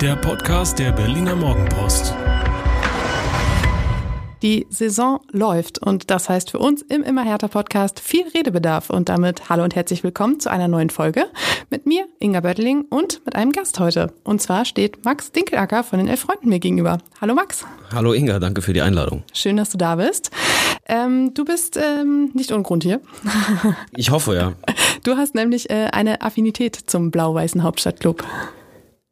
der 0.00 0.16
Podcast 0.16 0.78
der 0.78 0.92
Berliner 0.92 1.36
Morgenpost. 1.36 2.14
Die 4.40 4.66
Saison 4.70 5.20
läuft 5.30 5.78
und 5.78 6.10
das 6.10 6.30
heißt 6.30 6.52
für 6.52 6.58
uns 6.58 6.80
im 6.80 7.02
Immer 7.02 7.22
härter 7.22 7.48
Podcast 7.48 8.00
viel 8.00 8.26
Redebedarf 8.28 8.88
und 8.88 9.10
damit 9.10 9.50
hallo 9.50 9.62
und 9.62 9.76
herzlich 9.76 10.02
willkommen 10.02 10.40
zu 10.40 10.50
einer 10.50 10.68
neuen 10.68 10.88
Folge 10.88 11.26
mit 11.68 11.84
mir, 11.84 12.06
Inga 12.18 12.40
Böttling 12.40 12.86
und 12.88 13.20
mit 13.26 13.36
einem 13.36 13.52
Gast 13.52 13.78
heute. 13.78 14.14
Und 14.24 14.40
zwar 14.40 14.64
steht 14.64 15.04
Max 15.04 15.32
Dinkelacker 15.32 15.84
von 15.84 15.98
den 15.98 16.08
Elf 16.08 16.20
Freunden 16.20 16.48
mir 16.48 16.60
gegenüber. 16.60 16.96
Hallo 17.20 17.34
Max. 17.34 17.66
Hallo 17.92 18.14
Inga, 18.14 18.38
danke 18.38 18.62
für 18.62 18.72
die 18.72 18.80
Einladung. 18.80 19.22
Schön, 19.34 19.58
dass 19.58 19.68
du 19.68 19.76
da 19.76 19.96
bist. 19.96 20.30
Ähm, 20.88 21.34
du 21.34 21.44
bist 21.44 21.76
ähm, 21.76 22.30
nicht 22.32 22.52
ohne 22.52 22.62
Grund 22.62 22.84
hier. 22.84 23.02
Ich 23.94 24.10
hoffe, 24.10 24.34
ja. 24.34 24.52
Du 25.02 25.16
hast 25.16 25.34
nämlich 25.34 25.70
äh, 25.70 25.88
eine 25.92 26.22
Affinität 26.22 26.76
zum 26.76 27.10
blau-weißen 27.10 27.62
Hauptstadtclub. 27.62 28.22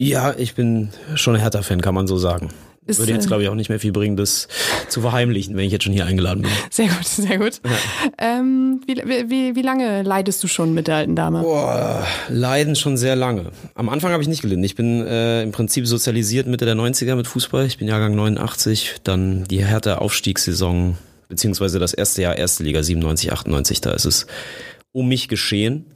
Ja, 0.00 0.32
ich 0.38 0.54
bin 0.54 0.90
schon 1.16 1.34
ein 1.34 1.40
Hertha-Fan, 1.40 1.80
kann 1.80 1.94
man 1.94 2.06
so 2.06 2.18
sagen. 2.18 2.50
Ist, 2.86 3.00
Würde 3.00 3.12
jetzt, 3.12 3.24
äh, 3.24 3.28
glaube 3.28 3.42
ich, 3.42 3.48
auch 3.48 3.56
nicht 3.56 3.68
mehr 3.68 3.80
viel 3.80 3.90
bringen, 3.90 4.16
das 4.16 4.46
zu 4.88 5.00
verheimlichen, 5.00 5.56
wenn 5.56 5.64
ich 5.64 5.72
jetzt 5.72 5.82
schon 5.82 5.92
hier 5.92 6.06
eingeladen 6.06 6.42
bin. 6.42 6.52
Sehr 6.70 6.86
gut, 6.86 7.04
sehr 7.04 7.36
gut. 7.36 7.60
Ähm, 8.16 8.80
wie, 8.86 8.94
wie, 8.96 9.56
wie 9.56 9.62
lange 9.62 10.02
leidest 10.02 10.42
du 10.42 10.46
schon 10.46 10.72
mit 10.72 10.86
der 10.86 10.96
alten 10.96 11.16
Dame? 11.16 11.42
Boah, 11.42 12.06
leiden 12.28 12.76
schon 12.76 12.96
sehr 12.96 13.16
lange. 13.16 13.50
Am 13.74 13.88
Anfang 13.88 14.12
habe 14.12 14.22
ich 14.22 14.28
nicht 14.28 14.40
gelitten. 14.40 14.62
Ich 14.62 14.76
bin 14.76 15.04
äh, 15.04 15.42
im 15.42 15.50
Prinzip 15.50 15.86
sozialisiert 15.86 16.46
Mitte 16.46 16.64
der 16.64 16.76
90er 16.76 17.16
mit 17.16 17.26
Fußball. 17.26 17.66
Ich 17.66 17.76
bin 17.78 17.88
Jahrgang 17.88 18.14
89, 18.14 19.00
dann 19.02 19.44
die 19.44 19.64
Hertha-Aufstiegssaison, 19.64 20.96
beziehungsweise 21.28 21.80
das 21.80 21.92
erste 21.92 22.22
Jahr 22.22 22.38
Erste 22.38 22.62
Liga 22.62 22.82
97, 22.82 23.32
98, 23.32 23.80
da 23.80 23.90
ist 23.90 24.04
es 24.04 24.26
um 24.92 25.08
mich 25.08 25.28
geschehen. 25.28 25.86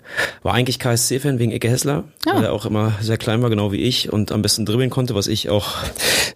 War 0.43 0.55
eigentlich 0.55 0.79
KSC-Fan 0.79 1.39
wegen 1.39 1.53
Ecke 1.53 1.69
Hessler, 1.69 2.05
Ah. 2.27 2.37
weil 2.37 2.45
er 2.45 2.53
auch 2.53 2.67
immer 2.67 2.93
sehr 3.01 3.17
klein 3.17 3.43
war, 3.43 3.51
genau 3.51 3.73
wie 3.73 3.79
ich 3.79 4.13
und 4.13 4.33
am 4.33 4.43
besten 4.43 4.65
dribbeln 4.67 4.91
konnte, 4.91 5.15
was 5.15 5.27
ich 5.27 5.49
auch, 5.51 5.75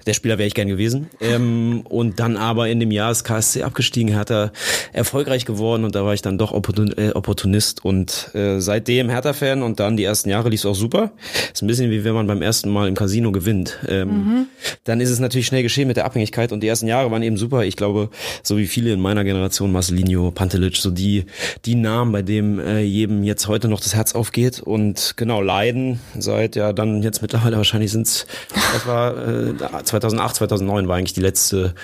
der 0.07 0.15
Spieler 0.15 0.39
wäre 0.39 0.47
ich 0.47 0.55
gern 0.55 0.69
gewesen. 0.69 1.09
Ähm, 1.21 1.83
und 1.85 2.19
dann 2.21 2.37
aber 2.37 2.69
in 2.69 2.81
dem 2.81 2.91
Jahr 2.91 3.11
ist 3.11 3.25
KSC 3.25 3.63
abgestiegen, 3.63 4.17
hat 4.17 4.31
er 4.31 4.53
erfolgreich 4.93 5.45
geworden 5.45 5.85
und 5.85 5.95
da 5.95 6.05
war 6.05 6.15
ich 6.15 6.23
dann 6.23 6.39
doch 6.39 6.53
äh, 6.53 7.11
Opportunist 7.13 7.85
und 7.85 8.31
äh, 8.35 8.61
seitdem 8.61 9.09
Hertha-Fan 9.11 9.63
und 9.63 9.81
dann 9.81 9.97
die 9.97 10.05
ersten 10.05 10.31
Jahre 10.31 10.49
lief 10.49 10.61
es 10.61 10.67
auch 10.67 10.75
super. 10.75 11.13
Ist 11.53 11.63
ein 11.63 11.67
bisschen 11.67 11.91
wie 11.91 12.05
wenn 12.05 12.15
man 12.15 12.27
beim 12.27 12.43
ersten 12.43 12.71
Mal 12.71 12.89
im 12.89 12.95
Casino 12.95 13.33
gewinnt. 13.33 13.79
Ähm, 13.89 14.47
Dann 14.85 15.01
ist 15.01 15.11
es 15.11 15.19
natürlich 15.19 15.47
schnell 15.47 15.63
geschehen 15.63 15.89
mit 15.89 15.97
der 15.97 16.05
Abhängigkeit 16.05 16.53
und 16.53 16.61
die 16.63 16.69
ersten 16.69 16.87
Jahre 16.87 17.11
waren 17.11 17.23
eben 17.23 17.37
super. 17.37 17.65
Ich 17.65 17.77
glaube, 17.77 18.11
so 18.43 18.59
wie 18.59 18.67
viele 18.67 18.93
in 18.93 19.01
meiner 19.01 19.25
Generation, 19.25 19.73
Marcelinho, 19.73 20.31
Pantelic, 20.31 20.77
so 20.77 20.91
die, 20.91 21.25
die 21.65 21.75
Namen, 21.75 22.13
bei 22.13 22.23
dem 22.23 22.59
äh, 22.59 22.81
jedem 22.81 23.23
jetzt 23.25 23.49
heute 23.49 23.66
noch 23.69 23.81
das 23.81 23.95
Herz 23.95 24.15
aufgeht 24.15 24.61
und 24.61 25.15
genau 25.17 25.41
leiden 25.41 26.01
seit 26.19 26.57
ja 26.57 26.73
dann 26.73 27.03
jetzt 27.03 27.23
mittlerweile 27.23 27.57
wahrscheinlich 27.57 27.93
sind's 27.93 28.27
das 28.73 28.87
war 28.87 29.17
äh, 29.17 29.55
2008, 29.85 30.37
2009 30.37 30.89
war 30.89 30.97
eigentlich 30.97 31.15
die 31.15 31.21
letzte 31.21 31.75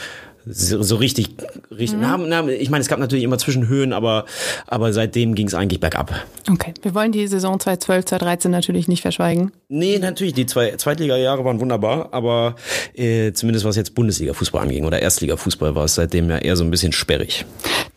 so, 0.45 0.83
so 0.83 0.97
richtig, 0.97 1.29
richtig 1.71 1.99
na, 2.01 2.17
na, 2.17 2.49
ich 2.49 2.71
meine, 2.71 2.83
es 2.83 2.89
gab 2.89 2.99
natürlich 2.99 3.25
immer 3.25 3.39
Zwischenhöhen, 3.39 3.93
aber, 3.93 4.25
aber 4.67 4.93
seitdem 4.93 5.35
ging 5.35 5.47
es 5.47 5.55
eigentlich 5.55 5.81
bergab. 5.81 6.13
Okay, 6.51 6.75
wir 6.83 6.95
wollen 6.95 7.13
die 7.13 7.27
Saison 7.29 7.61
2012, 7.61 8.07
2013 8.07 8.51
natürlich 8.51 8.89
nicht 8.89 9.03
verschweigen. 9.03 9.53
Nee, 9.69 9.99
natürlich, 9.99 10.35
die 10.35 10.47
zwei 10.47 10.73
Zweitliga-Jahre 10.73 11.45
waren 11.45 11.61
wunderbar, 11.61 12.09
aber 12.13 12.57
äh, 12.95 13.33
zumindest 13.33 13.65
was 13.65 13.77
jetzt 13.77 13.95
Bundesliga-Fußball 13.95 14.63
anging 14.63 14.85
oder 14.85 15.01
Erstliga-Fußball 15.01 15.75
war 15.75 15.85
es 15.85 15.95
seitdem 15.95 16.29
ja 16.29 16.39
eher 16.39 16.57
so 16.57 16.65
ein 16.65 16.71
bisschen 16.71 16.93
sperrig. 16.93 17.45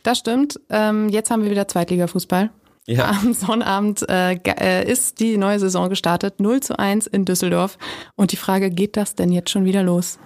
Das 0.04 0.20
stimmt. 0.20 0.60
Ähm, 0.70 1.10
jetzt 1.10 1.32
haben 1.32 1.44
wir 1.44 1.52
wieder 1.52 1.68
Zweitliga-Fußball. 1.68 2.52
Ja. 2.88 3.10
Am 3.22 3.34
Sonnabend 3.34 4.08
äh, 4.10 4.34
äh, 4.34 4.90
ist 4.90 5.20
die 5.20 5.38
neue 5.38 5.60
Saison 5.60 5.90
gestartet, 5.90 6.40
0 6.40 6.62
zu 6.62 6.78
1 6.80 7.08
in 7.08 7.26
Düsseldorf. 7.26 7.78
Und 8.16 8.32
die 8.32 8.38
Frage, 8.38 8.70
geht 8.70 8.98
das 8.98 9.16
denn 9.16 9.32
jetzt 9.32 9.50
schon 9.50 9.66
wieder 9.66 9.84
los? 9.84 10.20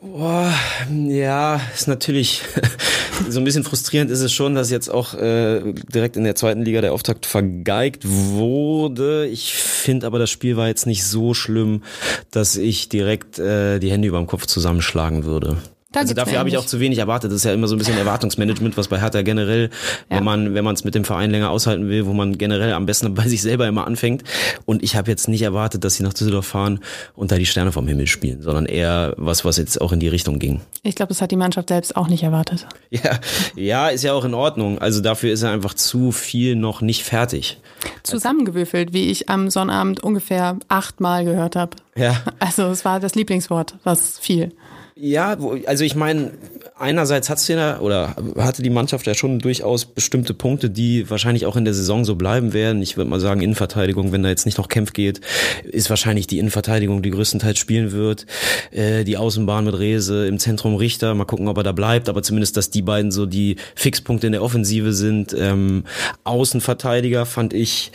Boah, 0.00 0.52
ja, 0.90 1.60
ist 1.74 1.88
natürlich 1.88 2.42
so 3.28 3.40
ein 3.40 3.44
bisschen 3.44 3.64
frustrierend 3.64 4.10
ist 4.10 4.20
es 4.20 4.32
schon, 4.34 4.54
dass 4.54 4.70
jetzt 4.70 4.90
auch 4.90 5.14
äh, 5.14 5.72
direkt 5.94 6.18
in 6.18 6.24
der 6.24 6.34
zweiten 6.34 6.62
Liga 6.62 6.82
der 6.82 6.92
Auftakt 6.92 7.24
vergeigt 7.24 8.04
wurde. 8.06 9.26
Ich 9.26 9.54
finde 9.54 10.06
aber, 10.06 10.18
das 10.18 10.30
Spiel 10.30 10.58
war 10.58 10.68
jetzt 10.68 10.86
nicht 10.86 11.04
so 11.04 11.32
schlimm, 11.32 11.82
dass 12.30 12.56
ich 12.56 12.90
direkt 12.90 13.38
äh, 13.38 13.78
die 13.78 13.90
Hände 13.90 14.08
über 14.08 14.18
dem 14.18 14.26
Kopf 14.26 14.44
zusammenschlagen 14.44 15.24
würde. 15.24 15.56
Da 15.94 16.00
also 16.00 16.12
dafür 16.12 16.38
habe 16.38 16.48
ich 16.48 16.58
auch 16.58 16.66
zu 16.66 16.80
wenig 16.80 16.98
erwartet. 16.98 17.30
Das 17.30 17.36
ist 17.36 17.44
ja 17.44 17.54
immer 17.54 17.68
so 17.68 17.74
ein 17.76 17.78
bisschen 17.78 17.96
Erwartungsmanagement, 17.96 18.76
was 18.76 18.88
bei 18.88 19.00
Hertha 19.00 19.22
generell, 19.22 19.70
Ja. 20.10 20.16
wenn 20.16 20.24
man 20.24 20.54
wenn 20.54 20.64
man 20.64 20.74
es 20.74 20.84
mit 20.84 20.94
dem 20.94 21.04
Verein 21.04 21.30
länger 21.30 21.50
aushalten 21.50 21.88
will, 21.88 22.04
wo 22.06 22.12
man 22.12 22.36
generell 22.36 22.72
am 22.72 22.84
besten 22.84 23.14
bei 23.14 23.26
sich 23.28 23.40
selber 23.42 23.66
immer 23.68 23.86
anfängt. 23.86 24.24
Und 24.66 24.82
ich 24.82 24.96
habe 24.96 25.10
jetzt 25.10 25.28
nicht 25.28 25.42
erwartet, 25.42 25.84
dass 25.84 25.94
sie 25.94 26.02
nach 26.02 26.12
Düsseldorf 26.12 26.46
fahren 26.46 26.80
und 27.14 27.30
da 27.32 27.36
die 27.38 27.46
Sterne 27.46 27.72
vom 27.72 27.86
Himmel 27.88 28.06
spielen, 28.08 28.42
sondern 28.42 28.66
eher 28.66 29.14
was, 29.16 29.44
was 29.44 29.56
jetzt 29.56 29.80
auch 29.80 29.92
in 29.92 30.00
die 30.00 30.08
Richtung 30.08 30.38
ging. 30.38 30.60
Ich 30.82 30.94
glaube, 30.96 31.10
das 31.10 31.22
hat 31.22 31.30
die 31.30 31.36
Mannschaft 31.36 31.68
selbst 31.68 31.96
auch 31.96 32.08
nicht 32.08 32.22
erwartet. 32.22 32.66
Ja, 32.90 33.18
ja, 33.56 33.88
ist 33.88 34.04
ja 34.04 34.12
auch 34.12 34.24
in 34.24 34.34
Ordnung. 34.34 34.78
Also 34.78 35.00
dafür 35.00 35.32
ist 35.32 35.42
er 35.42 35.50
einfach 35.50 35.74
zu 35.74 36.12
viel 36.12 36.54
noch 36.56 36.80
nicht 36.80 37.02
fertig. 37.02 37.58
Zusammengewürfelt, 38.04 38.92
wie 38.92 39.10
ich 39.10 39.28
am 39.28 39.50
Sonnabend 39.50 40.00
ungefähr 40.00 40.58
achtmal 40.68 41.24
gehört 41.24 41.56
habe. 41.56 41.76
Ja. 41.96 42.22
Also 42.38 42.64
es 42.66 42.84
war 42.84 43.00
das 43.00 43.14
Lieblingswort, 43.14 43.74
was 43.82 44.18
fiel. 44.18 44.52
Ja, 44.96 45.36
also 45.66 45.82
ich 45.82 45.96
meine, 45.96 46.30
einerseits 46.78 47.28
hat's 47.28 47.48
ja 47.48 47.80
oder 47.80 48.14
hatte 48.36 48.62
die 48.62 48.70
Mannschaft 48.70 49.08
ja 49.08 49.14
schon 49.14 49.40
durchaus 49.40 49.86
bestimmte 49.86 50.34
Punkte, 50.34 50.70
die 50.70 51.10
wahrscheinlich 51.10 51.46
auch 51.46 51.56
in 51.56 51.64
der 51.64 51.74
Saison 51.74 52.04
so 52.04 52.14
bleiben 52.14 52.52
werden. 52.52 52.80
Ich 52.80 52.96
würde 52.96 53.10
mal 53.10 53.18
sagen, 53.18 53.40
Innenverteidigung, 53.40 54.12
wenn 54.12 54.22
da 54.22 54.28
jetzt 54.28 54.46
nicht 54.46 54.56
noch 54.56 54.68
Kämpf 54.68 54.92
geht, 54.92 55.20
ist 55.64 55.90
wahrscheinlich 55.90 56.28
die 56.28 56.38
Innenverteidigung, 56.38 57.02
die 57.02 57.10
größtenteils 57.10 57.58
spielen 57.58 57.90
wird. 57.90 58.26
Äh, 58.70 59.02
die 59.02 59.16
Außenbahn 59.16 59.64
mit 59.64 59.76
Rese, 59.76 60.28
im 60.28 60.38
Zentrum 60.38 60.76
Richter, 60.76 61.12
mal 61.16 61.24
gucken, 61.24 61.48
ob 61.48 61.56
er 61.56 61.64
da 61.64 61.72
bleibt, 61.72 62.08
aber 62.08 62.22
zumindest, 62.22 62.56
dass 62.56 62.70
die 62.70 62.82
beiden 62.82 63.10
so 63.10 63.26
die 63.26 63.56
Fixpunkte 63.74 64.28
in 64.28 64.32
der 64.32 64.44
Offensive 64.44 64.92
sind. 64.92 65.34
Ähm, 65.36 65.84
Außenverteidiger 66.22 67.26
fand 67.26 67.52
ich 67.52 67.90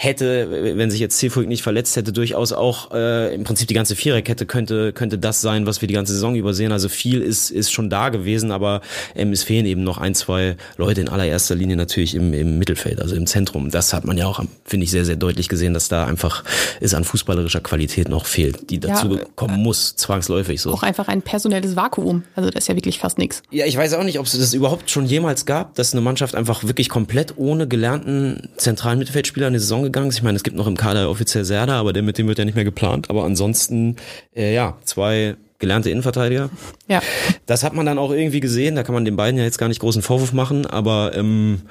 hätte, 0.00 0.76
wenn 0.76 0.92
sich 0.92 1.00
jetzt 1.00 1.18
Zilfurg 1.18 1.48
nicht 1.48 1.62
verletzt 1.62 1.96
hätte, 1.96 2.12
durchaus 2.12 2.52
auch 2.52 2.92
äh, 2.92 3.34
im 3.34 3.42
Prinzip 3.42 3.66
die 3.66 3.74
ganze 3.74 3.96
Viererkette 3.96 4.46
könnte 4.46 4.92
könnte 4.92 5.18
das 5.18 5.40
sein, 5.40 5.66
was 5.66 5.80
wir 5.80 5.88
die 5.88 5.94
ganze 5.94 6.12
Saison 6.12 6.36
übersehen. 6.36 6.70
Also 6.70 6.88
viel 6.88 7.20
ist 7.20 7.50
ist 7.50 7.72
schon 7.72 7.90
da 7.90 8.10
gewesen, 8.10 8.52
aber 8.52 8.80
ähm, 9.16 9.32
es 9.32 9.42
fehlen 9.42 9.66
eben 9.66 9.82
noch 9.82 9.98
ein, 9.98 10.14
zwei 10.14 10.56
Leute 10.76 11.00
in 11.00 11.08
allererster 11.08 11.56
Linie 11.56 11.74
natürlich 11.76 12.14
im, 12.14 12.32
im 12.32 12.58
Mittelfeld, 12.58 13.02
also 13.02 13.16
im 13.16 13.26
Zentrum. 13.26 13.72
Das 13.72 13.92
hat 13.92 14.04
man 14.04 14.16
ja 14.16 14.26
auch, 14.28 14.40
finde 14.64 14.84
ich, 14.84 14.92
sehr, 14.92 15.04
sehr 15.04 15.16
deutlich 15.16 15.48
gesehen, 15.48 15.74
dass 15.74 15.88
da 15.88 16.06
einfach 16.06 16.44
es 16.80 16.94
an 16.94 17.02
fußballerischer 17.02 17.60
Qualität 17.60 18.08
noch 18.08 18.24
fehlt, 18.24 18.70
die 18.70 18.78
dazu 18.78 19.16
Ja, 19.16 19.22
kommen 19.34 19.60
muss, 19.60 19.96
zwangsläufig 19.96 20.60
so. 20.60 20.72
Auch 20.72 20.84
einfach 20.84 21.08
ein 21.08 21.22
personelles 21.22 21.74
Vakuum. 21.74 22.22
Also 22.36 22.50
das 22.50 22.62
ist 22.62 22.68
ja 22.68 22.76
wirklich 22.76 23.00
fast 23.00 23.18
nichts. 23.18 23.42
Ja, 23.50 23.66
ich 23.66 23.76
weiß 23.76 23.94
auch 23.94 24.04
nicht, 24.04 24.20
ob 24.20 24.26
es 24.26 24.38
das 24.38 24.54
überhaupt 24.54 24.92
schon 24.92 25.06
jemals 25.06 25.44
gab, 25.44 25.74
dass 25.74 25.92
eine 25.92 26.02
Mannschaft 26.02 26.36
einfach 26.36 26.62
wirklich 26.62 26.88
komplett 26.88 27.34
ohne 27.36 27.66
gelernten 27.66 28.48
zentralen 28.58 29.00
Mittelfeldspieler 29.00 29.48
in 29.48 29.54
die 29.54 29.58
Saison 29.58 29.87
gegangen 29.88 30.08
ist. 30.08 30.16
Ich 30.16 30.22
meine, 30.22 30.36
es 30.36 30.42
gibt 30.42 30.56
noch 30.56 30.66
im 30.66 30.76
Kader 30.76 31.10
offiziell 31.10 31.44
Serda, 31.44 31.78
aber 31.78 31.92
der 31.92 32.02
mit 32.02 32.18
dem 32.18 32.28
wird 32.28 32.38
ja 32.38 32.44
nicht 32.44 32.54
mehr 32.54 32.64
geplant. 32.64 33.10
Aber 33.10 33.24
ansonsten, 33.24 33.96
äh, 34.34 34.54
ja, 34.54 34.76
zwei 34.84 35.36
gelernte 35.58 35.90
Innenverteidiger. 35.90 36.50
Ja. 36.86 37.02
Das 37.46 37.64
hat 37.64 37.74
man 37.74 37.84
dann 37.84 37.98
auch 37.98 38.12
irgendwie 38.12 38.40
gesehen. 38.40 38.76
Da 38.76 38.84
kann 38.84 38.94
man 38.94 39.04
den 39.04 39.16
beiden 39.16 39.38
ja 39.38 39.44
jetzt 39.44 39.58
gar 39.58 39.68
nicht 39.68 39.80
großen 39.80 40.02
Vorwurf 40.02 40.32
machen. 40.32 40.66
Aber 40.66 41.12
ähm, 41.14 41.62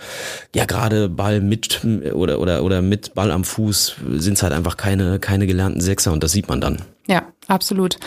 ja, 0.53 0.65
gerade 0.65 1.09
Ball 1.09 1.41
mit 1.41 1.85
oder 2.13 2.39
oder 2.39 2.63
oder 2.63 2.81
mit 2.81 3.13
Ball 3.13 3.31
am 3.31 3.43
Fuß 3.43 3.95
sind 4.17 4.33
es 4.33 4.43
halt 4.43 4.53
einfach 4.53 4.77
keine 4.77 5.19
keine 5.19 5.47
gelernten 5.47 5.81
Sechser 5.81 6.11
und 6.11 6.23
das 6.23 6.31
sieht 6.33 6.49
man 6.49 6.59
dann. 6.59 6.81
Ja, 7.07 7.23
absolut. 7.47 7.97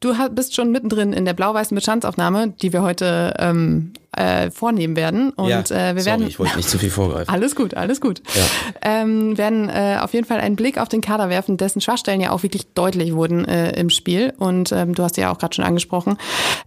Du 0.00 0.14
bist 0.30 0.54
schon 0.54 0.70
mittendrin 0.70 1.12
in 1.12 1.24
der 1.24 1.34
blau-weißen 1.34 1.74
Bestandsaufnahme, 1.74 2.54
die 2.62 2.72
wir 2.72 2.82
heute 2.82 3.34
ähm, 3.38 3.92
äh, 4.16 4.50
vornehmen 4.50 4.96
werden. 4.96 5.30
Und 5.30 5.48
ja, 5.48 5.60
äh, 5.60 5.94
wir 5.94 6.02
sorry, 6.02 6.04
werden. 6.04 6.26
ich 6.26 6.38
wollte 6.38 6.56
nicht 6.56 6.68
zu 6.68 6.78
viel 6.78 6.90
vorgreifen. 6.90 7.28
Alles 7.32 7.54
gut, 7.54 7.74
alles 7.74 8.00
gut. 8.00 8.22
Ja. 8.34 8.42
Ähm, 9.02 9.36
werden 9.36 9.68
äh, 9.68 9.98
auf 10.00 10.14
jeden 10.14 10.26
Fall 10.26 10.40
einen 10.40 10.56
Blick 10.56 10.78
auf 10.78 10.88
den 10.88 11.00
Kader 11.00 11.28
werfen, 11.28 11.56
dessen 11.56 11.80
Schwachstellen 11.80 12.20
ja 12.20 12.30
auch 12.30 12.42
wirklich 12.42 12.66
deutlich 12.74 13.14
wurden 13.14 13.44
äh, 13.44 13.78
im 13.78 13.90
Spiel. 13.90 14.32
Und 14.38 14.72
ähm, 14.72 14.94
du 14.94 15.02
hast 15.02 15.16
ja 15.16 15.30
auch 15.30 15.38
gerade 15.38 15.54
schon 15.54 15.64
angesprochen. 15.64 16.16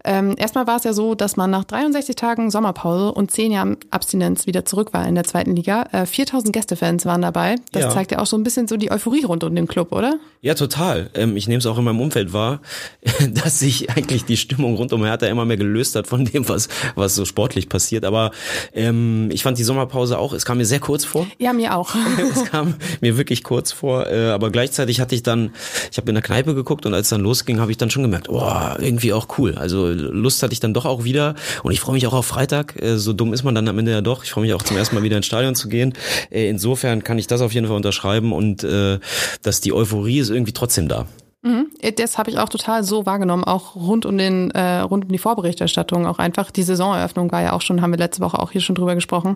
Ähm, 0.06 0.36
erstmal 0.38 0.68
war 0.68 0.78
es 0.78 0.84
ja 0.84 0.94
so, 0.94 1.16
dass 1.16 1.36
man 1.36 1.50
nach 1.50 1.64
63 1.64 2.16
Tagen 2.16 2.52
Sommerpause 2.52 3.12
und 3.12 3.32
10 3.32 3.52
Jahren 3.52 3.78
Abstinenz 3.90 4.46
wieder 4.48 4.64
zurück 4.66 4.94
war 4.94 5.08
in 5.08 5.16
der 5.16 5.24
zweiten 5.24 5.56
Liga. 5.56 5.86
Äh, 5.92 6.06
4000 6.06 6.54
Gästefans 6.54 7.06
waren 7.06 7.22
dabei. 7.22 7.56
Das 7.72 7.84
Ja. 7.84 7.90
zeigt 7.90 8.12
ja 8.12 8.20
auch 8.20 8.26
so 8.28 8.38
ein 8.38 8.44
bisschen 8.44 8.68
so 8.68 8.78
die 8.78 8.92
Euphorie 8.92 9.24
rund 9.26 9.44
um 9.44 9.56
den 9.56 9.68
Club, 9.68 9.92
oder? 9.92 10.16
Ja, 10.42 10.54
total. 10.54 11.10
Ähm, 11.16 11.36
ich 11.38 11.48
nehme 11.48 11.60
es 11.60 11.66
auch 11.66 11.78
in 11.78 11.84
meinem 11.84 12.00
Umfeld 12.02 12.34
wahr, 12.34 12.62
dass 13.34 13.60
sich 13.60 13.90
eigentlich 13.90 14.26
die 14.26 14.38
Stimmung 14.38 14.76
rund 14.76 14.94
um 14.94 15.04
Hertha 15.04 15.26
immer 15.28 15.46
mehr 15.46 15.58
gelöst 15.58 15.96
hat 15.96 16.08
von 16.08 16.26
dem, 16.26 16.48
was, 16.48 16.70
was 16.96 17.16
so 17.16 17.26
sportlich 17.32 17.70
passiert. 17.70 18.06
Aber 18.06 18.32
ähm, 18.74 19.30
ich 19.32 19.44
fand 19.44 19.58
die 19.58 19.64
Sommerpause 19.64 20.20
auch, 20.20 20.34
es 20.34 20.46
kam 20.46 20.58
mir 20.58 20.66
sehr 20.66 20.80
kurz 20.80 21.06
vor. 21.06 21.26
Ja, 21.40 21.54
mir 21.54 21.76
auch. 21.76 21.96
es 22.36 22.46
kam 22.46 22.76
mir 23.00 23.18
wirklich 23.18 23.44
kurz 23.44 23.72
vor, 23.72 24.08
äh, 24.08 24.30
aber 24.30 24.52
gleichzeitig 24.52 25.00
hatte 25.00 25.16
ich 25.16 25.24
dann, 25.24 25.52
ich 25.92 25.98
habe 25.98 26.10
in 26.10 26.16
der 26.16 26.22
Kneipe 26.22 26.54
geguckt 26.54 26.86
und 26.86 26.94
als 26.94 27.10
dann 27.10 27.22
losging, 27.22 27.60
habe 27.60 27.72
ich 27.72 27.78
dann 27.78 27.90
schon 27.90 28.04
gemerkt, 28.04 28.30
oh, 28.30 28.52
irgendwie 28.80 29.14
auch 29.14 29.28
cool. 29.38 29.56
Also 29.56 29.88
Lust 29.88 30.44
hatte 30.44 30.54
ich 30.54 30.60
dann 30.60 30.74
doch 30.74 30.86
auch 30.86 31.04
wieder 31.04 31.36
und 31.64 31.72
ich 31.72 31.80
freue 31.80 31.94
mich 31.94 32.06
auch 32.08 32.14
auf 32.14 32.26
Freitag. 32.26 32.82
Äh, 32.82 32.98
so 32.98 33.14
dumm 33.14 33.34
ist 33.34 33.44
man 33.44 33.56
dann 33.56 33.68
am 33.68 33.80
Ende 33.80 33.92
ja 33.92 34.02
doch. 34.02 34.24
Ich 34.24 34.32
freue 34.32 34.44
mich 34.44 34.54
auch 34.54 34.64
zum 34.64 34.78
ersten 34.78 34.96
Mal 34.96 35.04
wieder 35.04 35.18
ins 35.18 35.26
Stadion 35.26 35.56
zu 35.56 35.70
gehen. 35.70 35.94
Äh, 36.30 36.50
insofern 36.50 37.04
kann 37.04 37.18
ich 37.18 37.28
das 37.28 37.42
auf 37.42 37.54
jeden 37.54 37.68
Fall 37.68 37.76
unterschreiben 37.76 38.34
und 38.34 38.64
äh, 38.64 39.00
dass 39.42 39.62
die 39.62 39.74
Euphorie 39.74 40.20
ist 40.20 40.30
irgendwie 40.30 40.54
trotzdem 40.54 40.88
da. 40.88 41.08
Mhm. 41.44 41.72
Das 41.96 42.18
habe 42.18 42.30
ich 42.30 42.38
auch 42.38 42.50
total 42.50 42.84
so 42.84 43.06
wahrgenommen, 43.06 43.44
auch 43.44 43.76
rund 43.76 44.06
um 44.06 44.18
den, 44.18 44.52
äh, 44.52 44.80
rund 44.80 45.06
um 45.06 45.12
die 45.12 45.18
Vorberichterstattung 45.18 46.06
auch 46.06 46.20
einfach. 46.20 46.52
Die 46.52 46.64
Saisoneröffnung 46.64 47.32
war 47.32 47.42
ja 47.42 47.54
auch 47.54 47.62
schon, 47.62 47.82
haben 47.82 47.92
wir 47.92 47.98
letzte 47.98 48.22
Woche 48.22 48.38
auch 48.40 48.52
hier 48.52 48.62
schon 48.62 48.76
drüber 48.76 48.94
gesprochen. 48.94 49.36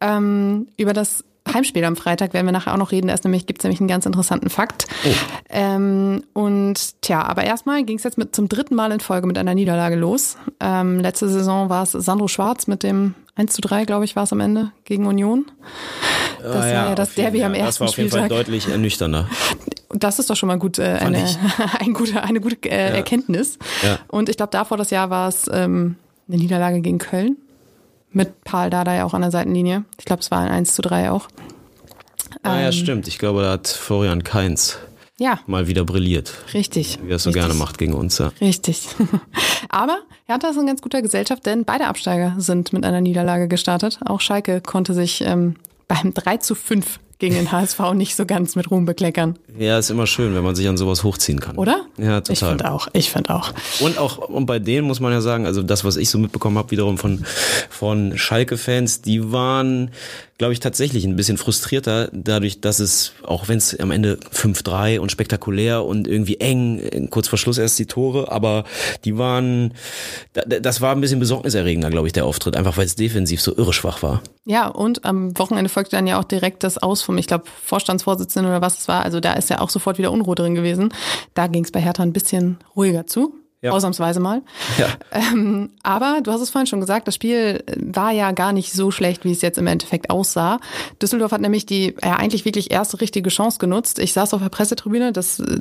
Ähm, 0.00 0.68
über 0.76 0.92
das 0.92 1.24
Heimspiel 1.52 1.84
am 1.84 1.96
Freitag 1.96 2.34
werden 2.34 2.46
wir 2.46 2.52
nachher 2.52 2.72
auch 2.72 2.78
noch 2.78 2.92
reden. 2.92 3.08
Da 3.08 3.14
ist 3.14 3.24
nämlich, 3.24 3.46
gibt's 3.46 3.64
nämlich 3.64 3.80
einen 3.80 3.88
ganz 3.88 4.06
interessanten 4.06 4.50
Fakt. 4.50 4.86
Oh. 5.04 5.08
Ähm, 5.48 6.22
und 6.32 7.00
tja, 7.02 7.22
aber 7.22 7.44
erstmal 7.44 7.84
ging 7.84 7.96
es 7.96 8.04
jetzt 8.04 8.18
mit 8.18 8.34
zum 8.34 8.48
dritten 8.48 8.74
Mal 8.74 8.92
in 8.92 9.00
Folge 9.00 9.26
mit 9.26 9.38
einer 9.38 9.54
Niederlage 9.54 9.96
los. 9.96 10.36
Ähm, 10.60 11.00
letzte 11.00 11.28
Saison 11.28 11.68
war 11.68 11.82
es 11.82 11.92
Sandro 11.92 12.28
Schwarz 12.28 12.66
mit 12.66 12.82
dem 12.82 13.14
1 13.36 13.54
zu 13.54 13.62
3, 13.62 13.84
glaube 13.84 14.04
ich, 14.04 14.16
war 14.16 14.24
es 14.24 14.32
am 14.32 14.40
Ende 14.40 14.72
gegen 14.84 15.06
Union. 15.06 15.46
Das 16.42 16.56
ah, 16.56 16.68
ja, 16.68 16.82
war 16.82 16.88
ja 16.90 16.94
das 16.94 17.14
Derby 17.14 17.38
jeden, 17.38 17.46
am 17.46 17.54
ersten 17.54 17.66
Das 17.66 17.80
war 17.80 17.88
auf 17.88 17.96
jeden 17.96 18.10
Spieltag. 18.10 18.28
Fall 18.28 18.38
deutlich 18.38 18.68
ernüchternder. 18.68 19.28
Das 19.90 20.18
ist 20.18 20.30
doch 20.30 20.36
schon 20.36 20.46
mal 20.46 20.58
gut, 20.58 20.78
äh, 20.78 20.98
eine, 21.00 21.24
ein 21.78 21.92
gute, 21.94 22.22
eine 22.22 22.40
gute 22.40 22.56
äh, 22.68 22.90
ja. 22.90 22.96
Erkenntnis. 22.96 23.58
Ja. 23.82 23.98
Und 24.08 24.28
ich 24.28 24.36
glaube, 24.36 24.50
davor 24.50 24.76
das 24.76 24.90
Jahr 24.90 25.10
war 25.10 25.28
es 25.28 25.50
ähm, 25.52 25.96
eine 26.28 26.36
Niederlage 26.36 26.80
gegen 26.80 26.98
Köln. 26.98 27.36
Mit 28.12 28.44
Paul 28.44 28.70
Dada 28.70 28.94
ja 28.94 29.04
auch 29.04 29.14
an 29.14 29.22
der 29.22 29.30
Seitenlinie. 29.30 29.84
Ich 29.98 30.04
glaube, 30.04 30.20
es 30.20 30.30
war 30.30 30.40
ein 30.40 30.50
1 30.50 30.74
zu 30.74 30.82
3 30.82 31.10
auch. 31.10 31.28
Ah 32.42 32.56
ähm, 32.56 32.64
ja, 32.64 32.72
stimmt. 32.72 33.08
Ich 33.08 33.18
glaube, 33.18 33.42
da 33.42 33.52
hat 33.52 33.68
Florian 33.68 34.24
Keins 34.24 34.78
ja. 35.18 35.38
mal 35.46 35.68
wieder 35.68 35.84
brilliert. 35.84 36.32
Richtig. 36.54 36.98
Wie 37.04 37.10
er 37.10 37.16
es 37.16 37.22
so 37.22 37.30
gerne 37.30 37.54
macht 37.54 37.78
gegen 37.78 37.94
uns. 37.94 38.18
Ja. 38.18 38.32
Richtig. 38.40 38.88
Aber 39.68 39.98
Hertha 40.24 40.48
ist 40.48 40.56
in 40.56 40.66
ganz 40.66 40.82
guter 40.82 41.02
Gesellschaft, 41.02 41.46
denn 41.46 41.64
beide 41.64 41.86
Absteiger 41.86 42.34
sind 42.38 42.72
mit 42.72 42.84
einer 42.84 43.00
Niederlage 43.00 43.46
gestartet. 43.46 44.00
Auch 44.04 44.20
Schalke 44.20 44.60
konnte 44.60 44.94
sich 44.94 45.20
ähm, 45.20 45.56
beim 45.86 46.14
3 46.14 46.38
zu 46.38 46.54
5 46.54 46.98
gegen 47.20 47.34
den 47.34 47.52
HSV 47.52 47.78
nicht 47.94 48.16
so 48.16 48.26
ganz 48.26 48.56
mit 48.56 48.70
Ruhm 48.70 48.86
bekleckern. 48.86 49.38
Ja, 49.56 49.78
ist 49.78 49.90
immer 49.90 50.06
schön, 50.06 50.34
wenn 50.34 50.42
man 50.42 50.56
sich 50.56 50.66
an 50.68 50.76
sowas 50.76 51.04
hochziehen 51.04 51.38
kann. 51.38 51.56
Oder? 51.56 51.82
Ja, 51.98 52.20
total. 52.20 52.32
Ich 52.32 52.38
finde 52.40 52.70
auch. 52.70 52.88
Ich 52.94 53.10
finde 53.10 53.34
auch. 53.34 53.52
Und 53.80 53.98
auch 53.98 54.18
und 54.18 54.46
bei 54.46 54.58
denen 54.58 54.86
muss 54.86 55.00
man 55.00 55.12
ja 55.12 55.20
sagen, 55.20 55.46
also 55.46 55.62
das, 55.62 55.84
was 55.84 55.96
ich 55.96 56.10
so 56.10 56.18
mitbekommen 56.18 56.58
habe, 56.58 56.70
wiederum 56.70 56.98
von 56.98 57.24
von 57.68 58.16
Schalke-Fans, 58.16 59.02
die 59.02 59.32
waren 59.32 59.90
glaube 60.40 60.54
ich, 60.54 60.60
tatsächlich 60.60 61.04
ein 61.04 61.16
bisschen 61.16 61.36
frustrierter, 61.36 62.08
dadurch, 62.14 62.62
dass 62.62 62.78
es, 62.78 63.12
auch 63.22 63.48
wenn 63.48 63.58
es 63.58 63.78
am 63.78 63.90
Ende 63.90 64.14
5-3 64.32 64.98
und 64.98 65.12
spektakulär 65.12 65.84
und 65.84 66.08
irgendwie 66.08 66.36
eng, 66.36 67.08
kurz 67.10 67.28
vor 67.28 67.38
Schluss 67.38 67.58
erst 67.58 67.78
die 67.78 67.84
Tore, 67.84 68.32
aber 68.32 68.64
die 69.04 69.18
waren, 69.18 69.74
das 70.46 70.80
war 70.80 70.92
ein 70.92 71.02
bisschen 71.02 71.20
besorgniserregender, 71.20 71.90
glaube 71.90 72.06
ich, 72.06 72.14
der 72.14 72.24
Auftritt, 72.24 72.56
einfach 72.56 72.78
weil 72.78 72.86
es 72.86 72.96
defensiv 72.96 73.42
so 73.42 73.54
irre 73.54 73.74
schwach 73.74 74.02
war. 74.02 74.22
Ja, 74.46 74.68
und 74.68 75.04
am 75.04 75.38
Wochenende 75.38 75.68
folgte 75.68 75.96
dann 75.96 76.06
ja 76.06 76.18
auch 76.18 76.24
direkt 76.24 76.64
das 76.64 76.78
Aus 76.78 77.02
vom, 77.02 77.18
ich 77.18 77.26
glaube, 77.26 77.44
Vorstandsvorsitzenden 77.62 78.50
oder 78.50 78.62
was 78.62 78.78
es 78.78 78.88
war. 78.88 79.04
Also 79.04 79.20
da 79.20 79.34
ist 79.34 79.50
ja 79.50 79.60
auch 79.60 79.68
sofort 79.68 79.98
wieder 79.98 80.10
Unruhe 80.10 80.36
drin 80.36 80.54
gewesen. 80.54 80.94
Da 81.34 81.48
ging 81.48 81.64
es 81.64 81.70
bei 81.70 81.82
Hertha 81.82 82.02
ein 82.02 82.14
bisschen 82.14 82.56
ruhiger 82.74 83.06
zu. 83.06 83.34
Ja. 83.62 83.72
Ausnahmsweise 83.72 84.20
mal. 84.20 84.42
Ja. 84.78 84.88
Ähm, 85.12 85.70
aber 85.82 86.20
du 86.22 86.32
hast 86.32 86.40
es 86.40 86.48
vorhin 86.48 86.66
schon 86.66 86.80
gesagt, 86.80 87.06
das 87.06 87.14
Spiel 87.14 87.62
war 87.76 88.10
ja 88.10 88.32
gar 88.32 88.52
nicht 88.52 88.72
so 88.72 88.90
schlecht, 88.90 89.24
wie 89.24 89.32
es 89.32 89.42
jetzt 89.42 89.58
im 89.58 89.66
Endeffekt 89.66 90.08
aussah. 90.08 90.60
Düsseldorf 91.02 91.32
hat 91.32 91.42
nämlich 91.42 91.66
die 91.66 91.94
ja, 92.02 92.16
eigentlich 92.16 92.46
wirklich 92.46 92.70
erste 92.70 93.00
richtige 93.00 93.28
Chance 93.28 93.58
genutzt. 93.58 93.98
Ich 93.98 94.14
saß 94.14 94.32
auf 94.32 94.40
der 94.40 94.48
Pressetribüne, 94.48 95.12
das 95.12 95.40
äh, 95.40 95.58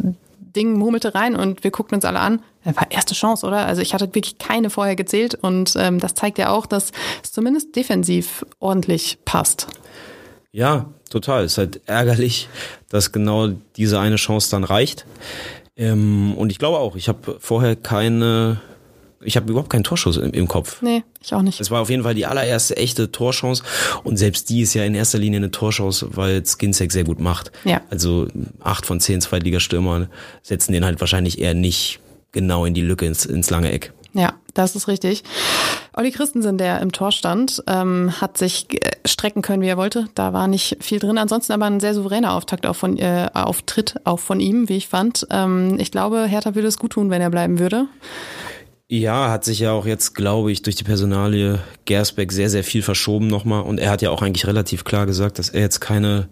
Ding 0.55 0.77
murmelte 0.77 1.13
rein 1.13 1.35
und 1.35 1.63
wir 1.63 1.71
guckten 1.71 1.95
uns 1.95 2.05
alle 2.05 2.19
an. 2.19 2.41
Das 2.63 2.75
war 2.75 2.89
erste 2.89 3.15
Chance, 3.15 3.45
oder? 3.45 3.65
Also 3.65 3.81
ich 3.81 3.93
hatte 3.93 4.07
wirklich 4.07 4.37
keine 4.37 4.69
vorher 4.69 4.95
gezählt 4.95 5.35
und 5.35 5.75
ähm, 5.77 5.99
das 5.99 6.13
zeigt 6.13 6.37
ja 6.37 6.49
auch, 6.49 6.65
dass 6.65 6.91
es 7.23 7.31
zumindest 7.31 7.75
defensiv 7.75 8.45
ordentlich 8.59 9.17
passt. 9.25 9.67
Ja, 10.51 10.87
total. 11.09 11.43
Es 11.43 11.53
ist 11.53 11.57
halt 11.57 11.81
ärgerlich, 11.85 12.49
dass 12.89 13.11
genau 13.11 13.49
diese 13.75 13.99
eine 13.99 14.15
Chance 14.15 14.49
dann 14.51 14.63
reicht. 14.63 15.05
Ähm, 15.79 16.33
und 16.35 16.51
ich 16.51 16.59
glaube 16.59 16.77
auch, 16.77 16.97
ich 16.97 17.07
habe 17.07 17.37
vorher 17.39 17.77
keine, 17.77 18.59
ich 19.21 19.37
habe 19.37 19.49
überhaupt 19.49 19.69
keinen 19.69 19.85
Torschuss 19.85 20.17
im, 20.17 20.31
im, 20.31 20.47
Kopf. 20.47 20.81
Nee, 20.81 21.03
ich 21.23 21.33
auch 21.33 21.41
nicht. 21.41 21.61
Es 21.61 21.71
war 21.71 21.81
auf 21.81 21.89
jeden 21.89 22.03
Fall 22.03 22.13
die 22.13 22.25
allererste 22.25 22.75
echte 22.75 23.11
Torchance 23.11 23.63
und 24.03 24.17
selbst 24.17 24.49
die 24.49 24.61
ist 24.61 24.73
ja 24.73 24.83
in 24.83 24.93
erster 24.93 25.17
Linie 25.17 25.37
eine 25.37 25.51
Torchance, 25.51 26.05
weil 26.11 26.45
Skinsack 26.45 26.91
sehr 26.91 27.05
gut 27.05 27.21
macht. 27.21 27.53
Ja. 27.63 27.81
Also 27.89 28.27
acht 28.61 28.85
von 28.85 28.99
zehn 28.99 29.21
Zweitligastürmern 29.21 30.09
setzen 30.43 30.73
den 30.73 30.83
halt 30.83 30.99
wahrscheinlich 30.99 31.39
eher 31.39 31.53
nicht 31.53 32.01
genau 32.33 32.65
in 32.65 32.73
die 32.73 32.81
Lücke 32.81 33.05
ins, 33.05 33.25
ins 33.25 33.49
lange 33.49 33.71
Eck. 33.71 33.93
Ja, 34.13 34.33
das 34.53 34.75
ist 34.75 34.87
richtig. 34.87 35.23
Olli 35.93 36.11
Christensen, 36.11 36.57
der 36.57 36.81
im 36.81 36.91
Tor 36.91 37.11
stand, 37.11 37.63
ähm, 37.67 38.13
hat 38.21 38.37
sich 38.37 38.67
äh, 38.73 38.91
strecken 39.05 39.41
können, 39.41 39.61
wie 39.61 39.67
er 39.67 39.77
wollte. 39.77 40.07
Da 40.15 40.33
war 40.33 40.47
nicht 40.47 40.77
viel 40.81 40.99
drin. 40.99 41.17
Ansonsten 41.17 41.53
aber 41.53 41.65
ein 41.65 41.79
sehr 41.79 41.93
souveräner 41.93 42.33
Auftakt 42.33 42.65
auch 42.65 42.75
von, 42.75 42.97
äh, 42.97 43.29
Auftritt 43.33 43.95
auch 44.05 44.19
von 44.19 44.39
ihm, 44.39 44.69
wie 44.69 44.77
ich 44.77 44.87
fand. 44.87 45.27
Ähm, 45.29 45.77
ich 45.79 45.91
glaube, 45.91 46.25
Hertha 46.25 46.55
würde 46.55 46.67
es 46.67 46.79
gut 46.79 46.93
tun, 46.93 47.09
wenn 47.09 47.21
er 47.21 47.29
bleiben 47.29 47.59
würde. 47.59 47.87
Ja, 48.91 49.29
hat 49.29 49.45
sich 49.45 49.59
ja 49.59 49.71
auch 49.71 49.85
jetzt, 49.85 50.15
glaube 50.15 50.51
ich, 50.51 50.63
durch 50.63 50.75
die 50.75 50.83
Personalie 50.83 51.59
Gersbeck 51.85 52.31
sehr, 52.31 52.49
sehr 52.49 52.63
viel 52.63 52.81
verschoben 52.81 53.27
nochmal. 53.27 53.61
Und 53.61 53.79
er 53.79 53.91
hat 53.91 54.01
ja 54.01 54.09
auch 54.09 54.23
eigentlich 54.23 54.47
relativ 54.47 54.83
klar 54.83 55.05
gesagt, 55.05 55.37
dass 55.37 55.49
er 55.49 55.61
jetzt 55.61 55.79
keine 55.79 56.27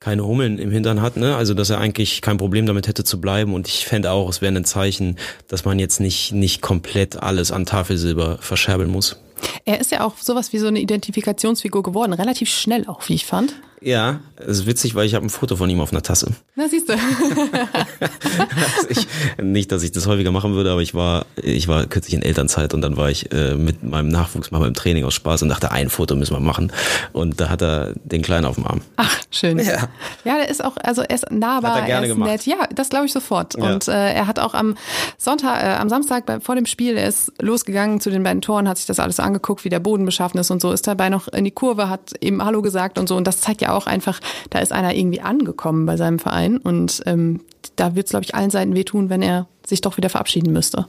keine 0.00 0.24
Hummeln 0.24 0.58
im 0.58 0.70
Hintern 0.70 1.02
hat, 1.02 1.16
ne? 1.16 1.36
Also 1.36 1.54
dass 1.54 1.70
er 1.70 1.78
eigentlich 1.78 2.20
kein 2.22 2.36
Problem 2.36 2.66
damit 2.66 2.88
hätte 2.88 3.04
zu 3.04 3.20
bleiben. 3.20 3.54
Und 3.54 3.68
ich 3.68 3.86
fände 3.86 4.10
auch, 4.10 4.28
es 4.28 4.40
wäre 4.40 4.54
ein 4.54 4.64
Zeichen, 4.64 5.16
dass 5.48 5.64
man 5.64 5.78
jetzt 5.78 6.00
nicht, 6.00 6.32
nicht 6.32 6.62
komplett 6.62 7.22
alles 7.22 7.52
an 7.52 7.66
Tafelsilber 7.66 8.38
verscherbeln 8.38 8.90
muss. 8.90 9.16
Er 9.64 9.80
ist 9.80 9.90
ja 9.90 10.04
auch 10.04 10.16
sowas 10.18 10.52
wie 10.52 10.58
so 10.58 10.66
eine 10.66 10.80
Identifikationsfigur 10.80 11.82
geworden, 11.82 12.12
relativ 12.12 12.48
schnell 12.48 12.86
auch, 12.86 13.08
wie 13.08 13.14
ich 13.14 13.26
fand. 13.26 13.54
Ja, 13.80 14.20
es 14.36 14.60
ist 14.60 14.66
witzig, 14.66 14.94
weil 14.94 15.06
ich 15.06 15.14
habe 15.14 15.26
ein 15.26 15.30
Foto 15.30 15.56
von 15.56 15.68
ihm 15.68 15.80
auf 15.80 15.92
einer 15.92 16.02
Tasse. 16.02 16.32
Na, 16.54 16.68
siehst 16.68 16.88
du. 16.88 16.94
also 18.02 18.88
ich, 18.88 19.06
nicht, 19.42 19.70
dass 19.70 19.82
ich 19.82 19.92
das 19.92 20.06
häufiger 20.06 20.32
machen 20.32 20.54
würde, 20.54 20.70
aber 20.70 20.80
ich 20.80 20.94
war, 20.94 21.26
ich 21.36 21.68
war 21.68 21.84
kürzlich 21.86 22.14
in 22.14 22.22
Elternzeit 22.22 22.72
und 22.72 22.80
dann 22.80 22.96
war 22.96 23.10
ich 23.10 23.30
äh, 23.32 23.54
mit 23.54 23.82
meinem 23.82 24.08
Nachwuchs 24.08 24.50
mal 24.50 24.60
beim 24.60 24.74
Training 24.74 25.04
aus 25.04 25.14
Spaß 25.14 25.42
und 25.42 25.50
dachte, 25.50 25.72
ein 25.72 25.90
Foto 25.90 26.16
müssen 26.16 26.34
wir 26.34 26.40
machen. 26.40 26.72
Und 27.12 27.40
da 27.40 27.50
hat 27.50 27.62
er 27.62 27.92
den 28.04 28.22
Kleinen 28.22 28.46
auf 28.46 28.54
dem 28.54 28.66
Arm. 28.66 28.80
Ach, 28.96 29.14
schön. 29.30 29.58
Ja, 29.58 29.88
ja 30.24 30.36
der 30.36 30.48
ist 30.48 30.64
auch, 30.64 30.76
also 30.82 31.02
er 31.02 31.14
ist 31.14 31.30
nahbar, 31.30 31.80
er, 31.80 31.88
er 31.88 32.02
ist 32.02 32.08
gemacht. 32.08 32.30
nett. 32.30 32.46
Ja, 32.46 32.66
das 32.74 32.88
glaube 32.88 33.06
ich 33.06 33.12
sofort. 33.12 33.56
Ja. 33.58 33.72
Und 33.72 33.88
äh, 33.88 34.12
er 34.14 34.26
hat 34.26 34.38
auch 34.38 34.54
am 34.54 34.76
Sonntag, 35.18 35.62
äh, 35.62 35.76
am 35.76 35.88
Samstag 35.88 36.24
bei, 36.24 36.40
vor 36.40 36.54
dem 36.54 36.66
Spiel, 36.66 36.96
er 36.96 37.08
ist 37.08 37.32
losgegangen 37.40 38.00
zu 38.00 38.10
den 38.10 38.22
beiden 38.22 38.40
Toren, 38.40 38.68
hat 38.68 38.78
sich 38.78 38.86
das 38.86 39.00
alles 39.00 39.20
angeguckt, 39.20 39.64
wie 39.64 39.68
der 39.68 39.80
Boden 39.80 40.06
beschaffen 40.06 40.38
ist 40.38 40.50
und 40.50 40.62
so, 40.62 40.72
ist 40.72 40.86
dabei 40.86 41.10
noch 41.10 41.28
in 41.28 41.44
die 41.44 41.50
Kurve, 41.50 41.90
hat 41.90 42.14
eben 42.20 42.42
Hallo 42.42 42.62
gesagt 42.62 42.98
und 42.98 43.08
so. 43.08 43.16
Und 43.16 43.26
das 43.26 43.40
zeigt 43.40 43.60
ja 43.60 43.65
ja 43.66 43.74
auch 43.74 43.86
einfach, 43.86 44.20
da 44.50 44.58
ist 44.58 44.72
einer 44.72 44.94
irgendwie 44.94 45.20
angekommen 45.20 45.86
bei 45.86 45.96
seinem 45.96 46.18
Verein 46.18 46.58
und 46.58 47.02
ähm, 47.06 47.40
da 47.76 47.94
wird 47.94 48.06
es, 48.06 48.10
glaube 48.10 48.24
ich, 48.24 48.34
allen 48.34 48.50
Seiten 48.50 48.74
wehtun, 48.74 49.10
wenn 49.10 49.22
er 49.22 49.46
sich 49.66 49.80
doch 49.80 49.96
wieder 49.96 50.08
verabschieden 50.08 50.52
müsste. 50.52 50.86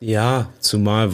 Ja, 0.00 0.50
zumal 0.60 1.10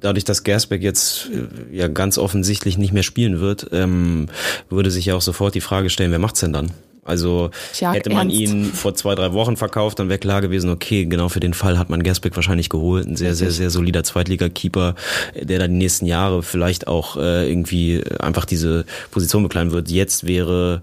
dadurch, 0.00 0.24
dass 0.24 0.44
Gersbeck 0.44 0.82
jetzt 0.82 1.28
äh, 1.30 1.76
ja 1.76 1.88
ganz 1.88 2.16
offensichtlich 2.18 2.78
nicht 2.78 2.92
mehr 2.92 3.02
spielen 3.02 3.40
wird, 3.40 3.68
ähm, 3.72 4.28
würde 4.70 4.90
sich 4.90 5.06
ja 5.06 5.16
auch 5.16 5.20
sofort 5.20 5.54
die 5.54 5.60
Frage 5.60 5.90
stellen, 5.90 6.10
wer 6.10 6.18
macht's 6.18 6.40
denn 6.40 6.52
dann? 6.52 6.70
Also 7.04 7.50
Tja, 7.72 7.92
hätte 7.92 8.10
man 8.10 8.28
ernst? 8.28 8.40
ihn 8.40 8.64
vor 8.66 8.94
zwei, 8.94 9.14
drei 9.14 9.32
Wochen 9.32 9.56
verkauft, 9.56 9.98
dann 9.98 10.08
wäre 10.08 10.18
klar 10.18 10.40
gewesen, 10.42 10.70
okay, 10.70 11.06
genau 11.06 11.28
für 11.28 11.40
den 11.40 11.54
Fall 11.54 11.78
hat 11.78 11.90
man 11.90 12.02
Gersbeck 12.02 12.36
wahrscheinlich 12.36 12.68
geholt. 12.68 13.06
Ein 13.06 13.16
sehr, 13.16 13.34
sehr, 13.34 13.50
sehr 13.50 13.70
solider 13.70 14.04
Zweitliga-Keeper, 14.04 14.94
der 15.34 15.58
dann 15.58 15.72
die 15.72 15.78
nächsten 15.78 16.06
Jahre 16.06 16.42
vielleicht 16.42 16.88
auch 16.88 17.16
äh, 17.16 17.48
irgendwie 17.48 18.02
einfach 18.18 18.44
diese 18.44 18.84
Position 19.10 19.42
bekleiden 19.42 19.72
wird. 19.72 19.90
Jetzt 19.90 20.26
wäre 20.26 20.82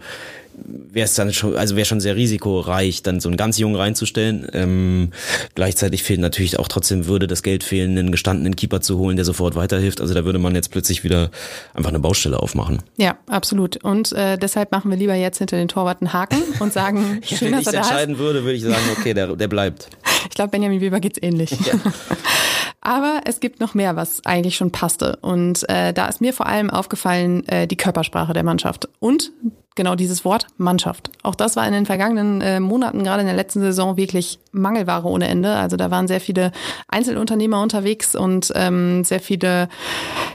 wäre 0.65 1.05
es 1.05 1.13
dann 1.15 1.31
schon, 1.33 1.55
also 1.55 1.75
wäre 1.75 1.85
schon 1.85 1.99
sehr 1.99 2.15
risikoreich, 2.15 3.03
dann 3.03 3.19
so 3.19 3.29
einen 3.29 3.37
ganz 3.37 3.57
jungen 3.57 3.75
reinzustellen. 3.75 4.47
Ähm, 4.53 5.11
gleichzeitig 5.55 6.03
fehlt 6.03 6.19
natürlich 6.19 6.59
auch 6.59 6.67
trotzdem 6.67 7.05
würde 7.05 7.27
das 7.27 7.43
Geld 7.43 7.63
fehlen, 7.63 7.97
einen 7.97 8.11
gestandenen 8.11 8.55
Keeper 8.55 8.81
zu 8.81 8.97
holen, 8.97 9.15
der 9.15 9.25
sofort 9.25 9.55
weiterhilft. 9.55 10.01
Also 10.01 10.13
da 10.13 10.25
würde 10.25 10.39
man 10.39 10.55
jetzt 10.55 10.71
plötzlich 10.71 11.03
wieder 11.03 11.29
einfach 11.73 11.89
eine 11.89 11.99
Baustelle 11.99 12.39
aufmachen. 12.39 12.81
Ja, 12.97 13.17
absolut. 13.27 13.77
Und 13.83 14.11
äh, 14.13 14.37
deshalb 14.37 14.71
machen 14.71 14.89
wir 14.89 14.97
lieber 14.97 15.13
jetzt 15.13 15.37
hinter 15.37 15.57
den 15.57 15.67
Torwart 15.67 16.01
einen 16.01 16.13
Haken 16.13 16.41
und 16.59 16.73
sagen, 16.73 17.21
ja, 17.27 17.37
schön, 17.37 17.47
wenn 17.47 17.51
dass 17.53 17.61
ich 17.61 17.67
er 17.67 17.73
da 17.73 17.77
entscheiden 17.79 18.15
ist. 18.15 18.19
würde, 18.19 18.43
würde 18.43 18.53
ich 18.53 18.63
sagen, 18.63 18.83
okay, 18.97 19.13
der, 19.13 19.35
der 19.35 19.47
bleibt. 19.47 19.89
Ich 20.29 20.35
glaube, 20.35 20.51
Benjamin 20.51 20.81
Weber 20.81 20.99
geht's 20.99 21.19
ähnlich. 21.21 21.51
Ja. 21.51 21.73
Aber 22.81 23.22
es 23.25 23.39
gibt 23.39 23.60
noch 23.60 23.74
mehr, 23.74 23.96
was 23.96 24.25
eigentlich 24.25 24.55
schon 24.55 24.72
passte. 24.72 25.17
Und 25.22 25.67
äh, 25.69 25.93
da 25.93 26.07
ist 26.07 26.22
mir 26.22 26.34
vor 26.34 26.48
allem 26.48 26.69
aufgefallen 26.69 27.48
äh, 27.48 27.67
die 27.67 27.75
Körpersprache 27.75 28.34
der 28.34 28.43
Mannschaft 28.43 28.88
und 29.00 29.31
genau 29.77 29.96
dieses 29.96 30.25
Wort 30.25 30.48
Mannschaft. 30.57 31.10
Auch 31.24 31.36
das 31.36 31.55
war 31.55 31.65
in 31.65 31.72
den 31.72 31.86
vergangenen 31.86 32.41
äh, 32.41 32.60
Monaten, 32.60 33.03
gerade 33.03 33.22
in 33.22 33.27
der 33.27 33.36
letzten 33.36 33.62
Saison, 33.62 33.96
wirklich 33.96 34.39
Mangelware 34.51 35.07
ohne 35.07 35.29
Ende. 35.29 35.55
Also 35.55 35.77
da 35.77 35.89
waren 35.89 36.10
sehr 36.10 36.19
viele 36.19 36.51
Einzelunternehmer 36.89 37.62
unterwegs 37.62 38.13
und 38.15 38.51
ähm, 38.55 39.05
sehr 39.05 39.22
viele 39.22 39.69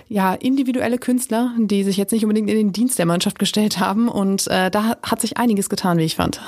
ja, 0.09 0.33
individuelle 0.33 0.97
Künstler, 0.97 1.53
die 1.59 1.85
sich 1.85 1.99
jetzt 1.99 2.13
nicht 2.13 2.25
unbedingt 2.25 2.49
in 2.49 2.57
den 2.57 2.73
Dienst 2.73 2.99
der 2.99 3.07
Mannschaft 3.07 3.39
gestellt 3.39 3.79
haben. 3.79 4.09
Und 4.09 4.47
äh, 4.49 4.71
da 4.71 4.97
hat 5.03 5.21
sich 5.21 5.37
einiges 5.37 5.69
getan, 5.69 5.99
wie 5.99 6.05
ich 6.05 6.17
fand. 6.17 6.41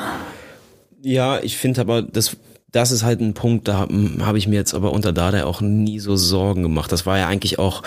Ja, 1.02 1.40
ich 1.40 1.58
finde 1.58 1.82
aber, 1.82 2.00
das 2.00 2.36
das 2.74 2.90
ist 2.90 3.04
halt 3.04 3.20
ein 3.20 3.34
Punkt, 3.34 3.68
da 3.68 3.86
habe 4.20 4.36
ich 4.36 4.48
mir 4.48 4.56
jetzt 4.56 4.74
aber 4.74 4.92
unter 4.92 5.12
Dada 5.12 5.44
auch 5.44 5.60
nie 5.60 6.00
so 6.00 6.16
Sorgen 6.16 6.64
gemacht. 6.64 6.90
Das 6.90 7.06
war 7.06 7.16
ja 7.16 7.28
eigentlich 7.28 7.60
auch 7.60 7.84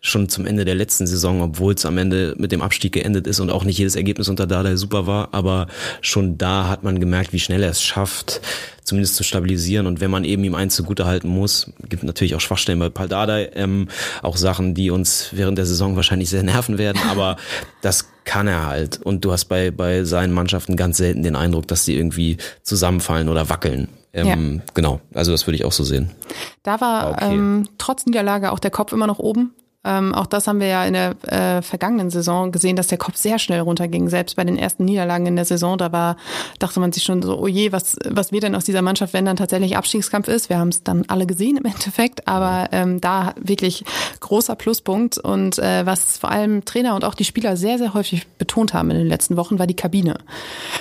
schon 0.00 0.28
zum 0.28 0.44
Ende 0.44 0.64
der 0.64 0.74
letzten 0.74 1.06
Saison, 1.06 1.40
obwohl 1.40 1.74
es 1.74 1.86
am 1.86 1.98
Ende 1.98 2.34
mit 2.36 2.50
dem 2.50 2.60
Abstieg 2.60 2.94
geendet 2.94 3.28
ist 3.28 3.38
und 3.38 3.50
auch 3.50 3.62
nicht 3.62 3.78
jedes 3.78 3.94
Ergebnis 3.94 4.28
unter 4.28 4.48
Dada 4.48 4.76
super 4.76 5.06
war, 5.06 5.28
aber 5.30 5.68
schon 6.00 6.36
da 6.36 6.68
hat 6.68 6.82
man 6.82 6.98
gemerkt, 6.98 7.32
wie 7.32 7.38
schnell 7.38 7.62
er 7.62 7.70
es 7.70 7.80
schafft, 7.80 8.40
zumindest 8.82 9.14
zu 9.14 9.22
stabilisieren. 9.22 9.86
Und 9.86 10.00
wenn 10.00 10.10
man 10.10 10.24
eben 10.24 10.42
ihm 10.42 10.56
eins 10.56 10.74
zugute 10.74 11.06
halten 11.06 11.28
muss, 11.28 11.70
gibt 11.88 12.02
natürlich 12.02 12.34
auch 12.34 12.40
Schwachstellen 12.40 12.80
bei 12.80 12.88
Paldada, 12.88 13.38
ähm, 13.38 13.86
auch 14.20 14.36
Sachen, 14.36 14.74
die 14.74 14.90
uns 14.90 15.28
während 15.30 15.58
der 15.58 15.66
Saison 15.66 15.94
wahrscheinlich 15.94 16.28
sehr 16.28 16.42
nerven 16.42 16.76
werden, 16.76 17.00
aber 17.08 17.36
das 17.82 18.08
kann 18.24 18.48
er 18.48 18.66
halt. 18.66 19.00
Und 19.00 19.24
du 19.24 19.30
hast 19.30 19.44
bei, 19.44 19.70
bei 19.70 20.02
seinen 20.02 20.32
Mannschaften 20.32 20.74
ganz 20.74 20.96
selten 20.96 21.22
den 21.22 21.36
Eindruck, 21.36 21.68
dass 21.68 21.84
die 21.84 21.94
irgendwie 21.94 22.38
zusammenfallen 22.64 23.28
oder 23.28 23.48
wackeln. 23.48 23.86
Ähm, 24.14 24.56
ja. 24.56 24.62
Genau, 24.74 25.00
also 25.12 25.32
das 25.32 25.46
würde 25.46 25.56
ich 25.56 25.64
auch 25.64 25.72
so 25.72 25.84
sehen. 25.84 26.10
Da 26.62 26.80
war 26.80 27.10
okay. 27.10 27.34
ähm, 27.34 27.68
trotz 27.78 28.06
Niederlage 28.06 28.52
auch 28.52 28.60
der 28.60 28.70
Kopf 28.70 28.92
immer 28.92 29.06
noch 29.06 29.18
oben. 29.18 29.52
Ähm, 29.84 30.14
auch 30.14 30.26
das 30.26 30.46
haben 30.46 30.60
wir 30.60 30.66
ja 30.66 30.84
in 30.84 30.94
der 30.94 31.14
äh, 31.26 31.62
vergangenen 31.62 32.10
Saison 32.10 32.52
gesehen, 32.52 32.76
dass 32.76 32.86
der 32.86 32.98
Kopf 32.98 33.16
sehr 33.16 33.38
schnell 33.38 33.60
runterging. 33.60 34.08
Selbst 34.08 34.36
bei 34.36 34.44
den 34.44 34.56
ersten 34.56 34.84
Niederlagen 34.84 35.26
in 35.26 35.36
der 35.36 35.44
Saison, 35.44 35.76
da 35.76 35.92
war, 35.92 36.16
dachte 36.58 36.80
man 36.80 36.92
sich 36.92 37.02
schon 37.02 37.22
so, 37.22 37.38
oh 37.38 37.46
je, 37.46 37.72
was, 37.72 37.96
was 38.08 38.32
wird 38.32 38.44
denn 38.44 38.54
aus 38.54 38.64
dieser 38.64 38.82
Mannschaft, 38.82 39.12
wenn 39.12 39.24
dann 39.24 39.36
tatsächlich 39.36 39.76
Abstiegskampf 39.76 40.28
ist? 40.28 40.48
Wir 40.48 40.58
haben 40.58 40.68
es 40.68 40.82
dann 40.82 41.04
alle 41.08 41.26
gesehen 41.26 41.56
im 41.56 41.64
Endeffekt, 41.64 42.26
aber 42.26 42.68
ähm, 42.72 43.00
da 43.00 43.34
wirklich 43.40 43.84
großer 44.20 44.56
Pluspunkt. 44.56 45.18
Und 45.18 45.58
äh, 45.58 45.84
was 45.84 46.18
vor 46.18 46.30
allem 46.30 46.64
Trainer 46.64 46.94
und 46.94 47.04
auch 47.04 47.14
die 47.14 47.24
Spieler 47.24 47.56
sehr, 47.56 47.78
sehr 47.78 47.94
häufig 47.94 48.26
betont 48.38 48.74
haben 48.74 48.90
in 48.90 48.96
den 48.96 49.08
letzten 49.08 49.36
Wochen, 49.36 49.58
war 49.58 49.66
die 49.66 49.76
Kabine. 49.76 50.16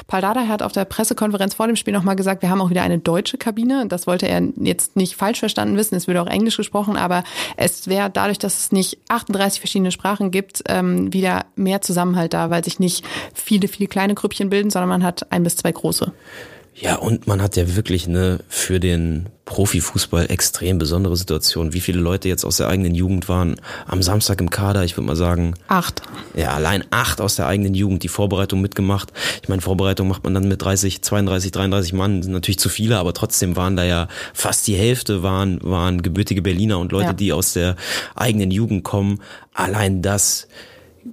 Paldada 0.08 0.48
hat 0.48 0.62
auf 0.62 0.72
der 0.72 0.86
Pressekonferenz 0.86 1.56
vor 1.56 1.68
dem 1.68 1.76
Spiel 1.76 1.94
nochmal 1.94 2.16
gesagt, 2.16 2.42
wir 2.42 2.50
haben 2.50 2.62
auch 2.62 2.70
wieder 2.70 2.84
eine 2.84 3.00
deutsche 3.00 3.38
Kabine. 3.38 3.86
Das 3.88 4.08
wollte 4.08 4.28
er 4.28 4.42
jetzt 4.58 4.96
nicht 4.96 5.16
falsch 5.16 5.40
verstanden 5.40 5.78
wissen, 5.78 5.96
es 5.96 6.08
würde 6.08 6.22
auch 6.22 6.28
Englisch 6.28 6.58
gesprochen, 6.58 6.96
aber 6.96 7.24
es 7.58 7.88
wäre 7.88 8.10
dadurch, 8.10 8.40
dass 8.40 8.60
es 8.60 8.72
nicht 8.72 8.93
38 9.10 9.60
verschiedene 9.60 9.92
Sprachen 9.92 10.32
gibt, 10.32 10.64
ähm, 10.68 11.14
wieder 11.14 11.46
mehr 11.56 11.82
Zusammenhalt 11.82 12.34
da, 12.34 12.50
weil 12.50 12.64
sich 12.64 12.80
nicht 12.80 13.06
viele, 13.34 13.68
viele 13.68 13.88
kleine 13.88 14.16
Grüppchen 14.16 14.50
bilden, 14.50 14.70
sondern 14.70 14.90
man 14.90 15.04
hat 15.04 15.32
ein 15.32 15.44
bis 15.44 15.58
zwei 15.58 15.72
große. 15.72 16.14
Ja, 16.76 16.96
und 16.96 17.28
man 17.28 17.42
hat 17.42 17.56
ja 17.56 17.76
wirklich 17.76 18.08
eine 18.08 18.40
für 18.50 18.80
den 18.80 19.28
Profifußball 19.46 20.32
extrem 20.32 20.80
besondere 20.80 21.16
Situation. 21.16 21.74
Wie 21.74 21.82
viele 21.82 22.00
Leute 22.00 22.28
jetzt 22.30 22.46
aus 22.46 22.58
der 22.58 22.68
eigenen 22.68 22.96
Jugend 22.96 23.30
waren 23.30 23.58
am 23.86 24.02
Samstag 24.02 24.42
im 24.42 24.50
Kader? 24.50 24.84
Ich 24.84 24.98
würde 24.98 25.08
mal 25.08 25.16
sagen. 25.16 25.54
Acht. 25.68 26.02
Ja, 26.36 26.54
allein 26.54 26.84
acht 26.90 27.22
aus 27.22 27.36
der 27.36 27.46
eigenen 27.46 27.76
Jugend, 27.76 28.04
die 28.04 28.08
Vorbereitung 28.08 28.62
mitgemacht. 28.62 29.12
Ich 29.42 29.50
meine, 29.50 29.62
Vorbereitung 29.62 30.08
macht 30.08 30.24
man 30.24 30.34
dann 30.34 30.48
mit 30.48 30.62
30, 30.62 31.04
32, 31.04 31.52
33 31.52 31.94
Mann, 31.94 32.24
sind 32.24 32.32
natürlich 32.32 32.60
zu 32.60 32.70
viele, 32.70 32.98
aber 32.98 33.14
trotzdem 33.14 33.56
waren 33.56 33.76
da 33.76 33.84
ja 33.84 34.08
fast 34.34 34.66
die 34.66 34.76
Hälfte 34.76 35.22
waren, 35.22 35.60
waren 35.62 36.02
gebürtige 36.02 36.42
Berliner 36.42 36.80
und 36.80 36.92
Leute, 36.92 37.08
ja. 37.08 37.14
die 37.14 37.34
aus 37.34 37.54
der 37.54 37.76
eigenen 38.16 38.50
Jugend 38.50 38.84
kommen. 38.84 39.22
Allein 39.54 40.02
das 40.02 40.48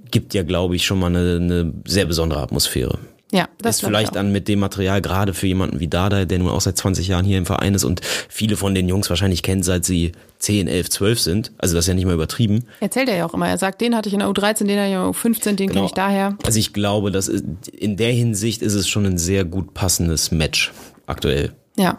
gibt 0.09 0.33
ja, 0.33 0.43
glaube 0.43 0.75
ich, 0.75 0.85
schon 0.85 0.99
mal 0.99 1.07
eine, 1.07 1.35
eine 1.35 1.73
sehr 1.85 2.05
besondere 2.05 2.41
Atmosphäre. 2.41 2.97
Ja, 3.33 3.47
das 3.59 3.77
ist 3.77 3.85
vielleicht 3.85 4.15
dann 4.15 4.33
mit 4.33 4.49
dem 4.49 4.59
Material 4.59 5.01
gerade 5.01 5.33
für 5.33 5.47
jemanden 5.47 5.79
wie 5.79 5.87
Dada, 5.87 6.25
der 6.25 6.39
nun 6.39 6.49
auch 6.49 6.59
seit 6.59 6.77
20 6.77 7.07
Jahren 7.07 7.23
hier 7.23 7.37
im 7.37 7.45
Verein 7.45 7.73
ist 7.73 7.85
und 7.85 8.01
viele 8.27 8.57
von 8.57 8.75
den 8.75 8.89
Jungs 8.89 9.09
wahrscheinlich 9.09 9.41
kennt, 9.41 9.63
seit 9.63 9.85
sie 9.85 10.11
10, 10.39 10.67
11, 10.67 10.89
12 10.89 11.19
sind. 11.19 11.51
Also 11.57 11.75
das 11.75 11.85
ist 11.85 11.87
ja 11.87 11.93
nicht 11.93 12.05
mal 12.05 12.13
übertrieben. 12.13 12.65
Erzählt 12.81 13.07
er 13.07 13.15
ja 13.15 13.25
auch 13.25 13.33
immer. 13.33 13.47
Er 13.47 13.57
sagt, 13.57 13.79
den 13.79 13.95
hatte 13.95 14.09
ich 14.09 14.13
in 14.13 14.19
der 14.19 14.27
U13, 14.27 14.65
den 14.65 14.79
hatte 14.79 14.89
ich 14.89 14.95
in 14.95 14.99
der 14.99 15.03
U15, 15.03 15.43
den 15.43 15.55
genau. 15.55 15.73
kenne 15.73 15.85
ich 15.85 15.93
daher. 15.93 16.37
Also 16.43 16.59
ich 16.59 16.73
glaube, 16.73 17.11
dass 17.11 17.29
in 17.29 17.95
der 17.95 18.11
Hinsicht 18.11 18.61
ist 18.61 18.73
es 18.73 18.89
schon 18.89 19.05
ein 19.05 19.17
sehr 19.17 19.45
gut 19.45 19.73
passendes 19.73 20.31
Match 20.31 20.73
aktuell. 21.07 21.53
Ja. 21.77 21.97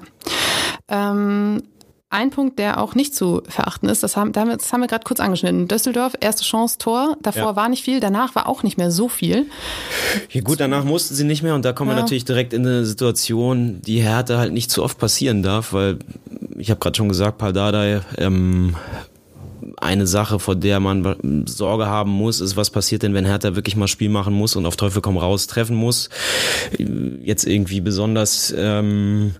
Ähm, 0.88 1.62
ein 2.12 2.30
Punkt, 2.30 2.58
der 2.58 2.80
auch 2.80 2.94
nicht 2.94 3.14
zu 3.14 3.42
verachten 3.48 3.88
ist, 3.88 4.02
das 4.02 4.16
haben, 4.16 4.32
das 4.32 4.72
haben 4.72 4.80
wir 4.80 4.86
gerade 4.86 5.04
kurz 5.04 5.20
angeschnitten. 5.20 5.68
Düsseldorf, 5.68 6.14
erste 6.20 6.44
Chance, 6.44 6.78
Tor. 6.78 7.16
Davor 7.22 7.42
ja. 7.42 7.56
war 7.56 7.68
nicht 7.68 7.84
viel, 7.84 8.00
danach 8.00 8.34
war 8.34 8.48
auch 8.48 8.62
nicht 8.62 8.78
mehr 8.78 8.90
so 8.90 9.08
viel. 9.08 9.46
Ja 10.30 10.40
gut, 10.42 10.60
danach 10.60 10.84
mussten 10.84 11.14
sie 11.14 11.24
nicht 11.24 11.42
mehr 11.42 11.54
und 11.54 11.64
da 11.64 11.72
kommen 11.72 11.90
ja. 11.90 11.96
wir 11.96 12.02
natürlich 12.02 12.24
direkt 12.24 12.52
in 12.52 12.66
eine 12.66 12.84
Situation, 12.84 13.82
die 13.82 14.02
Härte 14.02 14.38
halt 14.38 14.52
nicht 14.52 14.70
zu 14.70 14.82
oft 14.82 14.98
passieren 14.98 15.42
darf, 15.42 15.72
weil 15.72 15.98
ich 16.58 16.70
habe 16.70 16.80
gerade 16.80 16.96
schon 16.96 17.08
gesagt, 17.08 17.38
Paldadei, 17.38 18.00
ähm, 18.18 18.76
eine 19.76 20.06
Sache, 20.06 20.38
vor 20.38 20.54
der 20.54 20.80
man 20.80 21.44
Sorge 21.46 21.86
haben 21.86 22.10
muss, 22.10 22.40
ist, 22.40 22.56
was 22.56 22.70
passiert 22.70 23.02
denn, 23.02 23.14
wenn 23.14 23.24
Hertha 23.24 23.54
wirklich 23.56 23.76
mal 23.76 23.88
Spiel 23.88 24.08
machen 24.08 24.34
muss 24.34 24.56
und 24.56 24.66
auf 24.66 24.76
Teufel 24.76 25.02
komm 25.02 25.16
raus 25.16 25.46
treffen 25.46 25.76
muss. 25.76 26.08
Jetzt 27.22 27.44
irgendwie 27.44 27.80
besonders 27.80 28.54
ähm, 28.56 29.34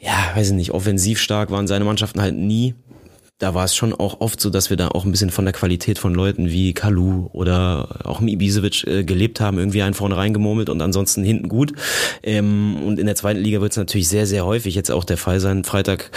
ja, 0.00 0.32
weiß 0.34 0.48
ich 0.48 0.54
nicht, 0.54 0.70
offensiv 0.72 1.20
stark 1.20 1.50
waren 1.50 1.66
seine 1.66 1.84
Mannschaften 1.84 2.20
halt 2.20 2.34
nie 2.34 2.74
da 3.40 3.54
war 3.54 3.64
es 3.64 3.74
schon 3.74 3.94
auch 3.94 4.20
oft 4.20 4.38
so, 4.38 4.50
dass 4.50 4.68
wir 4.68 4.76
da 4.76 4.88
auch 4.88 5.06
ein 5.06 5.10
bisschen 5.10 5.30
von 5.30 5.46
der 5.46 5.54
Qualität 5.54 5.98
von 5.98 6.14
Leuten 6.14 6.50
wie 6.50 6.74
Kalu 6.74 7.30
oder 7.32 8.00
auch 8.04 8.20
Ibisevic 8.20 8.86
äh, 8.86 9.02
gelebt 9.02 9.40
haben, 9.40 9.58
irgendwie 9.58 9.80
einen 9.82 9.94
vorne 9.94 10.16
reingemurmelt 10.16 10.68
und 10.68 10.80
ansonsten 10.82 11.24
hinten 11.24 11.48
gut. 11.48 11.72
Ähm, 12.22 12.76
und 12.84 12.98
in 12.98 13.06
der 13.06 13.16
zweiten 13.16 13.40
Liga 13.40 13.62
wird 13.62 13.72
es 13.72 13.78
natürlich 13.78 14.08
sehr, 14.08 14.26
sehr 14.26 14.44
häufig 14.44 14.74
jetzt 14.74 14.90
auch 14.90 15.04
der 15.04 15.16
Fall 15.16 15.40
sein. 15.40 15.64
Freitag 15.64 16.10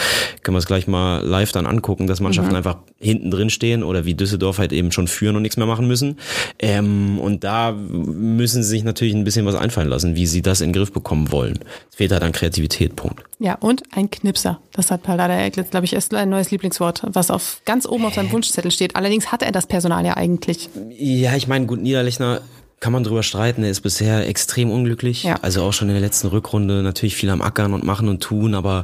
können 0.44 0.56
wir 0.56 0.60
es 0.60 0.66
gleich 0.66 0.86
mal 0.86 1.26
live 1.26 1.54
dann 1.54 1.66
angucken, 1.66 2.08
dass 2.08 2.20
Mannschaften 2.20 2.52
mhm. 2.52 2.58
einfach 2.58 2.78
hinten 3.00 3.32
drin 3.32 3.50
stehen 3.50 3.84
oder 3.84 4.04
wie 4.04 4.16
Düsseldorf 4.16 4.58
halt 4.58 4.74
eben 4.74 4.92
schon 4.92 5.08
führen 5.08 5.38
und 5.38 5.44
nichts 5.44 5.56
mehr 5.56 5.66
machen 5.66 5.88
müssen. 5.88 6.18
Ähm, 6.60 7.20
und 7.20 7.46
da 7.46 7.72
müssen 7.72 8.64
sie 8.64 8.70
sich 8.70 8.84
natürlich 8.84 9.16
ein 9.16 9.24
bisschen 9.24 9.46
was 9.46 9.56
einfallen 9.56 9.88
lassen, 9.88 10.18
wie 10.18 10.28
sie 10.28 10.42
das 10.42 10.60
in 10.60 10.70
den 10.70 10.74
Griff 10.74 10.92
bekommen 10.92 11.32
wollen. 11.32 11.60
Es 11.90 11.96
fehlt 11.96 12.12
halt 12.12 12.24
an 12.24 12.34
Kreativität, 12.34 12.98
Punkt. 12.98 13.24
Ja, 13.40 13.56
und 13.56 13.84
ein 13.92 14.12
Knipser. 14.12 14.60
Das 14.74 14.92
hat 14.92 15.04
Pallada 15.04 15.40
Eglitz, 15.40 15.70
glaube 15.70 15.86
ich, 15.86 15.94
ist 15.94 16.14
ein 16.14 16.30
neues 16.30 16.52
Lieblingswort 16.52 17.04
was 17.14 17.32
auf 17.32 17.62
ganz 17.66 17.86
oben 17.86 18.06
auf 18.06 18.14
seinem 18.14 18.32
Wunschzettel 18.32 18.72
steht. 18.72 18.96
Allerdings 18.96 19.32
hatte 19.32 19.46
er 19.46 19.52
das 19.52 19.68
Personal 19.68 20.06
ja 20.06 20.16
eigentlich. 20.16 20.70
Ja, 20.98 21.36
ich 21.36 21.48
meine, 21.48 21.66
gut, 21.66 21.82
Niederlechner 21.82 22.42
kann 22.84 22.92
man 22.92 23.06
drüber 23.06 23.24
streiten. 23.24 23.64
Er 23.64 23.70
ist 23.70 23.80
bisher 23.80 24.28
extrem 24.28 24.70
unglücklich. 24.70 25.24
Ja. 25.24 25.38
Also 25.42 25.64
auch 25.64 25.72
schon 25.72 25.88
in 25.88 25.94
der 25.94 26.02
letzten 26.02 26.28
Rückrunde 26.28 26.84
natürlich 26.84 27.16
viel 27.16 27.30
am 27.30 27.42
Ackern 27.42 27.74
und 27.74 27.86
machen 27.86 28.10
und 28.10 28.22
tun, 28.22 28.54
aber 28.56 28.84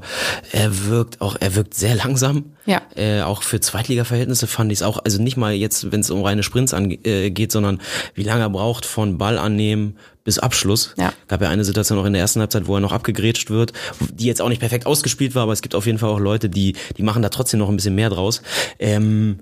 er 0.54 0.86
wirkt 0.86 1.20
auch, 1.20 1.36
er 1.38 1.54
wirkt 1.56 1.74
sehr 1.74 1.96
langsam. 1.96 2.46
Ja. 2.66 2.82
Äh, 2.96 3.24
auch 3.24 3.44
für 3.44 3.60
Zweitliga-Verhältnisse 3.60 4.48
fand 4.48 4.72
ich 4.72 4.80
es 4.80 4.84
auch, 4.84 5.04
also 5.04 5.22
nicht 5.22 5.36
mal 5.36 5.52
jetzt, 5.52 5.92
wenn 5.92 6.00
es 6.00 6.10
um 6.12 6.24
reine 6.24 6.44
Sprints 6.44 6.74
angeht, 6.74 7.06
äh, 7.06 7.48
sondern 7.52 7.82
wie 8.16 8.24
lange 8.24 8.44
er 8.44 8.50
braucht 8.50 8.86
von 8.86 9.18
Ball 9.18 9.38
annehmen 9.38 9.98
bis 10.30 10.38
Abschluss. 10.38 10.94
Ja. 10.96 11.12
Gab 11.28 11.42
ja 11.42 11.50
eine 11.50 11.66
Situation 11.66 11.98
auch 11.98 12.06
in 12.06 12.14
der 12.14 12.22
ersten 12.22 12.40
Halbzeit, 12.40 12.68
wo 12.68 12.76
er 12.76 12.82
noch 12.82 12.92
abgegrätscht 12.92 13.50
wird, 13.50 13.74
die 14.14 14.28
jetzt 14.28 14.44
auch 14.44 14.50
nicht 14.50 14.60
perfekt 14.60 14.86
ausgespielt 14.86 15.34
war, 15.34 15.42
aber 15.42 15.54
es 15.54 15.64
gibt 15.64 15.74
auf 15.74 15.88
jeden 15.88 15.98
Fall 15.98 16.12
auch 16.12 16.20
Leute, 16.20 16.50
die, 16.50 16.76
die 16.98 17.02
machen 17.02 17.24
da 17.24 17.30
trotzdem 17.30 17.60
noch 17.60 17.68
ein 17.68 17.76
bisschen 17.76 17.96
mehr 17.96 18.12
draus. 18.12 18.44
Ähm, 18.78 19.40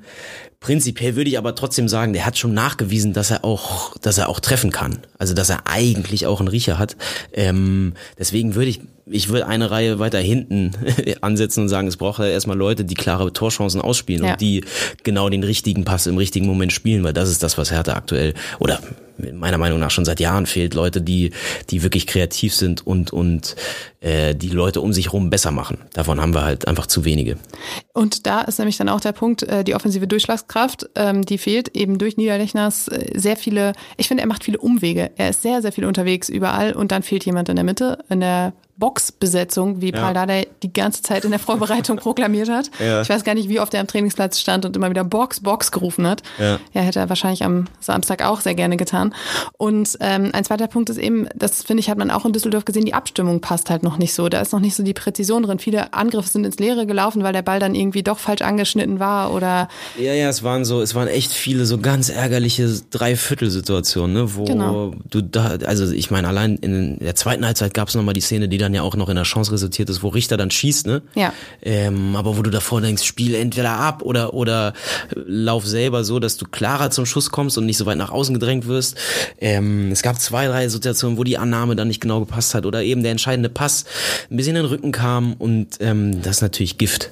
Prinzipiell 0.59 1.15
würde 1.15 1.29
ich 1.29 1.37
aber 1.37 1.53
trotzdem 1.55 1.87
sagen, 1.87 2.13
der 2.13 2.25
hat 2.25 2.37
schon 2.37 2.53
nachgewiesen, 2.53 3.13
dass 3.13 3.29
er 3.29 3.43
auch, 3.43 3.95
dass 3.99 4.17
er 4.17 4.27
auch 4.27 4.39
treffen 4.39 4.71
kann. 4.71 4.99
Also 5.19 5.33
dass 5.35 5.49
er 5.49 5.67
eigentlich 5.67 6.25
auch 6.25 6.39
einen 6.39 6.47
Riecher 6.47 6.79
hat. 6.79 6.97
Ähm, 7.31 7.93
deswegen 8.17 8.55
würde 8.55 8.69
ich, 8.69 8.81
ich 9.09 9.29
würde 9.29 9.47
eine 9.47 9.71
Reihe 9.71 9.99
weiter 9.99 10.19
hinten 10.19 10.71
ansetzen 11.21 11.61
und 11.61 11.69
sagen, 11.69 11.87
es 11.87 11.97
braucht 11.97 12.19
ja 12.19 12.27
erstmal 12.27 12.57
Leute, 12.57 12.85
die 12.85 12.95
klare 12.95 13.31
Torchancen 13.33 13.81
ausspielen 13.81 14.25
ja. 14.25 14.31
und 14.31 14.41
die 14.41 14.63
genau 15.03 15.29
den 15.29 15.43
richtigen 15.43 15.85
Pass 15.85 16.07
im 16.07 16.17
richtigen 16.17 16.45
Moment 16.45 16.73
spielen, 16.73 17.03
weil 17.03 17.13
das 17.13 17.29
ist 17.29 17.43
das, 17.43 17.57
was 17.57 17.71
Hertha 17.71 17.93
aktuell 17.93 18.33
oder 18.59 18.79
meiner 19.33 19.57
Meinung 19.57 19.79
nach 19.79 19.89
schon 19.89 20.05
seit 20.05 20.19
Jahren 20.19 20.45
fehlt, 20.45 20.73
Leute, 20.73 21.01
die, 21.01 21.31
die 21.69 21.83
wirklich 21.83 22.05
kreativ 22.05 22.53
sind 22.53 22.85
und, 22.85 23.11
und 23.11 23.55
äh, 23.99 24.35
die 24.35 24.49
Leute 24.49 24.81
um 24.81 24.93
sich 24.93 25.07
herum 25.07 25.29
besser 25.29 25.51
machen. 25.51 25.79
Davon 25.93 26.21
haben 26.21 26.35
wir 26.35 26.43
halt 26.43 26.67
einfach 26.67 26.85
zu 26.85 27.03
wenige. 27.03 27.37
Und 27.93 28.27
da 28.27 28.41
ist 28.41 28.59
nämlich 28.59 28.77
dann 28.77 28.89
auch 28.89 28.99
der 28.99 29.13
Punkt, 29.13 29.43
äh, 29.43 29.63
die 29.63 29.73
offensive 29.73 30.07
Durchschlagskraft, 30.07 30.89
ähm, 30.95 31.23
die 31.23 31.37
fehlt 31.37 31.75
eben 31.75 31.97
durch 31.97 32.17
Niederlechners 32.17 32.89
äh, 32.89 33.17
sehr 33.17 33.37
viele, 33.37 33.73
ich 33.97 34.07
finde, 34.07 34.21
er 34.21 34.27
macht 34.27 34.43
viele 34.43 34.59
Umwege. 34.59 35.09
Er 35.15 35.29
ist 35.29 35.41
sehr, 35.41 35.61
sehr 35.61 35.71
viel 35.71 35.85
unterwegs 35.85 36.29
überall 36.29 36.73
und 36.73 36.91
dann 36.91 37.01
fehlt 37.01 37.25
jemand 37.25 37.49
in 37.49 37.55
der 37.55 37.65
Mitte, 37.65 37.97
in 38.09 38.19
der 38.19 38.53
Boxbesetzung, 38.77 39.81
wie 39.81 39.91
ja. 39.91 39.99
Paul 39.99 40.13
Dardai 40.13 40.47
die 40.61 40.71
ganze 40.71 41.01
Zeit 41.01 41.25
in 41.25 41.31
der 41.31 41.39
Vorbereitung 41.39 41.97
proklamiert 41.97 42.49
hat. 42.49 42.69
Ja. 42.79 43.01
Ich 43.01 43.09
weiß 43.09 43.23
gar 43.23 43.33
nicht, 43.33 43.49
wie 43.49 43.59
oft 43.59 43.73
er 43.73 43.81
am 43.81 43.87
Trainingsplatz 43.87 44.39
stand 44.39 44.65
und 44.65 44.75
immer 44.75 44.89
wieder 44.89 45.03
Box, 45.03 45.39
Box 45.39 45.71
gerufen 45.71 46.07
hat. 46.07 46.21
Ja, 46.37 46.59
ja 46.73 46.81
hätte 46.81 46.99
er 46.99 47.09
wahrscheinlich 47.09 47.43
am 47.43 47.65
Samstag 47.79 48.23
auch 48.23 48.41
sehr 48.41 48.55
gerne 48.55 48.77
getan. 48.77 49.13
Und 49.57 49.97
ähm, 49.99 50.29
ein 50.33 50.43
zweiter 50.43 50.67
Punkt 50.67 50.89
ist 50.89 50.97
eben, 50.97 51.27
das 51.35 51.63
finde 51.63 51.81
ich, 51.81 51.89
hat 51.89 51.97
man 51.97 52.11
auch 52.11 52.25
in 52.25 52.33
Düsseldorf 52.33 52.65
gesehen, 52.65 52.85
die 52.85 52.93
Abstimmung 52.93 53.41
passt 53.41 53.69
halt 53.69 53.81
noch 53.81 53.97
nicht 53.97 54.13
so. 54.13 54.29
Da 54.29 54.41
ist 54.41 54.53
noch 54.53 54.59
nicht 54.59 54.75
so 54.75 54.83
die 54.83 54.93
Präzision 54.93 55.43
drin. 55.43 55.59
Viele 55.59 55.93
Angriffe 55.93 56.29
sind 56.29 56.45
ins 56.45 56.59
Leere 56.59 56.85
gelaufen, 56.85 57.23
weil 57.23 57.33
der 57.33 57.41
Ball 57.41 57.59
dann 57.59 57.73
irgendwie 57.73 58.03
doch 58.03 58.19
falsch 58.19 58.41
angeschnitten 58.41 58.99
war 58.99 59.33
oder. 59.33 59.69
Ja, 59.97 60.13
ja, 60.13 60.29
es 60.29 60.43
waren 60.43 60.65
so, 60.65 60.81
es 60.81 60.93
waren 60.93 61.07
echt 61.07 61.31
viele 61.31 61.65
so 61.65 61.79
ganz 61.79 62.09
ärgerliche 62.09 62.67
Dreiviertelsituationen, 62.91 64.13
ne, 64.13 64.35
wo 64.35 64.43
genau. 64.43 64.93
du 65.09 65.21
da, 65.21 65.57
also 65.65 65.91
ich 65.91 66.11
meine, 66.11 66.27
allein 66.27 66.57
in 66.57 66.99
der 66.99 67.15
zweiten 67.15 67.45
Halbzeit 67.45 67.73
gab 67.73 67.87
es 67.87 67.95
nochmal 67.95 68.13
die 68.13 68.21
Szene, 68.21 68.47
die 68.47 68.57
da 68.57 68.66
dann 68.67 68.73
ja 68.73 68.81
auch 68.81 68.95
noch 68.95 69.07
in 69.07 69.17
einer 69.17 69.23
Chance 69.23 69.51
resultiert 69.51 69.89
ist, 69.89 70.03
wo 70.03 70.09
Richter 70.09 70.37
dann 70.37 70.51
schießt, 70.51 70.87
ne? 70.87 71.01
Ja. 71.15 71.33
Ähm, 71.61 72.15
aber 72.15 72.37
wo 72.37 72.41
du 72.41 72.49
davor 72.49 72.81
denkst, 72.81 73.03
spiel 73.03 73.33
entweder 73.33 73.71
ab 73.71 74.01
oder, 74.01 74.33
oder 74.33 74.73
lauf 75.15 75.65
selber 75.65 76.03
so, 76.03 76.19
dass 76.19 76.37
du 76.37 76.45
klarer 76.45 76.91
zum 76.91 77.05
Schuss 77.05 77.31
kommst 77.31 77.57
und 77.57 77.65
nicht 77.65 77.77
so 77.77 77.85
weit 77.85 77.97
nach 77.97 78.11
außen 78.11 78.33
gedrängt 78.33 78.67
wirst. 78.67 78.97
Ähm, 79.39 79.91
es 79.91 80.01
gab 80.01 80.19
zwei, 80.19 80.47
drei 80.47 80.67
Situationen, 80.67 81.17
wo 81.17 81.23
die 81.23 81.37
Annahme 81.37 81.75
dann 81.75 81.87
nicht 81.87 82.01
genau 82.01 82.19
gepasst 82.19 82.53
hat 82.53 82.65
oder 82.65 82.83
eben 82.83 83.03
der 83.03 83.11
entscheidende 83.11 83.49
Pass 83.49 83.85
ein 84.29 84.37
bisschen 84.37 84.55
in 84.55 84.63
den 84.63 84.69
Rücken 84.69 84.91
kam 84.91 85.33
und 85.33 85.77
ähm, 85.79 86.21
das 86.21 86.37
ist 86.37 86.41
natürlich 86.41 86.77
Gift. 86.77 87.09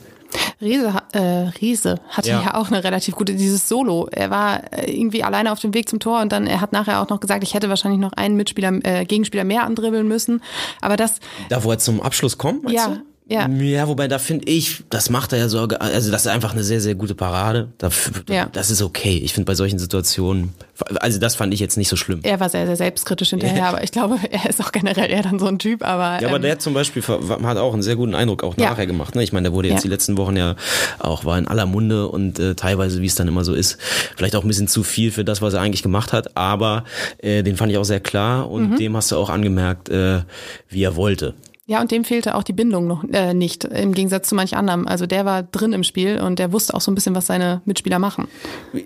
Riese, 0.62 0.94
äh, 1.14 1.20
Riese 1.62 2.00
hatte 2.10 2.30
ja. 2.30 2.42
Ja. 2.42 2.54
auch 2.56 2.68
eine 2.70 2.84
relativ 2.84 3.16
gute, 3.16 3.34
dieses 3.36 3.68
Solo. 3.68 4.08
Er 4.12 4.30
war 4.30 4.62
äh, 4.74 4.92
irgendwie 4.92 5.24
alleine 5.24 5.52
auf 5.52 5.60
dem 5.60 5.74
Weg 5.74 5.90
zum 5.90 6.00
Tor 6.00 6.22
und 6.22 6.32
dann, 6.32 6.48
er 6.48 6.62
hat 6.62 6.72
nachher 6.72 7.02
auch 7.02 7.10
noch 7.10 7.20
gesagt, 7.20 7.44
ich 7.44 7.54
hätte 7.54 7.70
wahrscheinlich 7.70 8.00
noch 8.00 8.14
einen 8.14 8.36
Mitspieler, 8.36 8.72
äh, 8.84 9.06
Gegenspieler 9.06 9.44
mehr 9.44 9.64
andribbeln 9.64 10.08
müssen. 10.08 10.42
Aber 10.82 10.96
das, 10.98 11.20
Da, 11.50 11.64
wo 11.64 11.72
er 11.72 11.78
zum 11.80 12.02
Abschluss 12.02 12.38
kommt, 12.38 12.64
meinst 12.64 12.76
Ja, 12.78 12.88
du? 12.96 13.02
Ja. 13.27 13.48
Ja, 13.50 13.88
wobei 13.88 14.08
da 14.08 14.20
finde 14.20 14.48
ich, 14.48 14.84
das 14.89 15.10
macht 15.10 15.34
er 15.34 15.39
ja 15.39 15.50
so, 15.50 15.60
also 15.62 16.12
das 16.12 16.22
ist 16.25 16.27
einfach 16.32 16.53
eine 16.53 16.63
sehr, 16.63 16.79
sehr 16.82 16.96
gute 16.96 17.15
Parade. 17.15 17.70
Da, 17.77 17.89
Ja. 18.29 18.48
Das 18.51 18.70
ist 18.70 18.82
okay. 18.82 19.17
Ich 19.24 19.34
finde 19.34 19.46
bei 19.46 19.55
solchen 19.55 19.79
Situationen, 19.79 20.53
also 21.00 21.20
das 21.20 21.36
fand 21.36 21.53
ich 21.53 21.60
jetzt 21.60 21.77
nicht 21.77 21.89
so 21.89 21.96
schlimm. 21.96 22.20
er 22.24 22.39
war 22.39 22.50
sehr, 22.50 22.65
sehr 22.67 22.75
selbstkritisch 22.75 23.29
hinterher, 23.32 23.67
aber 23.67 23.84
ich 23.84 23.91
glaube, 23.91 24.20
er 24.32 24.50
ist 24.50 24.62
auch 24.63 24.72
generell 24.72 25.10
eher 25.10 25.24
dann 25.24 25.39
so 25.39 25.48
ein 25.48 25.58
Typ, 25.60 25.84
aber. 25.84 26.22
Ja, 26.22 26.27
aber 26.27 26.36
ähm, 26.38 26.41
der 26.44 26.60
zum 26.60 26.74
Beispiel 26.74 27.01
hat 27.03 27.58
auch 27.58 27.74
einen 27.74 27.82
sehr 27.84 27.96
guten 27.96 28.13
Eindruck 28.15 28.44
auch 28.44 28.55
Ja. 28.58 28.70
nachher 28.70 28.86
gemacht. 28.88 29.15
Ne? 29.15 29.24
Ich 29.24 29.34
meine, 29.34 29.46
der 29.50 29.53
wurde 29.53 29.70
jetzt 29.70 29.84
die 29.84 29.88
letzten 29.89 30.17
Wochen 30.17 30.38
ja 30.38 30.55
auch, 31.00 31.25
war 31.25 31.38
in 31.38 31.48
aller 31.48 31.65
Munde 31.65 32.08
und 32.08 32.38
äh, 32.39 32.55
teilweise, 32.55 33.01
wie 33.01 33.08
es 33.08 33.15
dann 33.15 33.27
immer 33.27 33.44
so 33.44 33.53
ist, 33.53 33.77
vielleicht 34.15 34.36
auch 34.36 34.44
ein 34.44 34.48
bisschen 34.48 34.67
zu 34.67 34.84
viel 34.84 35.12
für 35.12 35.25
das, 35.25 35.41
was 35.41 35.53
er 35.55 35.62
eigentlich 35.62 35.84
gemacht 35.84 36.13
hat. 36.13 36.38
Aber 36.38 36.84
äh, 37.20 37.41
den 37.44 37.58
fand 37.58 37.72
ich 37.72 37.77
auch 37.77 37.84
sehr 37.86 38.00
klar 38.01 38.50
und 38.51 38.72
Mhm. 38.72 38.75
dem 38.77 38.98
hast 38.98 39.12
du 39.12 39.17
auch 39.17 39.29
angemerkt, 39.29 39.89
äh, 39.89 40.22
wie 40.70 40.84
er 40.84 40.96
wollte. 40.96 41.34
Ja, 41.68 41.82
und 41.82 41.92
dem 41.92 42.04
fehlte 42.04 42.36
auch 42.36 42.44
die 42.44 42.54
Bindung 42.54 42.86
noch 42.86 43.04
äh, 43.12 43.34
nicht, 43.34 43.64
im 43.64 43.94
Gegensatz 43.94 44.30
zu 44.30 44.36
manch 44.36 44.56
anderem. 44.56 44.88
Also 44.88 45.08
der 45.08 45.26
war 45.26 45.44
drin 45.44 45.74
im 45.74 45.84
Spiel 45.84 46.20
und 46.20 46.38
der 46.38 46.52
wusste 46.52 46.76
auch 46.76 46.82
so 46.82 46.92
ein 46.92 46.96
bisschen, 46.96 47.16
was 47.16 47.26
seine 47.26 47.62
Mitspieler 47.66 47.98
machen. 47.98 48.28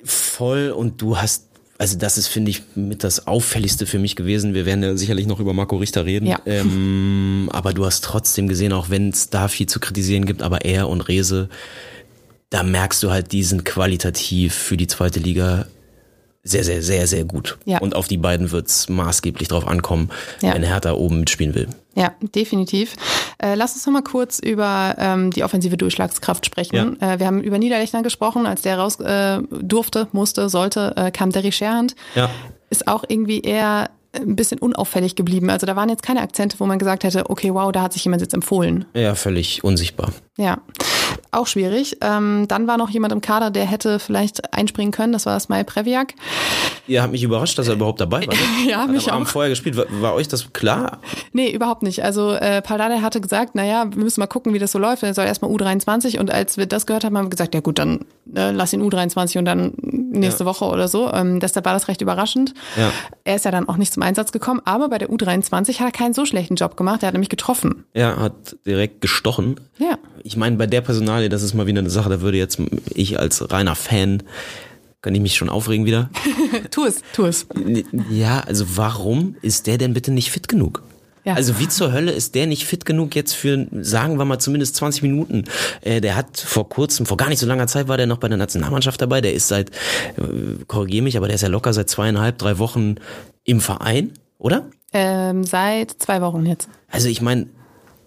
Voll 0.06 0.72
und 0.72 1.02
du 1.02 1.18
hast 1.18 1.50
also 1.80 1.98
das 1.98 2.18
ist, 2.18 2.28
finde 2.28 2.52
ich, 2.52 2.64
mit 2.76 3.06
das 3.06 3.26
Auffälligste 3.26 3.86
für 3.86 4.00
mich 4.00 4.18
gewesen. 4.18 4.54
Wir 4.54 4.66
werden 4.66 4.84
ja 4.84 4.98
sicherlich 4.98 5.28
noch 5.28 5.40
über 5.40 5.54
Marco 5.54 5.78
Richter 5.78 6.06
reden. 6.06 6.28
Ja. 6.28 6.38
Ähm, 6.46 7.48
aber 7.54 7.72
du 7.72 7.86
hast 7.86 8.04
trotzdem 8.04 8.50
gesehen, 8.50 8.74
auch 8.74 8.90
wenn 8.90 9.10
es 9.10 9.30
da 9.30 9.48
viel 9.48 9.66
zu 9.66 9.80
kritisieren 9.80 10.26
gibt, 10.26 10.42
aber 10.42 10.66
er 10.66 10.90
und 10.90 11.00
Rese, 11.08 11.48
da 12.50 12.64
merkst 12.64 13.02
du 13.02 13.12
halt, 13.12 13.32
die 13.32 13.44
sind 13.44 13.64
qualitativ 13.64 14.54
für 14.54 14.76
die 14.76 14.88
zweite 14.88 15.22
Liga 15.22 15.68
sehr, 16.43 16.63
sehr, 16.63 16.81
sehr, 16.81 17.05
sehr 17.08 17.25
gut. 17.25 17.58
Ja. 17.65 17.79
Und 17.79 17.96
auf 17.96 18.08
die 18.08 18.17
beiden 18.17 18.51
wird's 18.51 18.88
maßgeblich 18.89 19.48
drauf 19.50 19.67
ankommen, 19.67 20.10
Ja. 20.41 20.53
wenn 20.53 20.63
Hertha 20.63 20.93
oben 20.93 21.19
mitspielen 21.19 21.53
will. 21.53 21.67
Ja, 21.96 22.13
definitiv. 22.34 22.96
Äh, 23.43 23.55
lass 23.55 23.74
uns 23.74 23.86
noch 23.86 23.93
mal 23.93 24.03
kurz 24.03 24.39
über 24.39 24.96
ähm, 24.98 25.31
die 25.31 25.43
offensive 25.43 25.75
Durchschlagskraft 25.75 26.46
sprechen. 26.46 27.00
Äh, 27.01 27.19
wir 27.19 27.27
haben 27.27 27.41
über 27.41 27.58
Niederlechner 27.58 28.03
gesprochen, 28.03 28.46
als 28.46 28.62
der 28.62 28.77
raus 28.79 29.00
äh, 29.01 29.39
durfte, 29.62 30.08
musste, 30.13 30.48
sollte, 30.50 30.93
äh, 30.96 31.12
kam 31.12 31.31
Derry 31.31 31.51
Scherhand. 31.51 31.96
Ja. 32.15 32.29
Ist 32.69 32.88
auch 32.88 33.03
irgendwie 33.08 33.41
eher 33.41 33.89
ein 34.13 34.36
bisschen 34.36 34.60
unauffällig 34.60 35.15
geblieben. 35.15 35.50
Also 35.50 35.65
da 35.67 35.75
waren 35.75 35.89
jetzt 35.89 36.01
keine 36.03 36.22
Akzente, 36.22 36.55
wo 36.60 36.65
man 36.65 36.79
gesagt 36.79 37.03
hätte, 37.03 37.29
okay, 37.29 37.53
wow, 37.53 37.72
da 37.72 37.81
hat 37.84 37.93
sich 37.93 38.03
jemand 38.05 38.22
jetzt 38.22 38.34
empfohlen. 38.34 38.86
Ja, 38.93 39.13
völlig 39.13 39.63
unsichtbar. 39.63 40.12
Ja, 40.38 40.60
auch 41.32 41.48
schwierig. 41.48 41.98
Ähm, 42.02 42.46
dann 42.48 42.68
war 42.68 42.78
noch 42.78 42.90
jemand 42.90 43.14
im 43.14 43.22
Kader, 43.22 43.52
der 43.52 43.66
hätte 43.66 44.00
vielleicht 44.00 44.54
einspringen 44.54 44.92
können. 44.92 45.14
Das 45.14 45.26
war 45.26 45.40
Smile 45.40 45.64
Previak. 45.64 46.14
Ihr 46.88 47.02
habt 47.04 47.12
mich 47.12 47.24
überrascht, 47.24 47.58
dass 47.60 47.68
er 47.68 47.76
überhaupt 47.76 48.02
dabei 48.02 48.26
war. 48.28 48.34
Ne? 48.34 48.40
Ja, 48.70 48.80
Hat 48.82 48.90
mich 48.92 49.08
am 49.10 49.16
Abend 49.16 49.28
auch. 49.28 49.32
vorher 49.32 49.50
gespielt. 49.50 49.78
War, 49.78 49.86
war 50.02 50.14
euch 50.16 50.28
das 50.28 50.52
klar? 50.54 51.00
Nee, 51.34 51.52
überhaupt 51.52 51.84
nicht. 51.84 52.04
Also 52.04 52.34
äh, 52.34 52.62
Paldada 52.62 53.02
hatte 53.02 53.22
gesagt, 53.22 53.56
naja, 53.56 53.86
wir 53.90 54.04
müssen 54.04 54.20
mal 54.20 54.28
gucken, 54.28 54.54
wie 54.54 54.60
das 54.60 54.72
so 54.72 54.80
läuft. 54.80 55.04
Er 55.04 55.14
soll 55.14 55.26
erstmal 55.26 55.52
U23 55.52 56.20
und 56.20 56.32
als 56.32 56.58
wir 56.58 56.66
das 56.66 56.86
gehört 56.86 57.04
haben, 57.04 57.18
haben 57.18 57.26
wir 57.26 57.30
gesagt, 57.30 57.54
ja 57.54 57.62
gut, 57.62 57.80
dann 57.80 58.06
äh, 58.36 58.52
lass 58.52 58.74
ihn 58.74 58.82
U23 58.82 59.38
und 59.38 59.46
dann 59.46 59.74
nächste 60.12 60.46
Woche 60.46 60.66
oder 60.66 60.88
so. 60.88 61.12
Ähm, 61.14 61.40
deshalb 61.40 61.66
war 61.66 61.74
das 61.74 61.88
recht 61.88 62.02
überraschend. 62.02 62.54
Ja. 62.78 62.92
Er 63.24 63.36
ist 63.36 63.46
ja 63.46 63.52
dann 63.52 63.70
auch 63.70 63.78
nicht 63.78 63.94
zum 63.94 64.04
Einsatz 64.04 64.32
gekommen, 64.32 64.62
aber 64.66 64.90
bei 64.90 64.98
der 64.98 65.10
U23 65.10 65.80
hat 65.80 65.88
er 65.88 65.92
keinen 65.92 66.14
so 66.14 66.26
schlechten 66.26 66.56
Job 66.56 66.76
gemacht. 66.78 67.04
Er 67.04 67.08
hat 67.08 67.14
nämlich 67.14 67.30
getroffen. 67.30 67.86
Er 67.94 68.18
hat 68.20 68.56
direkt 68.66 69.02
gestochen. 69.02 69.60
Ja. 69.78 69.98
Ich 70.24 70.38
meine, 70.38 70.56
bei 70.58 70.68
der 70.68 70.82
Personalie, 70.82 71.30
das 71.30 71.44
ist 71.44 71.54
mal 71.54 71.68
wieder 71.68 71.80
eine 71.80 71.90
Sache, 71.90 72.10
da 72.10 72.22
würde 72.22 72.38
jetzt 72.38 72.60
ich 72.94 73.20
als 73.20 73.52
reiner 73.52 73.76
Fan, 73.76 74.24
kann 75.02 75.16
ich 75.16 75.22
mich 75.22 75.36
schon 75.36 75.50
aufregen 75.50 75.86
wieder. 75.86 76.10
tu 76.72 76.86
es, 76.86 77.02
tu 77.14 77.26
es. 77.26 77.48
Ja, 78.10 78.42
also 78.42 78.66
warum 78.76 79.36
ist 79.42 79.68
der 79.68 79.78
denn 79.78 79.94
bitte 79.94 80.12
nicht 80.12 80.32
fit 80.32 80.48
genug? 80.48 80.84
Ja. 81.26 81.34
Also 81.34 81.60
wie 81.60 81.68
zur 81.68 81.92
Hölle 81.92 82.12
ist 82.12 82.36
der 82.36 82.48
nicht 82.48 82.66
fit 82.66 82.86
genug 82.86 83.16
jetzt 83.16 83.34
für, 83.34 83.67
sagen 83.82 84.17
wir 84.17 84.26
mal, 84.26 84.39
zumindest 84.39 84.76
20 84.78 85.04
Minuten? 85.04 85.46
Äh, 85.82 86.02
der 86.02 86.15
hat 86.15 86.38
vor 86.38 86.70
kurzem, 86.70 87.06
vor 87.06 87.17
gar 87.17 87.30
nicht 87.30 87.39
so 87.39 87.46
langer 87.46 87.67
Zeit 87.67 87.88
war 87.88 87.98
der 87.98 88.08
noch 88.08 88.17
bei 88.17 88.30
der 88.30 88.38
Nationalmannschaft 88.38 89.02
dabei. 89.02 89.22
Der 89.22 89.34
ist 89.34 89.48
seit, 89.48 89.70
äh, 89.70 90.63
korrigier 90.67 91.04
mich, 91.04 91.17
aber 91.17 91.28
der 91.28 91.36
ist 91.36 91.41
ja 91.41 91.50
locker 91.50 91.74
seit 91.74 91.89
zweieinhalb, 91.89 92.38
drei 92.38 92.58
Wochen 92.58 92.96
im 93.43 93.62
Verein, 93.62 94.13
oder? 94.38 94.70
Ähm, 94.93 95.43
seit 95.43 95.91
zwei 96.00 96.22
Wochen 96.22 96.46
jetzt. 96.46 96.70
Also 96.89 97.10
ich 97.10 97.22
meine, 97.22 97.48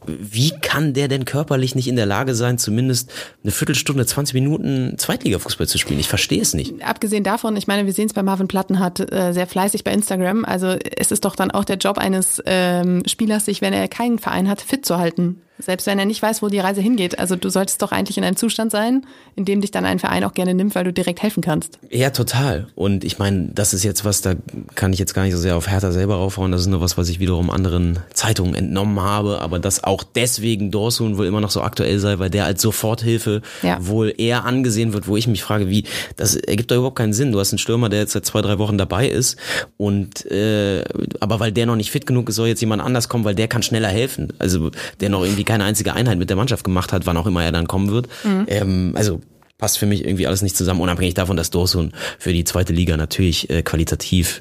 wie 0.06 0.50
kann 0.50 0.94
der 0.94 1.08
denn 1.08 1.24
körperlich 1.24 1.74
nicht 1.74 1.88
in 1.88 1.96
der 1.96 2.06
Lage 2.06 2.34
sein, 2.34 2.58
zumindest 2.58 3.12
eine 3.42 3.52
Viertelstunde, 3.52 4.04
20 4.06 4.34
Minuten 4.34 4.94
Zweitligafußball 4.98 5.66
zu 5.66 5.78
spielen? 5.78 6.00
Ich 6.00 6.08
verstehe 6.08 6.40
es 6.40 6.54
nicht. 6.54 6.82
Abgesehen 6.82 7.24
davon, 7.24 7.56
ich 7.56 7.66
meine, 7.66 7.86
wir 7.86 7.92
sehen 7.92 8.06
es 8.06 8.12
bei 8.12 8.22
Marvin 8.22 8.48
Plattenhardt 8.48 9.12
äh, 9.12 9.32
sehr 9.32 9.46
fleißig 9.46 9.84
bei 9.84 9.92
Instagram. 9.92 10.44
Also 10.44 10.76
es 10.96 11.12
ist 11.12 11.24
doch 11.24 11.36
dann 11.36 11.50
auch 11.50 11.64
der 11.64 11.76
Job 11.76 11.98
eines 11.98 12.42
ähm, 12.46 13.02
Spielers, 13.06 13.44
sich, 13.44 13.60
wenn 13.60 13.72
er 13.72 13.88
keinen 13.88 14.18
Verein 14.18 14.48
hat, 14.48 14.60
fit 14.60 14.84
zu 14.84 14.98
halten. 14.98 15.42
Selbst 15.58 15.86
wenn 15.86 15.98
er 15.98 16.06
nicht 16.06 16.20
weiß, 16.20 16.42
wo 16.42 16.48
die 16.48 16.58
Reise 16.58 16.80
hingeht. 16.80 17.18
Also 17.18 17.36
du 17.36 17.48
solltest 17.48 17.82
doch 17.82 17.92
eigentlich 17.92 18.18
in 18.18 18.24
einem 18.24 18.36
Zustand 18.36 18.72
sein, 18.72 19.06
in 19.36 19.44
dem 19.44 19.60
dich 19.60 19.70
dann 19.70 19.84
ein 19.84 19.98
Verein 19.98 20.24
auch 20.24 20.32
gerne 20.34 20.54
nimmt, 20.54 20.74
weil 20.74 20.84
du 20.84 20.92
direkt 20.92 21.22
helfen 21.22 21.42
kannst. 21.42 21.78
Ja, 21.90 22.10
total. 22.10 22.66
Und 22.74 23.04
ich 23.04 23.18
meine, 23.18 23.50
das 23.54 23.72
ist 23.74 23.84
jetzt 23.84 24.04
was, 24.04 24.22
da 24.22 24.34
kann 24.74 24.92
ich 24.92 24.98
jetzt 24.98 25.14
gar 25.14 25.22
nicht 25.22 25.34
so 25.34 25.38
sehr 25.38 25.56
auf 25.56 25.68
Hertha 25.70 25.92
selber 25.92 26.16
raufhauen. 26.16 26.50
Das 26.50 26.62
ist 26.62 26.66
nur 26.66 26.80
was, 26.80 26.96
was 26.98 27.08
ich 27.08 27.20
wiederum 27.20 27.50
anderen 27.50 28.00
Zeitungen 28.12 28.54
entnommen 28.54 29.00
habe. 29.00 29.40
Aber 29.40 29.58
dass 29.58 29.84
auch 29.84 30.02
deswegen 30.02 30.70
Dorsun 30.70 31.16
wohl 31.18 31.26
immer 31.26 31.40
noch 31.40 31.50
so 31.50 31.60
aktuell 31.62 31.98
sei, 31.98 32.18
weil 32.18 32.30
der 32.30 32.44
als 32.46 32.60
Soforthilfe 32.62 33.42
Ja. 33.62 33.76
wohl 33.86 34.12
eher 34.16 34.44
angesehen 34.44 34.92
wird, 34.92 35.06
wo 35.06 35.16
ich 35.16 35.28
mich 35.28 35.42
frage, 35.42 35.68
wie, 35.68 35.84
das 36.16 36.34
ergibt 36.34 36.70
doch 36.70 36.76
überhaupt 36.76 36.96
keinen 36.98 37.12
Sinn. 37.12 37.30
Du 37.30 37.38
hast 37.38 37.52
einen 37.52 37.58
Stürmer, 37.58 37.88
der 37.88 38.00
jetzt 38.00 38.12
seit 38.12 38.26
zwei, 38.26 38.40
drei 38.42 38.58
Wochen 38.58 38.78
dabei 38.78 39.08
ist. 39.08 39.36
Und 39.76 40.26
äh, 40.30 40.82
aber 41.20 41.38
weil 41.40 41.52
der 41.52 41.66
noch 41.66 41.76
nicht 41.76 41.90
fit 41.90 42.06
genug 42.06 42.28
ist, 42.30 42.36
soll 42.36 42.48
jetzt 42.48 42.60
jemand 42.60 42.82
anders 42.82 43.08
kommen, 43.08 43.24
weil 43.24 43.34
der 43.34 43.48
kann 43.48 43.62
schneller 43.62 43.88
helfen. 43.88 44.32
Also 44.38 44.70
der 45.00 45.08
noch 45.10 45.22
irgendwie 45.22 45.44
keine 45.52 45.64
einzige 45.64 45.92
Einheit 45.92 46.16
mit 46.18 46.30
der 46.30 46.36
Mannschaft 46.38 46.64
gemacht 46.64 46.94
hat, 46.94 47.04
wann 47.04 47.18
auch 47.18 47.26
immer 47.26 47.44
er 47.44 47.52
dann 47.52 47.66
kommen 47.66 47.90
wird. 47.90 48.08
Ähm, 48.46 48.94
also 48.96 49.20
passt 49.58 49.76
für 49.76 49.84
mich 49.84 50.02
irgendwie 50.02 50.26
alles 50.26 50.40
nicht 50.40 50.56
zusammen, 50.56 50.80
unabhängig 50.80 51.12
davon, 51.12 51.36
dass 51.36 51.50
Dorsun 51.50 51.92
für 52.18 52.32
die 52.32 52.44
zweite 52.44 52.72
Liga 52.72 52.96
natürlich 52.96 53.50
äh, 53.50 53.62
qualitativ, 53.62 54.40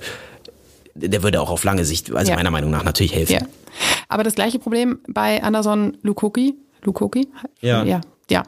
der 0.95 1.21
würde 1.21 1.41
auch 1.41 1.50
auf 1.50 1.65
lange 1.65 1.84
Sicht, 1.84 2.15
also 2.15 2.32
Ja. 2.32 2.38
meiner 2.38 2.50
Meinung 2.50 2.71
nach, 2.71 2.86
natürlich 2.86 3.13
helfen. 3.13 3.34
Ja. 3.34 3.41
Aber 4.08 4.24
das 4.24 4.36
gleiche 4.36 4.58
Problem 4.58 5.00
bei 5.10 5.43
Anderson 5.43 5.97
Lukoki. 6.02 6.54
Lukoki? 6.84 7.28
Ja. 7.60 7.84
Ja. 7.84 8.00
Ja. 8.32 8.44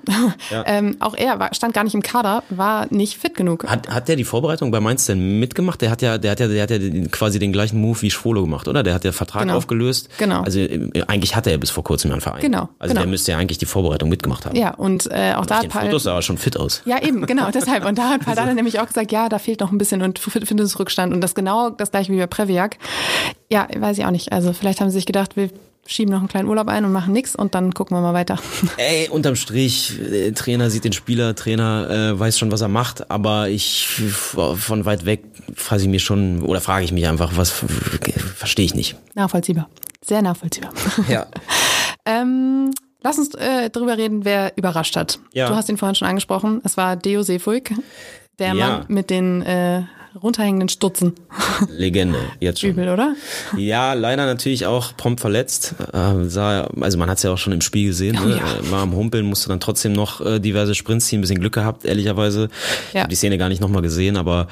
Ja. 0.50 0.64
ähm, 0.66 0.96
auch 1.00 1.14
er 1.16 1.40
war, 1.40 1.54
stand 1.54 1.74
gar 1.74 1.84
nicht 1.84 1.94
im 1.94 2.02
Kader, 2.02 2.44
war 2.50 2.88
nicht 2.90 3.18
fit 3.18 3.36
genug. 3.36 3.66
Hat, 3.68 3.90
hat 3.90 4.08
der 4.08 4.16
die 4.16 4.24
Vorbereitung 4.24 4.72
bei 4.72 4.80
Mainz 4.80 5.06
denn 5.06 5.40
mitgemacht? 5.40 5.82
Der 5.82 5.92
hat 5.92 6.02
ja, 6.02 6.18
der 6.18 6.32
hat 6.32 6.40
ja, 6.40 6.48
der 6.48 6.64
hat 6.64 6.72
ja 6.72 6.80
den- 6.80 7.12
quasi 7.12 7.38
den 7.40 7.52
gleichen 7.52 7.80
Move 7.80 8.02
wie 8.02 8.10
Schwolo 8.12 8.42
gemacht, 8.42 8.68
oder? 8.68 8.82
Der 8.84 8.94
hat 8.94 9.04
ja 9.04 9.12
Vertrag 9.12 9.44
Genau. 9.44 9.58
aufgelöst. 9.58 10.10
Genau. 10.18 10.42
Also 10.42 10.60
äh, 10.60 10.90
eigentlich 11.08 11.36
hatte 11.36 11.52
er 11.52 11.58
bis 11.58 11.70
vor 11.70 11.84
kurzem 11.84 12.12
einen 12.12 12.22
Verein. 12.22 12.42
Genau, 12.42 12.70
Also 12.80 12.94
genau. 12.94 13.02
der 13.02 13.10
müsste 13.10 13.32
ja 13.34 13.38
eigentlich 13.38 13.58
die 13.58 13.66
Vorbereitung 13.66 14.10
mitgemacht 14.10 14.46
haben. 14.46 14.56
Ja, 14.56 14.74
und 14.74 15.08
äh, 15.12 15.34
auch 15.36 15.46
da 15.46 15.56
Auf 15.56 15.58
hat 15.58 15.64
den 15.64 15.70
Pal 15.72 15.86
Fotos 15.88 16.04
sah 16.04 16.16
er 16.16 16.22
schon 16.22 16.38
fit 16.38 16.58
aus. 16.58 16.82
Ja, 16.86 17.02
eben, 17.04 17.26
genau, 17.26 17.50
deshalb. 17.54 17.86
Und 17.86 17.98
da 17.98 18.10
hat 18.10 18.22
Paldada 18.26 18.54
nämlich 18.54 18.80
auch 18.80 18.88
gesagt, 18.88 19.12
ja, 19.12 19.28
da 19.30 19.38
fehlt 19.40 19.60
noch 19.60 19.72
ein 19.72 19.78
bisschen 19.78 20.02
und 20.02 20.18
Findungsrückstand. 20.20 21.14
Und 21.14 21.22
das 21.22 21.36
genau 21.36 21.70
das 21.70 21.92
gleiche 21.92 22.12
wie 22.14 22.18
bei 22.18 22.28
Previak. 22.28 22.78
Ja, 23.52 23.68
weiß 23.78 23.98
ich 23.98 24.06
auch 24.06 24.12
nicht. 24.12 24.32
Also 24.32 24.54
vielleicht 24.54 24.80
haben 24.82 24.90
sie 24.90 24.96
sich 24.96 25.06
gedacht, 25.06 25.36
wir 25.36 25.50
schieben 25.86 26.12
noch 26.14 26.20
einen 26.20 26.28
kleinen 26.30 26.48
Urlaub 26.48 26.68
ein 26.70 26.86
und 26.86 26.92
machen 26.92 27.14
nix 27.14 27.36
und 27.36 27.56
dann 27.56 27.74
gucken 27.74 27.96
wir 27.98 28.02
mal 28.02 28.14
weiter. 28.14 28.40
Ey, 28.78 29.10
unterm 29.10 29.36
Strich, 29.36 30.00
äh, 30.00 30.32
Trainer 30.32 30.70
sieht 30.70 30.86
den 30.86 30.94
Spieler, 30.94 31.36
Trainer 31.36 31.90
äh, 31.90 32.20
weiß 32.20 32.40
schon, 32.40 32.52
was 32.52 32.62
er 32.62 32.70
macht, 32.70 33.12
aber 33.12 33.50
ich 33.50 33.88
von 33.88 34.86
weit 34.86 35.06
weg 35.06 35.24
frage 35.56 35.84
ich 35.84 35.88
mir 35.90 36.00
schon 36.00 36.42
oder 36.42 36.62
frage 36.62 36.86
ich 36.86 36.92
mich 36.92 37.08
einfach, 37.08 37.34
was 37.36 37.50
verstehe 38.36 38.66
ich 38.66 38.76
nicht. 38.76 38.96
Nachvollziehbar. 39.14 39.70
Sehr 40.06 40.22
nachvollziehbar. 40.22 40.72
Ja. 41.10 41.28
ähm, 42.06 42.72
lass 43.02 43.18
uns 43.18 43.34
äh, 43.36 43.70
drüber 43.70 43.98
reden, 43.98 44.26
wer 44.26 44.54
überrascht 44.58 44.96
hat. 44.96 45.20
Ja. 45.34 45.48
Du 45.50 45.56
hast 45.56 45.70
ihn 45.70 45.78
vorhin 45.78 45.96
schon 45.96 46.08
angesprochen. 46.08 46.62
Es 46.64 46.78
war 46.78 46.96
Deo 46.96 47.24
Seefuig, 47.24 47.74
der 48.40 48.54
Ja. 48.54 48.68
Mann 48.70 48.86
mit 48.88 49.10
den 49.10 49.42
äh, 49.42 49.84
runterhängenden 50.22 50.70
Stutzen. 50.70 51.14
Legende, 51.70 52.20
jetzt 52.40 52.62
schon. 52.62 52.72
Übel, 52.72 52.90
oder? 52.90 53.16
Ja, 53.58 53.94
leider 53.94 54.26
natürlich 54.26 54.66
auch 54.66 54.96
prompt 54.98 55.20
verletzt. 55.22 55.76
Äh, 55.94 56.26
sah, 56.30 56.68
also 56.80 56.98
man 56.98 57.10
hat 57.10 57.18
es 57.18 57.24
ja 57.24 57.32
auch 57.32 57.38
schon 57.38 57.54
im 57.54 57.62
Spiel 57.62 57.88
gesehen. 57.88 58.18
Oh, 58.22 58.26
ne? 58.28 58.38
ja. 58.38 58.38
Äh, 58.38 58.72
War 58.72 58.82
am 58.82 58.96
Humpeln, 58.96 59.26
musste 59.26 59.50
dann 59.50 59.60
trotzdem 59.60 59.94
noch 59.94 60.22
äh, 60.26 60.40
diverse 60.40 60.76
Sprints 60.76 61.08
ziehen. 61.08 61.20
Ein 61.20 61.22
bisschen 61.22 61.40
Glück 61.40 61.54
gehabt, 61.54 61.86
ehrlicherweise. 61.86 62.50
Ich 62.90 62.94
Ja. 62.94 63.02
habe 63.02 63.10
die 63.10 63.16
Szene 63.16 63.38
gar 63.38 63.50
nicht 63.50 63.62
nochmal 63.62 63.82
gesehen, 63.82 64.18
aber 64.18 64.48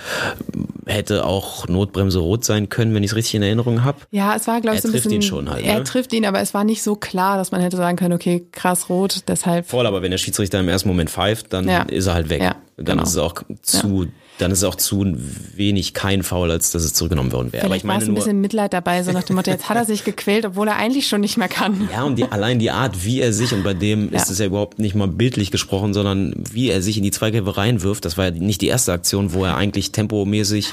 hätte 0.87 1.25
auch 1.25 1.67
Notbremse 1.67 2.19
rot 2.19 2.43
sein 2.43 2.69
können, 2.69 2.93
wenn 2.93 3.03
ich 3.03 3.11
es 3.11 3.15
richtig 3.15 3.35
in 3.35 3.43
Erinnerung 3.43 3.83
habe. 3.83 3.99
Ja, 4.11 4.35
es 4.35 4.47
war, 4.47 4.59
glaube 4.61 4.75
ich, 4.77 4.79
Er 4.79 4.81
so 4.81 4.87
ein 4.87 4.91
trifft 4.93 5.03
bisschen. 5.05 5.21
ihn 5.21 5.27
schon 5.27 5.49
halt, 5.49 5.63
Er 5.65 5.77
ne? 5.79 5.83
trifft 5.83 6.11
ihn, 6.13 6.25
aber 6.25 6.41
es 6.41 6.53
war 6.53 6.63
nicht 6.63 6.81
so 6.83 6.95
klar, 6.95 7.37
dass 7.37 7.51
man 7.51 7.61
hätte 7.61 7.77
sagen 7.77 7.97
können, 7.97 8.13
okay, 8.13 8.45
krass 8.51 8.89
rot, 8.89 9.19
deshalb. 9.27 9.67
Voll, 9.67 9.85
aber 9.85 10.01
wenn 10.01 10.11
der 10.11 10.17
Schiedsrichter 10.17 10.59
im 10.59 10.67
ersten 10.69 10.89
Moment 10.89 11.09
pfeift, 11.09 11.53
dann 11.53 11.67
Ja. 11.69 11.83
ist 11.83 12.07
er 12.07 12.15
halt 12.15 12.29
weg. 12.29 12.41
Ja, 12.41 12.55
dann 12.77 12.85
genau. 12.85 13.03
ist 13.03 13.09
es 13.09 13.17
auch 13.17 13.35
zu, 13.61 14.07
dann 14.41 14.51
ist 14.51 14.59
es 14.59 14.63
auch 14.63 14.75
zu 14.75 15.15
wenig 15.55 15.93
kein 15.93 16.23
Foul, 16.23 16.51
als 16.51 16.71
dass 16.71 16.83
es 16.83 16.93
zurückgenommen 16.93 17.31
worden 17.31 17.53
wäre. 17.53 17.65
Aber 17.65 17.75
ich 17.75 17.81
Vielleicht 17.81 17.87
war 17.87 17.93
meine 17.93 18.03
es 18.03 18.09
ein 18.09 18.13
nur, 18.13 18.23
bisschen 18.23 18.41
Mitleid 18.41 18.73
dabei, 18.73 19.03
so 19.03 19.11
nach 19.11 19.23
dem 19.23 19.35
Motto, 19.35 19.51
jetzt 19.51 19.69
hat 19.69 19.77
er 19.77 19.85
sich 19.85 20.03
gequält, 20.03 20.45
obwohl 20.45 20.67
er 20.67 20.75
eigentlich 20.77 21.07
schon 21.07 21.21
nicht 21.21 21.37
mehr 21.37 21.47
kann. 21.47 21.89
Ja, 21.91 22.03
und 22.03 22.17
die, 22.17 22.25
allein 22.25 22.59
die 22.59 22.71
Art, 22.71 23.05
wie 23.05 23.21
er 23.21 23.33
sich, 23.33 23.53
und 23.53 23.63
bei 23.63 23.73
dem 23.73 24.11
ist 24.13 24.27
Ja. 24.27 24.31
es 24.33 24.39
ja 24.39 24.45
überhaupt 24.47 24.79
nicht 24.79 24.95
mal 24.95 25.07
bildlich 25.07 25.51
gesprochen, 25.51 25.93
sondern 25.93 26.33
wie 26.51 26.69
er 26.69 26.81
sich 26.81 26.97
in 26.97 27.03
die 27.03 27.11
Zweikämpfe 27.11 27.57
reinwirft, 27.57 28.05
das 28.05 28.17
war 28.17 28.25
ja 28.25 28.31
nicht 28.31 28.61
die 28.61 28.67
erste 28.67 28.91
Aktion, 28.93 29.33
wo 29.33 29.45
er 29.45 29.55
eigentlich 29.57 29.91
tempomäßig 29.91 30.67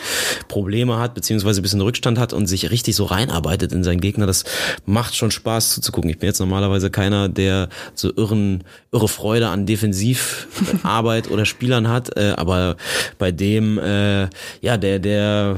Probleme 0.49 0.99
hat, 0.99 1.15
beziehungsweise 1.15 1.61
ein 1.61 1.63
bisschen 1.63 1.81
Rückstand 1.81 2.19
hat 2.19 2.33
und 2.33 2.47
sich 2.47 2.71
richtig 2.71 2.97
so 2.97 3.05
reinarbeitet 3.05 3.73
in 3.73 3.85
seinen 3.85 4.01
Gegner. 4.01 4.27
Das 4.27 4.45
macht 4.87 5.15
schon 5.17 5.31
Spaß 5.31 5.75
zuzugucken. 5.75 6.11
Ich 6.11 6.19
bin 6.19 6.29
jetzt 6.29 6.39
normalerweise 6.41 6.91
keiner, 6.91 7.29
der 7.29 7.69
so 7.95 8.11
irren, 8.17 8.65
irre 8.93 9.09
Freude 9.09 9.49
an 9.49 9.67
Defensivarbeit 9.67 11.31
oder 11.31 11.45
Spielern 11.45 11.89
hat, 11.89 12.17
äh, 12.17 12.35
aber 12.37 12.77
bei 13.19 13.33
dem, 13.33 13.58
äh, 13.79 14.29
ja, 14.61 14.77
der, 14.77 14.99
der, 14.99 15.57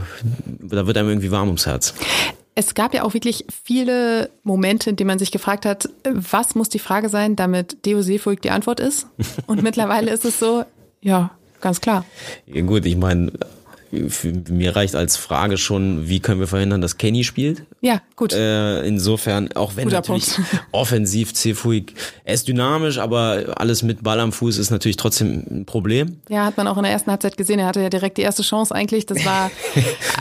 da 0.60 0.86
wird 0.86 0.96
einem 0.96 1.08
irgendwie 1.08 1.30
warm 1.30 1.48
ums 1.48 1.66
Herz. 1.66 1.94
Es 2.54 2.74
gab 2.74 2.94
ja 2.94 3.04
auch 3.04 3.14
wirklich 3.14 3.44
viele 3.64 4.30
Momente, 4.42 4.90
in 4.90 4.96
denen 4.96 5.08
man 5.08 5.18
sich 5.18 5.30
gefragt 5.30 5.64
hat, 5.64 5.88
was 6.04 6.54
muss 6.54 6.68
die 6.68 6.78
Frage 6.78 7.08
sein, 7.08 7.36
damit 7.36 7.84
Deo 7.86 8.02
Seefolk 8.02 8.42
die 8.42 8.50
Antwort 8.50 8.80
ist? 8.80 9.06
Und 9.46 9.62
mittlerweile 9.62 10.10
ist 10.10 10.24
es 10.24 10.38
so, 10.38 10.64
ja, 11.00 11.30
ganz 11.60 11.80
klar. 11.80 12.04
Ja, 12.46 12.62
gut, 12.62 12.86
ich 12.86 12.96
meine, 12.96 13.32
mir 13.90 14.76
reicht 14.76 14.94
als 14.94 15.16
Frage 15.16 15.56
schon, 15.56 16.08
wie 16.08 16.20
können 16.20 16.40
wir 16.40 16.46
verhindern, 16.46 16.80
dass 16.80 16.98
Kenny 16.98 17.24
spielt? 17.24 17.64
Ja, 17.82 18.02
gut. 18.14 18.34
Äh, 18.34 18.82
insofern, 18.82 19.52
auch 19.52 19.76
wenn 19.76 19.84
Guter 19.84 19.96
natürlich 19.96 20.34
Punkt. 20.34 20.50
offensiv 20.72 21.32
Cefuig, 21.34 21.94
er 22.24 22.34
ist 22.34 22.46
dynamisch, 22.46 22.98
aber 22.98 23.54
alles 23.56 23.82
mit 23.82 24.02
Ball 24.02 24.20
am 24.20 24.32
Fuß 24.32 24.58
ist 24.58 24.70
natürlich 24.70 24.98
trotzdem 24.98 25.44
ein 25.50 25.64
Problem. 25.64 26.18
Ja, 26.28 26.44
hat 26.44 26.58
man 26.58 26.66
auch 26.68 26.76
in 26.76 26.82
der 26.82 26.92
ersten 26.92 27.10
Halbzeit 27.10 27.38
gesehen. 27.38 27.58
Er 27.58 27.66
hatte 27.66 27.80
ja 27.80 27.88
direkt 27.88 28.18
die 28.18 28.22
erste 28.22 28.42
Chance 28.42 28.74
eigentlich. 28.74 29.06
Das 29.06 29.24
war, 29.24 29.50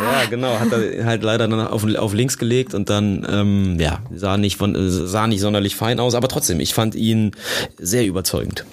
Ja, 0.00 0.24
genau, 0.30 0.58
hat 0.58 0.72
er 0.72 1.04
halt 1.04 1.22
leider 1.22 1.48
dann 1.48 1.66
auf, 1.66 1.84
auf 1.96 2.14
links 2.14 2.38
gelegt 2.38 2.74
und 2.74 2.88
dann, 2.88 3.26
ähm, 3.28 3.80
ja, 3.80 3.98
sah 4.14 4.36
nicht, 4.36 4.56
von, 4.56 4.74
sah 4.88 5.26
nicht 5.26 5.40
sonderlich 5.40 5.74
fein 5.76 5.98
aus, 5.98 6.14
aber 6.14 6.28
trotzdem, 6.28 6.60
ich 6.60 6.74
fand 6.74 6.94
ihn 6.94 7.32
sehr 7.78 8.06
überzeugend. 8.06 8.64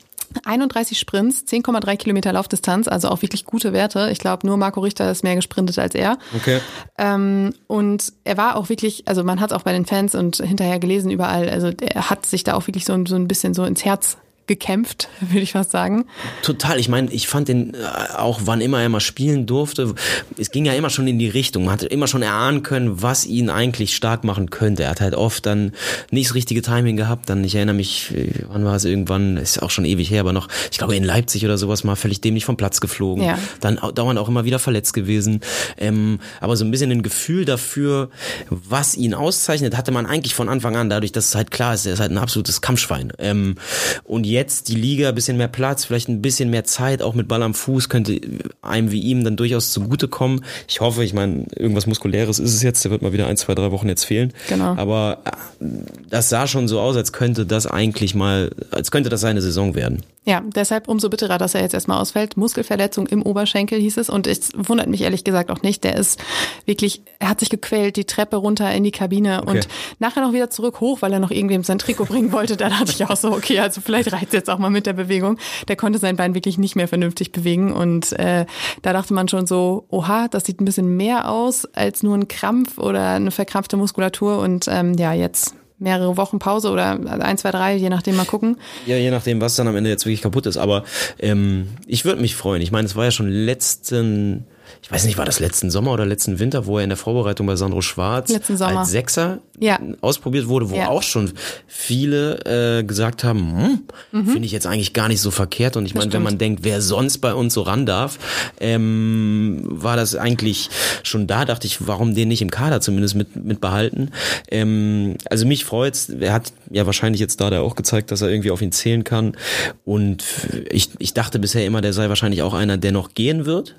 31 0.43 1.00
Sprints, 1.00 1.45
10,3 1.48 1.95
Kilometer 1.98 2.34
Laufdistanz, 2.34 2.88
also 2.88 3.10
auch 3.10 3.21
wirklich 3.21 3.45
gute 3.45 3.74
Werte. 3.74 4.10
Ich 4.12 4.19
glaube, 4.19 4.45
nur 4.45 4.58
Marco 4.58 4.80
Richter 4.82 5.10
ist 5.10 5.24
mehr 5.24 5.36
gesprintet 5.36 5.80
als 5.80 5.95
er. 5.95 6.17
Okay. 6.36 6.60
Ähm, 6.98 7.54
und 7.67 8.13
er 8.24 8.38
war 8.38 8.58
auch 8.58 8.69
wirklich, 8.69 9.08
also 9.08 9.24
man 9.24 9.39
hat 9.39 9.52
es 9.52 9.58
auch 9.58 9.63
bei 9.63 9.71
den 9.71 9.86
Fans 9.86 10.15
und 10.15 10.38
hinterher 10.38 10.80
gelesen 10.80 11.12
überall, 11.12 11.50
also 11.50 11.71
er 11.80 12.10
hat 12.10 12.26
sich 12.26 12.43
da 12.43 12.56
auch 12.56 12.67
wirklich 12.67 12.86
so, 12.86 13.06
so 13.06 13.15
ein 13.15 13.28
bisschen 13.28 13.54
so 13.54 13.63
ins 13.65 13.86
Herz 13.86 14.17
gekämpft, 14.48 15.10
würde 15.22 15.40
ich 15.42 15.54
fast 15.54 15.72
sagen. 15.72 16.06
Total. 16.42 16.80
Ich 16.80 16.90
meine, 16.90 17.12
ich 17.12 17.28
fand 17.28 17.48
den 17.48 17.74
äh, 17.74 17.78
auch, 18.18 18.42
wann 18.46 18.62
immer 18.62 18.82
er 18.82 18.90
mal 18.90 19.00
spielen 19.00 19.46
durfte, 19.46 19.96
es 20.38 20.52
ging 20.52 20.66
ja 20.66 20.74
immer 20.74 20.90
schon 20.90 21.08
in 21.08 21.20
die 21.20 21.28
Richtung. 21.30 21.66
Man 21.66 21.74
hatte 21.74 21.86
immer 21.88 22.08
schon 22.08 22.22
erahnen 22.22 22.64
können, 22.64 23.02
was 23.02 23.26
ihn 23.26 23.50
eigentlich 23.50 23.96
stark 23.96 24.24
machen 24.24 24.50
könnte. 24.50 24.84
Er 24.84 24.90
hat 24.92 25.02
halt 25.02 25.16
oft 25.16 25.46
dann 25.46 25.74
nicht 26.12 26.30
das 26.30 26.36
richtige 26.36 26.62
Timing 26.62 26.96
gehabt. 26.98 27.30
Dann, 27.30 27.44
ich 27.44 27.56
erinnere 27.56 27.76
mich, 27.76 28.14
äh, 28.16 28.32
wann 28.50 28.66
war 28.66 28.76
es 28.76 28.86
irgendwann, 28.86 29.38
ist 29.38 29.62
auch 29.62 29.70
schon 29.72 29.86
ewig 29.86 30.10
her, 30.10 30.20
aber 30.22 30.34
noch, 30.34 30.48
ich 30.72 30.78
glaube 30.78 30.96
in 30.96 31.04
Leipzig 31.04 31.46
oder 31.46 31.58
sowas 31.58 31.84
mal 31.84 31.96
völlig 31.96 32.22
dämlich 32.22 32.46
vom 32.46 32.58
Platz 32.58 32.82
geflogen. 32.82 33.24
Ja. 33.24 33.38
Dann 33.62 33.80
au- 33.80 33.92
dauernd 33.92 34.20
auch 34.20 34.28
immer 34.30 34.46
wieder 34.46 34.60
verletzt 34.60 34.94
gewesen. 34.94 35.42
Ähm, 35.78 36.20
aber 36.42 36.56
so 36.56 36.66
ein 36.66 36.72
bisschen 36.72 36.92
ein 36.92 37.04
Gefühl 37.04 37.46
dafür, 37.46 38.10
was 38.50 38.96
ihn 38.96 39.14
auszeichnet, 39.14 39.76
hatte 39.78 39.92
man 39.92 40.06
eigentlich 40.06 40.36
von 40.36 40.50
Anfang 40.50 40.76
an, 40.76 40.90
dadurch, 40.90 41.12
dass 41.12 41.30
es 41.30 41.36
halt 41.36 41.52
klar 41.52 41.74
ist, 41.74 41.86
er 41.86 41.94
ist 41.94 42.00
halt 42.00 42.12
ein 42.12 42.18
absolutes 42.18 42.62
Kampfschwein. 42.62 43.12
Ähm, 43.20 43.56
und 44.04 44.26
jetzt 44.36 44.67
die 44.67 44.76
Liga, 44.76 45.10
ein 45.10 45.15
bisschen 45.15 45.38
mehr 45.38 45.48
Platz, 45.48 45.86
vielleicht 45.86 46.10
ein 46.10 46.21
bisschen 46.21 46.50
mehr 46.50 46.65
Zeit, 46.65 47.02
auch 47.02 47.13
mit 47.13 47.28
Ball 47.28 47.41
am 47.41 47.54
Fuß, 47.54 47.89
könnte 47.89 48.19
einem 48.62 48.91
wie 48.91 49.00
ihm 49.00 49.24
dann 49.24 49.38
durchaus 49.38 49.71
zugutekommen. 49.71 50.43
Ich 50.67 50.82
hoffe, 50.82 51.04
ich 51.04 51.13
meine, 51.13 51.45
irgendwas 51.56 51.88
Muskuläres 51.88 52.39
ist 52.39 52.54
es 52.54 52.62
jetzt, 52.62 52.84
der 52.84 52.91
wird 52.91 53.02
mal 53.02 53.13
wieder 53.13 53.28
ein, 53.28 53.38
zwei, 53.38 53.56
drei 53.56 53.71
Wochen 53.71 53.88
jetzt 53.88 54.04
fehlen. 54.04 54.34
Genau. 54.50 54.76
Aber 54.76 55.19
äh, 55.26 55.65
das 56.10 56.30
sah 56.30 56.48
schon 56.48 56.67
so 56.67 56.80
aus, 56.80 56.95
als 56.95 57.13
könnte 57.13 57.45
das 57.45 57.65
eigentlich 57.65 58.13
mal, 58.13 58.52
als 58.71 58.91
könnte 58.91 59.10
das 59.10 59.21
seine 59.21 59.41
Saison 59.41 59.74
werden. 59.74 60.04
Ja, 60.26 60.42
deshalb 60.56 60.88
umso 60.88 61.10
bitterer, 61.10 61.38
dass 61.38 61.54
er 61.54 61.62
jetzt 61.62 61.74
erstmal 61.76 62.02
ausfällt. 62.02 62.36
Muskelverletzung 62.36 63.06
im 63.06 63.22
Oberschenkel 63.22 63.80
hieß 63.80 63.98
es 63.98 64.10
und 64.10 64.26
es 64.26 64.50
wundert 64.56 64.88
mich 64.88 65.02
ehrlich 65.02 65.24
gesagt 65.24 65.52
auch 65.52 65.62
nicht. 65.62 65.84
Der 65.84 65.96
ist 65.96 66.20
wirklich, 66.66 67.04
er 67.20 67.30
hat 67.30 67.40
sich 67.40 67.50
gequält, 67.52 67.96
die 67.96 68.06
Treppe 68.06 68.38
runter 68.38 68.72
in 68.74 68.84
die 68.84 68.92
Kabine 68.92 69.44
Okay. 69.44 69.52
und 69.52 69.68
nachher 70.00 70.22
noch 70.22 70.34
wieder 70.34 70.50
zurück 70.50 70.80
hoch, 70.82 71.02
weil 71.04 71.14
er 71.14 71.20
noch 71.20 71.30
irgendwem 71.30 71.64
sein 71.64 71.78
Trikot 71.78 72.06
bringen 72.10 72.32
wollte. 72.32 72.58
Da 72.58 72.70
dachte 72.70 72.92
ich 72.92 73.06
auch 73.06 73.16
so, 73.16 73.32
okay, 73.32 73.60
also 73.60 73.82
vielleicht 73.82 74.12
reicht 74.12 74.34
jetzt 74.34 74.50
auch 74.50 74.58
mal 74.58 74.72
mit 74.72 74.88
der 74.88 74.94
Bewegung. 74.94 75.38
Der 75.68 75.76
konnte 75.76 76.00
sein 76.00 76.16
Bein 76.16 76.34
wirklich 76.34 76.58
nicht 76.58 76.76
mehr 76.76 76.88
vernünftig 76.88 77.32
bewegen 77.32 77.72
und 77.72 78.12
äh, 78.14 78.46
da 78.82 78.94
dachte 78.94 79.14
man 79.14 79.28
schon 79.28 79.46
so, 79.46 79.86
oha, 79.90 80.28
das 80.28 80.46
sieht 80.46 80.60
ein 80.60 80.66
bisschen 80.66 80.98
mehr 80.98 81.30
aus 81.30 81.66
als 81.76 82.02
nur 82.02 82.16
ein 82.16 82.28
Krampf 82.28 82.80
oder 82.80 83.12
eine 83.12 83.30
verkrampfte 83.32 83.78
Muskulatur 83.78 84.40
und 84.40 84.68
ähm, 84.70 84.96
ja, 84.96 85.14
jetzt 85.14 85.54
mehrere 85.78 86.18
Wochen 86.18 86.40
Pause 86.40 86.70
oder 86.70 86.98
ein, 87.22 87.38
zwei, 87.38 87.52
drei, 87.52 87.76
je 87.76 87.90
nachdem 87.90 88.16
mal 88.16 88.26
gucken. 88.26 88.58
Ja, 88.86 88.96
je 88.96 89.12
nachdem, 89.12 89.42
was 89.42 89.56
dann 89.56 89.68
am 89.68 89.76
Ende 89.76 89.90
jetzt 89.90 90.06
wirklich 90.06 90.22
kaputt 90.22 90.46
ist. 90.46 90.58
Aber 90.58 90.84
ähm, 91.20 91.68
ich 91.88 92.06
würde 92.06 92.22
mich 92.22 92.36
freuen. 92.36 92.62
Ich 92.62 92.72
meine, 92.72 92.86
es 92.86 92.96
war 92.96 93.06
ja 93.06 93.12
schon 93.12 93.28
letzten, 93.28 94.46
ich 94.86 94.91
weiß 94.91 95.06
nicht, 95.06 95.17
war 95.17 95.26
das 95.26 95.39
letzten 95.39 95.71
Sommer 95.71 95.91
oder 95.93 96.06
letzten 96.06 96.38
Winter, 96.38 96.67
wo 96.67 96.78
er 96.78 96.84
in 96.84 96.91
der 96.91 96.98
Vorbereitung 96.98 97.48
bei 97.48 97.56
Sandro 97.56 97.82
Schwarz 97.82 98.32
als 98.62 98.89
Sechser 98.91 99.39
Ja. 99.60 99.80
ausprobiert 100.02 100.48
wurde, 100.48 100.69
wo 100.69 100.76
Ja. 100.76 100.89
auch 100.89 101.02
schon 101.02 101.32
viele 101.65 102.80
äh, 102.80 102.84
gesagt 102.84 103.24
haben, 103.24 103.84
hm, 104.12 104.26
finde 104.28 104.45
ich 104.45 104.52
jetzt 104.52 104.67
eigentlich 104.67 104.93
gar 104.93 105.08
nicht 105.08 105.21
so 105.21 105.32
verkehrt. 105.32 105.76
Und 105.76 105.88
ich 105.88 105.95
meine, 105.95 106.13
wenn 106.13 106.19
Mhm. 106.21 106.26
man 106.26 106.38
denkt, 106.38 106.63
wer 106.63 106.82
sonst 106.82 107.17
bei 107.17 107.34
uns 107.34 107.56
so 107.56 107.63
ran 107.63 107.88
darf, 107.88 108.19
ähm, 108.60 109.62
war 109.65 109.95
das 109.95 110.15
eigentlich 110.15 110.69
schon 111.04 111.26
da, 111.28 111.45
dachte 111.45 111.65
ich, 111.67 111.88
warum 111.88 112.13
den 112.13 112.28
nicht 112.28 112.41
im 112.43 112.52
Kader 112.52 112.80
zumindest 112.82 113.15
mit, 113.15 113.36
mit 113.43 113.62
behalten. 113.62 114.12
Ähm, 114.52 115.15
also 115.30 115.48
mich 115.48 115.65
freut's. 115.65 116.10
Er 116.10 116.34
hat 116.34 116.54
ja 116.69 116.86
wahrscheinlich 116.86 117.19
jetzt 117.21 117.41
da 117.41 117.50
der 117.50 117.62
auch 117.63 117.76
gezeigt, 117.76 118.12
dass 118.12 118.21
er 118.21 118.30
irgendwie 118.30 118.52
auf 118.52 118.62
ihn 118.62 118.71
zählen 118.71 119.04
kann. 119.04 119.36
Und 119.84 120.24
ich, 120.69 120.89
ich 121.00 121.13
dachte 121.15 121.39
bisher 121.39 121.65
immer, 121.65 121.82
der 121.82 121.93
sei 121.93 122.08
wahrscheinlich 122.10 122.41
auch 122.43 122.54
einer, 122.54 122.78
der 122.78 122.91
noch 122.91 123.13
gehen 123.13 123.45
wird. 123.45 123.76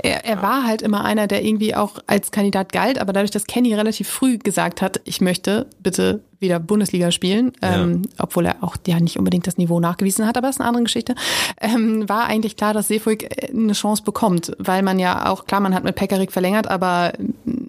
Er, 0.00 0.24
er 0.24 0.37
war 0.42 0.64
halt 0.64 0.82
immer 0.82 1.04
einer, 1.04 1.26
der 1.26 1.44
irgendwie 1.44 1.74
auch 1.74 1.98
als 2.06 2.30
Kandidat 2.30 2.72
galt, 2.72 2.98
aber 2.98 3.12
dadurch, 3.12 3.30
dass 3.30 3.46
Kenny 3.46 3.74
relativ 3.74 4.08
früh 4.08 4.38
gesagt 4.38 4.82
hat, 4.82 5.00
ich 5.04 5.20
möchte 5.20 5.66
bitte 5.80 6.22
wieder 6.40 6.58
Bundesliga 6.60 7.10
spielen, 7.10 7.52
Ja. 7.62 7.82
ähm, 7.82 8.02
obwohl 8.18 8.46
er 8.46 8.56
auch 8.62 8.76
ja 8.86 9.00
nicht 9.00 9.18
unbedingt 9.18 9.46
das 9.46 9.56
Niveau 9.58 9.80
nachgewiesen 9.80 10.26
hat, 10.26 10.36
aber 10.36 10.46
das 10.48 10.56
ist 10.56 10.60
eine 10.60 10.68
andere 10.68 10.84
Geschichte, 10.84 11.14
ähm, 11.60 12.08
war 12.08 12.24
eigentlich 12.26 12.56
klar, 12.56 12.74
dass 12.74 12.88
Seefuig 12.88 13.24
äh, 13.24 13.50
eine 13.52 13.72
Chance 13.72 14.02
bekommt, 14.04 14.52
weil 14.58 14.82
man 14.82 14.98
ja 14.98 15.30
auch, 15.30 15.46
klar, 15.46 15.60
man 15.60 15.74
hat 15.74 15.84
mit 15.84 15.96
Pekarik 15.96 16.32
verlängert, 16.32 16.68
aber 16.68 17.12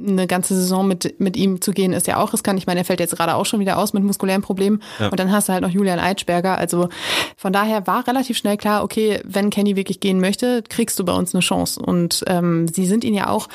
eine 0.07 0.27
ganze 0.27 0.55
Saison 0.55 0.87
mit, 0.87 1.19
mit 1.19 1.35
ihm 1.37 1.61
zu 1.61 1.71
gehen 1.71 1.93
ist 1.93 2.07
ja 2.07 2.17
auch 2.17 2.33
riskant. 2.33 2.59
Ich 2.59 2.67
meine, 2.67 2.81
er 2.81 2.85
fällt 2.85 2.99
jetzt 2.99 3.15
gerade 3.15 3.35
auch 3.35 3.45
schon 3.45 3.59
wieder 3.59 3.77
aus 3.77 3.93
mit 3.93 4.03
muskulären 4.03 4.41
Problemen 4.41 4.81
Ja. 4.99 5.09
und 5.09 5.19
dann 5.19 5.31
hast 5.31 5.49
du 5.49 5.53
halt 5.53 5.61
noch 5.63 5.69
Julian 5.69 5.99
Eitschberger, 5.99 6.57
also 6.57 6.89
von 7.37 7.53
daher 7.53 7.87
war 7.87 8.07
relativ 8.07 8.37
schnell 8.37 8.57
klar, 8.57 8.83
okay, 8.83 9.19
wenn 9.25 9.49
Kenny 9.49 9.75
wirklich 9.75 9.99
gehen 9.99 10.19
möchte, 10.19 10.63
kriegst 10.67 10.97
du 10.99 11.05
bei 11.05 11.13
uns 11.13 11.33
eine 11.33 11.41
Chance 11.41 11.81
und 11.81 12.23
ähm, 12.27 12.67
sie 12.67 12.85
sind 12.85 13.03
ihn 13.03 13.13
ja 13.13 13.29
auch 13.29 13.47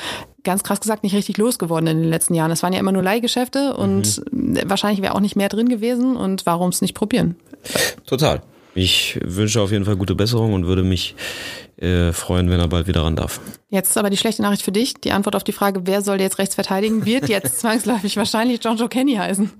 ganz 0.44 0.62
krass 0.62 0.80
gesagt 0.80 1.02
nicht 1.02 1.14
richtig 1.14 1.37
losgeworden 1.38 1.88
in 1.88 2.00
den 2.02 2.11
letzten 2.11 2.35
Jahren. 2.35 2.50
Es 2.50 2.62
waren 2.62 2.72
ja 2.72 2.80
immer 2.80 2.92
nur 2.92 3.02
Leihgeschäfte 3.02 3.74
und 3.74 4.22
wahrscheinlich 4.30 5.02
wäre 5.02 5.14
auch 5.14 5.20
nicht 5.20 5.37
mehr 5.37 5.48
drin 5.48 5.68
gewesen 5.68 6.16
und 6.16 6.46
warum 6.46 6.68
es 6.68 6.80
nicht 6.80 6.94
probieren? 6.94 7.37
Total. 8.07 8.42
Ich 8.76 9.20
wünsche 9.22 9.61
auf 9.61 9.70
jeden 9.70 9.85
Fall 9.85 9.96
gute 9.96 10.16
Besserung 10.16 10.52
und 10.52 10.66
würde 10.66 10.83
mich 10.83 11.14
äh, 11.76 12.12
freuen, 12.12 12.50
wenn 12.50 12.59
er 12.59 12.68
bald 12.68 12.88
wieder 12.88 13.02
ran 13.02 13.14
darf. 13.14 13.40
Jetzt 13.70 13.90
ist 13.90 13.98
aber 13.98 14.11
die 14.11 14.16
schlechte 14.16 14.42
Nachricht 14.42 14.62
für 14.62 14.72
dich. 14.72 14.94
Die 14.94 15.12
Antwort 15.12 15.37
auf 15.37 15.44
die 15.44 15.52
Frage, 15.52 15.83
wer 15.85 16.02
soll 16.02 16.20
jetzt 16.20 16.38
rechts 16.38 16.57
verteidigen, 16.57 17.04
wird 17.04 17.28
jetzt 17.28 17.59
zwangsläufig 17.61 18.16
wahrscheinlich 18.16 18.61
John 18.62 18.76
Joe 18.76 18.88
Kenny 18.88 19.14
heißen. 19.14 19.50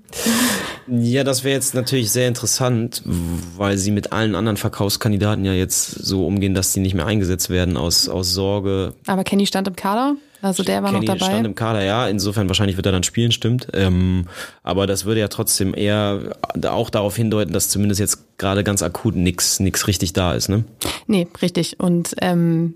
Ja, 0.87 1.23
das 1.23 1.43
wäre 1.43 1.55
jetzt 1.55 1.73
natürlich 1.73 2.11
sehr 2.11 2.27
interessant, 2.27 3.03
weil 3.05 3.77
sie 3.77 3.91
mit 3.91 4.11
allen 4.11 4.35
anderen 4.35 4.57
Verkaufskandidaten 4.57 5.45
ja 5.45 5.53
jetzt 5.53 5.91
so 5.91 6.27
umgehen, 6.27 6.53
dass 6.53 6.73
die 6.73 6.79
nicht 6.79 6.93
mehr 6.93 7.05
eingesetzt 7.05 7.49
werden 7.49 7.77
aus, 7.77 8.09
aus 8.09 8.33
Sorge. 8.33 8.93
Aber 9.07 9.23
Kenny 9.23 9.45
stand 9.47 9.67
im 9.67 9.75
Kader, 9.75 10.15
also 10.45 10.63
der 10.63 10.83
war 10.83 10.91
Kenny 10.91 11.05
noch 11.05 11.13
dabei. 11.15 11.25
stand 11.31 11.45
im 11.45 11.55
Kader, 11.55 11.83
ja. 11.83 12.07
Insofern 12.07 12.47
wahrscheinlich 12.47 12.77
wird 12.77 12.85
er 12.85 12.91
dann 12.91 13.03
spielen, 13.03 13.31
stimmt. 13.31 13.67
Ähm, 13.73 14.27
aber 14.63 14.87
das 14.87 15.05
würde 15.05 15.19
ja 15.19 15.27
trotzdem 15.27 15.73
eher 15.75 16.35
auch 16.67 16.89
darauf 16.89 17.15
hindeuten, 17.15 17.53
dass 17.53 17.69
zumindest 17.69 17.99
jetzt 17.99 18.37
gerade 18.37 18.63
ganz 18.63 18.81
akut 18.83 19.15
nix 19.15 19.59
nix 19.59 19.87
richtig 19.87 20.13
da 20.13 20.33
ist, 20.33 20.49
ne? 20.49 20.63
Nee, 21.07 21.27
richtig. 21.41 21.79
Und 21.79 22.15
ähm, 22.21 22.75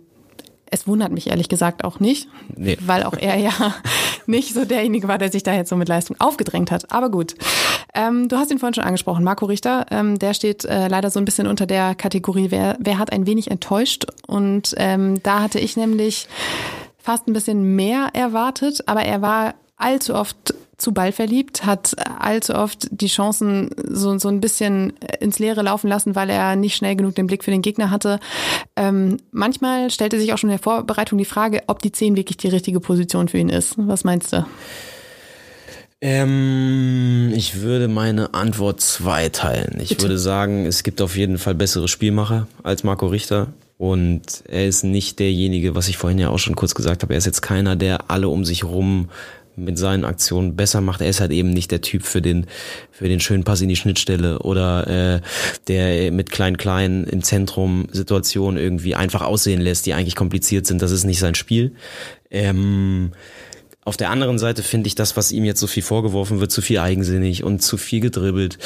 Es 0.71 0.86
wundert 0.88 1.12
mich 1.12 1.27
ehrlich 1.32 1.49
gesagt 1.49 1.84
auch 1.84 1.99
nicht, 1.99 2.27
Nee. 2.55 2.77
weil 2.86 3.01
auch 3.03 3.15
er 3.17 3.38
ja 3.38 3.51
nicht 4.27 4.53
so 4.53 4.65
derjenige 4.65 5.08
war, 5.08 5.17
der 5.17 5.32
sich 5.32 5.41
da 5.43 5.53
jetzt 5.55 5.69
so 5.69 5.75
mit 5.75 5.88
Leistung 5.89 6.15
aufgedrängt 6.19 6.69
hat. 6.69 6.91
Aber 6.91 7.10
gut. 7.10 7.34
Ähm, 7.95 8.27
du 8.29 8.38
hast 8.38 8.51
ihn 8.51 8.60
vorhin 8.60 8.75
schon 8.75 8.84
angesprochen, 8.84 9.23
Marco 9.23 9.47
Richter. 9.47 9.88
Ähm, 9.89 10.19
der 10.19 10.36
steht 10.36 10.63
äh, 10.65 10.88
leider 10.88 11.10
so 11.10 11.19
ein 11.19 11.25
bisschen 11.25 11.47
unter 11.47 11.65
der 11.65 11.95
Kategorie, 11.95 12.51
wer, 12.51 12.77
wer 12.79 12.99
hat 12.99 13.12
ein 13.12 13.25
wenig 13.25 13.49
enttäuscht. 13.49 14.05
Und 14.27 14.75
ähm, 14.77 15.23
da 15.23 15.41
hatte 15.41 15.60
ich 15.60 15.75
nämlich 15.75 16.27
fast 17.00 17.28
ein 17.28 17.34
bisschen 17.34 17.76
mehr 17.76 18.10
erwartet, 18.14 18.84
aber 18.88 19.02
er 19.02 19.22
war 19.22 19.56
allzu 19.78 20.14
oft 20.14 20.54
zu 20.80 20.94
Ball 20.94 21.12
verliebt, 21.12 21.66
hat 21.66 21.96
allzu 22.20 22.56
oft 22.56 22.88
die 22.92 23.08
Chancen 23.08 23.70
so, 23.90 24.18
so 24.18 24.30
ein 24.30 24.40
bisschen 24.40 24.94
ins 25.20 25.40
Leere 25.40 25.62
laufen 25.62 25.90
lassen, 25.90 26.16
weil 26.16 26.30
er 26.30 26.56
nicht 26.56 26.76
schnell 26.76 26.96
genug 26.96 27.16
den 27.16 27.28
Blick 27.28 27.44
für 27.44 27.52
den 27.52 27.62
Gegner 27.62 27.92
hatte. 27.92 28.20
Ähm, 28.76 29.18
manchmal 29.32 29.92
stellte 29.92 30.20
sich 30.20 30.34
auch 30.34 30.38
schon 30.38 30.50
in 30.50 30.56
der 30.56 30.64
Vorbereitung 30.64 31.18
die 31.18 31.26
Frage, 31.26 31.64
ob 31.68 31.82
die 31.82 31.92
10 31.92 32.16
wirklich 32.16 32.38
die 32.38 32.48
richtige 32.48 32.80
Position 32.80 33.28
für 33.28 33.38
ihn 33.38 33.50
ist. 33.50 33.76
Was 33.78 34.04
meinst 34.04 34.32
du? 34.32 34.46
Ähm, 36.02 37.34
ich 37.36 37.60
würde 37.62 37.90
meine 37.90 38.34
Antwort 38.34 38.80
zweiteilen. 38.80 39.82
Ich 39.82 39.90
Bitte. 39.90 40.04
würde 40.04 40.18
sagen, 40.18 40.66
es 40.66 40.84
gibt 40.84 41.02
auf 41.02 41.18
jeden 41.18 41.38
Fall 41.38 41.56
bessere 41.56 41.90
Spielmacher 41.90 42.48
als 42.64 42.86
Marco 42.86 43.08
Richter. 43.08 43.48
Und 43.80 44.44
er 44.50 44.68
ist 44.68 44.84
nicht 44.84 45.20
derjenige, 45.20 45.74
was 45.74 45.88
ich 45.88 45.96
vorhin 45.96 46.20
ja 46.20 46.28
auch 46.28 46.38
schon 46.38 46.58
kurz 46.58 46.76
gesagt 46.76 47.02
habe. 47.02 47.13
Er 47.13 47.18
ist 47.18 47.26
jetzt 47.26 47.42
keiner, 47.42 47.78
der 47.78 48.12
alle 48.12 48.28
um 48.28 48.44
sich 48.44 48.65
rum 48.65 49.08
mit 49.56 49.78
seinen 49.78 50.04
Aktionen 50.04 50.58
besser 50.58 50.82
macht. 50.82 51.00
Er 51.00 51.08
ist 51.08 51.22
halt 51.22 51.32
eben 51.32 51.52
nicht 51.52 51.72
der 51.72 51.80
Typ 51.80 52.04
für 52.04 52.22
den 52.22 52.48
für 52.92 53.08
den 53.08 53.22
schönen 53.22 53.46
Pass 53.46 53.62
in 53.62 53.70
die 53.70 53.78
Schnittstelle 53.78 54.39
oder 54.39 54.88
äh, 54.88 55.22
der 55.70 56.12
mit 56.12 56.30
klein 56.30 56.58
klein 56.58 57.06
im 57.06 57.24
Zentrum 57.24 57.88
Situationen 57.89 58.62
irgendwie 58.62 58.96
einfach 58.96 59.22
aussehen 59.22 59.62
lässt, 59.62 59.86
die 59.86 59.94
eigentlich 59.94 60.15
kompliziert 60.15 60.68
sind. 60.68 60.82
Das 60.82 60.92
ist 60.92 61.06
nicht 61.06 61.20
sein 61.20 61.36
Spiel. 61.36 61.74
Ähm, 62.32 63.13
auf 63.86 63.96
der 63.96 64.10
anderen 64.10 64.39
Seite 64.39 64.62
finde 64.62 64.88
ich 64.88 64.96
das, 64.96 65.15
was 65.15 65.32
ihm 65.32 65.46
jetzt 65.46 65.62
so 65.62 65.68
viel 65.68 65.84
vorgeworfen 65.84 66.42
wird, 66.42 66.52
zu 66.52 66.62
viel 66.62 66.80
eigensinnig 66.80 67.46
und 67.46 67.62
zu 67.62 67.78
viel 67.78 68.02
gedribbelt. 68.02 68.58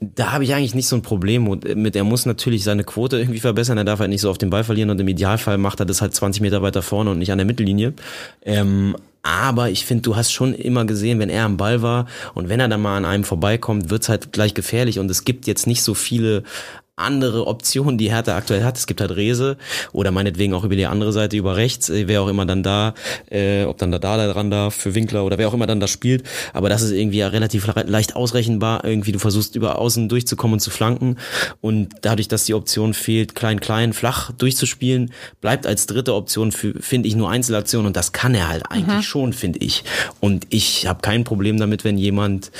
Da 0.00 0.32
habe 0.32 0.44
ich 0.44 0.54
eigentlich 0.54 0.74
nicht 0.74 0.88
so 0.88 0.96
ein 0.96 1.02
Problem 1.02 1.44
mit. 1.74 1.96
Er 1.96 2.04
muss 2.04 2.26
natürlich 2.26 2.64
seine 2.64 2.84
Quote 2.84 3.18
irgendwie 3.18 3.40
verbessern. 3.40 3.78
Er 3.78 3.84
darf 3.84 4.00
halt 4.00 4.10
nicht 4.10 4.20
so 4.20 4.30
auf 4.30 4.38
den 4.38 4.50
Ball 4.50 4.64
verlieren 4.64 4.90
und 4.90 5.00
im 5.00 5.08
Idealfall 5.08 5.58
macht 5.58 5.80
er 5.80 5.86
das 5.86 6.02
halt 6.02 6.14
20 6.14 6.42
Meter 6.42 6.62
weiter 6.62 6.82
vorne 6.82 7.10
und 7.10 7.18
nicht 7.18 7.32
an 7.32 7.38
der 7.38 7.46
Mittellinie. 7.46 7.94
Ähm, 8.42 8.96
aber 9.22 9.70
ich 9.70 9.84
finde, 9.84 10.02
du 10.02 10.14
hast 10.14 10.30
schon 10.32 10.54
immer 10.54 10.84
gesehen, 10.84 11.18
wenn 11.18 11.30
er 11.30 11.44
am 11.44 11.56
Ball 11.56 11.82
war 11.82 12.06
und 12.34 12.48
wenn 12.48 12.60
er 12.60 12.68
dann 12.68 12.80
mal 12.80 12.96
an 12.96 13.04
einem 13.04 13.24
vorbeikommt, 13.24 13.90
wird's 13.90 14.08
halt 14.08 14.32
gleich 14.32 14.54
gefährlich 14.54 15.00
und 15.00 15.10
es 15.10 15.24
gibt 15.24 15.48
jetzt 15.48 15.66
nicht 15.66 15.82
so 15.82 15.94
viele 15.94 16.44
andere 16.96 17.46
Optionen, 17.46 17.98
die 17.98 18.10
Hertha 18.10 18.34
aktuell 18.36 18.64
hat. 18.64 18.78
Es 18.78 18.86
gibt 18.86 19.02
halt 19.02 19.14
Rese 19.14 19.58
oder 19.92 20.10
meinetwegen 20.10 20.54
auch 20.54 20.64
über 20.64 20.76
die 20.76 20.86
andere 20.86 21.12
Seite, 21.12 21.36
über 21.36 21.54
rechts, 21.54 21.90
äh, 21.90 22.08
wer 22.08 22.22
auch 22.22 22.28
immer 22.28 22.46
dann 22.46 22.62
da, 22.62 22.94
äh, 23.30 23.64
ob 23.64 23.76
dann 23.76 23.92
da 23.92 23.98
da 23.98 24.32
dran 24.32 24.50
darf 24.50 24.74
für 24.74 24.94
Winkler 24.94 25.24
oder 25.26 25.36
wer 25.36 25.48
auch 25.48 25.52
immer 25.52 25.66
dann 25.66 25.78
da 25.78 25.88
spielt. 25.88 26.24
Aber 26.54 26.70
das 26.70 26.80
ist 26.80 26.92
irgendwie 26.92 27.18
ja 27.18 27.28
relativ 27.28 27.66
le- 27.66 27.84
leicht 27.86 28.16
ausrechenbar. 28.16 28.82
Irgendwie 28.84 29.12
du 29.12 29.18
versuchst 29.18 29.56
über 29.56 29.78
außen 29.78 30.08
durchzukommen 30.08 30.54
und 30.54 30.60
zu 30.60 30.70
flanken 30.70 31.18
und 31.60 31.90
dadurch, 32.00 32.28
dass 32.28 32.46
die 32.46 32.54
Option 32.54 32.94
fehlt, 32.94 33.34
klein, 33.34 33.60
klein, 33.60 33.92
flach 33.92 34.32
durchzuspielen, 34.32 35.12
bleibt 35.42 35.66
als 35.66 35.86
dritte 35.86 36.14
Option 36.14 36.50
finde 36.50 37.08
ich, 37.08 37.14
nur 37.14 37.28
Einzelaktionen 37.28 37.88
und 37.88 37.96
das 37.96 38.12
kann 38.12 38.34
er 38.34 38.48
halt 38.48 38.62
eigentlich 38.70 39.06
schon, 39.06 39.34
finde 39.34 39.58
ich. 39.58 39.84
Und 40.20 40.46
ich 40.48 40.86
habe 40.86 41.00
kein 41.02 41.24
Problem 41.24 41.58
damit, 41.58 41.84
wenn 41.84 41.98
jemand 41.98 42.50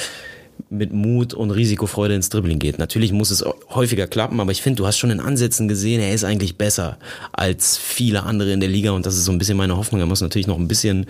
mit 0.68 0.92
Mut 0.92 1.32
und 1.32 1.50
Risikofreude 1.50 2.14
ins 2.14 2.28
Dribbling 2.28 2.58
geht. 2.58 2.78
Natürlich 2.78 3.12
muss 3.12 3.30
es 3.30 3.44
häufiger 3.70 4.06
klappen, 4.06 4.40
aber 4.40 4.50
ich 4.50 4.62
finde, 4.62 4.78
du 4.78 4.86
hast 4.86 4.98
schon 4.98 5.10
in 5.10 5.20
Ansätzen 5.20 5.68
gesehen, 5.68 6.00
er 6.00 6.12
ist 6.12 6.24
eigentlich 6.24 6.56
besser 6.56 6.98
als 7.32 7.76
viele 7.76 8.24
andere 8.24 8.52
in 8.52 8.60
der 8.60 8.68
Liga 8.68 8.90
und 8.90 9.06
das 9.06 9.16
ist 9.16 9.24
so 9.24 9.32
ein 9.32 9.38
bisschen 9.38 9.56
meine 9.56 9.76
Hoffnung. 9.76 10.00
Er 10.00 10.06
muss 10.06 10.20
natürlich 10.20 10.48
noch 10.48 10.58
ein 10.58 10.68
bisschen 10.68 11.06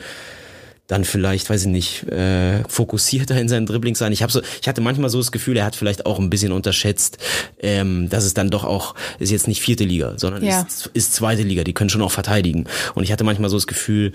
dann 0.88 1.04
vielleicht, 1.04 1.50
weiß 1.50 1.62
ich 1.62 1.66
nicht, 1.68 2.04
äh, 2.04 2.62
fokussierter 2.68 3.40
in 3.40 3.48
seinen 3.48 3.66
Dribblings 3.66 3.98
sein. 3.98 4.12
Ich 4.12 4.22
habe 4.22 4.30
so, 4.32 4.40
ich 4.60 4.68
hatte 4.68 4.80
manchmal 4.80 5.10
so 5.10 5.18
das 5.18 5.32
Gefühl, 5.32 5.56
er 5.56 5.64
hat 5.64 5.74
vielleicht 5.76 6.06
auch 6.06 6.18
ein 6.18 6.30
bisschen 6.30 6.52
unterschätzt, 6.52 7.18
ähm, 7.58 8.08
dass 8.08 8.24
es 8.24 8.34
dann 8.34 8.50
doch 8.50 8.64
auch 8.64 8.94
ist 9.18 9.30
jetzt 9.32 9.48
nicht 9.48 9.60
vierte 9.60 9.84
Liga, 9.84 10.14
sondern 10.16 10.44
Ja. 10.44 10.62
ist, 10.62 10.90
ist 10.94 11.14
zweite 11.14 11.42
Liga. 11.42 11.64
Die 11.64 11.72
können 11.72 11.90
schon 11.90 12.02
auch 12.02 12.12
verteidigen. 12.12 12.66
Und 12.94 13.02
ich 13.02 13.10
hatte 13.12 13.24
manchmal 13.24 13.50
so 13.50 13.56
das 13.56 13.66
Gefühl, 13.66 14.12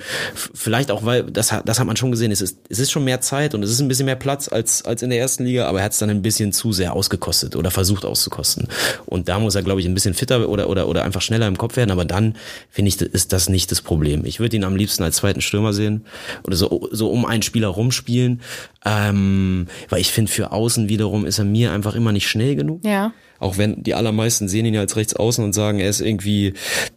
vielleicht 0.54 0.92
auch, 0.92 1.04
weil 1.04 1.24
das, 1.24 1.52
hat- 1.52 1.68
das 1.68 1.80
hat 1.80 1.88
man 1.88 1.98
schon 1.98 2.12
gesehen. 2.12 2.32
Es 2.32 2.42
ist, 2.42 2.58
es 2.70 2.80
ist 2.80 2.92
schon 2.92 3.04
mehr 3.04 3.22
Zeit 3.22 3.54
und 3.54 3.64
es 3.64 3.72
ist 3.72 3.80
ein 3.82 3.88
bisschen 3.88 4.06
mehr 4.06 4.16
Platz 4.16 4.48
als 4.48 4.84
als 4.86 5.02
in 5.02 5.10
der 5.10 5.20
ersten 5.20 5.44
Liga, 5.46 5.68
aber 5.68 5.80
er 5.80 5.86
hat 5.86 5.92
es 5.94 5.98
dann 6.00 6.10
ein 6.10 6.22
bisschen 6.22 6.54
zu 6.54 6.72
sehr 6.72 6.94
ausgekostet 6.94 7.56
oder 7.56 7.72
versucht 7.72 8.06
auszukosten. 8.06 8.68
Und 9.06 9.28
da 9.30 9.40
muss 9.40 9.56
er, 9.56 9.62
glaube 9.64 9.82
ich, 9.82 9.88
ein 9.88 9.94
bisschen 9.94 10.14
fitter 10.14 10.48
oder 10.50 10.70
oder 10.70 10.88
oder 10.88 11.04
einfach 11.04 11.22
schneller 11.22 11.48
im 11.48 11.58
Kopf 11.58 11.76
werden. 11.76 11.92
Aber 11.92 12.06
dann 12.06 12.36
finde 12.70 12.90
ich, 12.90 13.02
ist 13.02 13.34
das 13.34 13.50
nicht 13.50 13.72
das 13.72 13.82
Problem. 13.82 14.26
Ich 14.26 14.40
würde 14.40 14.56
ihn 14.56 14.64
am 14.64 14.76
liebsten 14.76 15.04
als 15.04 15.18
zweiten 15.18 15.42
Stürmer 15.42 15.74
sehen 15.74 16.06
oder 16.44 16.56
so 16.62 16.88
so 16.92 17.10
um 17.10 17.26
einen 17.26 17.42
Spieler 17.42 17.68
rumspielen, 17.68 18.42
ähm, 18.86 19.68
weil 19.90 20.02
ich 20.02 20.12
finde 20.12 20.32
für 20.32 20.52
Außen 20.52 20.90
wiederum 20.90 21.26
ist 21.26 21.40
er 21.40 21.46
mir 21.46 21.72
einfach 21.72 21.96
immer 21.96 22.12
nicht 22.12 22.28
schnell 22.28 22.56
genug. 22.56 22.86
Ja. 22.86 23.14
Auch 23.40 23.58
wenn 23.58 23.82
die 23.82 23.96
allermeisten 23.96 24.48
sehen 24.48 24.66
ihn 24.66 24.76
ja 24.76 24.82
als 24.82 24.96
Rechtsaußen 24.96 25.44
und 25.44 25.54
sagen, 25.54 25.80
er 25.80 25.90
ist 25.90 26.00
irgendwie, 26.00 26.54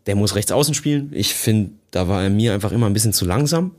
der 0.06 0.14
muss 0.14 0.34
Rechtsaußen 0.34 0.74
spielen. 0.74 1.10
Ich 1.14 1.32
finde, 1.32 1.70
da 1.90 2.06
war 2.06 2.22
er 2.22 2.30
mir 2.30 2.52
einfach 2.52 2.72
immer 2.72 2.86
ein 2.86 2.92
bisschen 2.92 3.14
zu 3.14 3.24
langsam. 3.24 3.72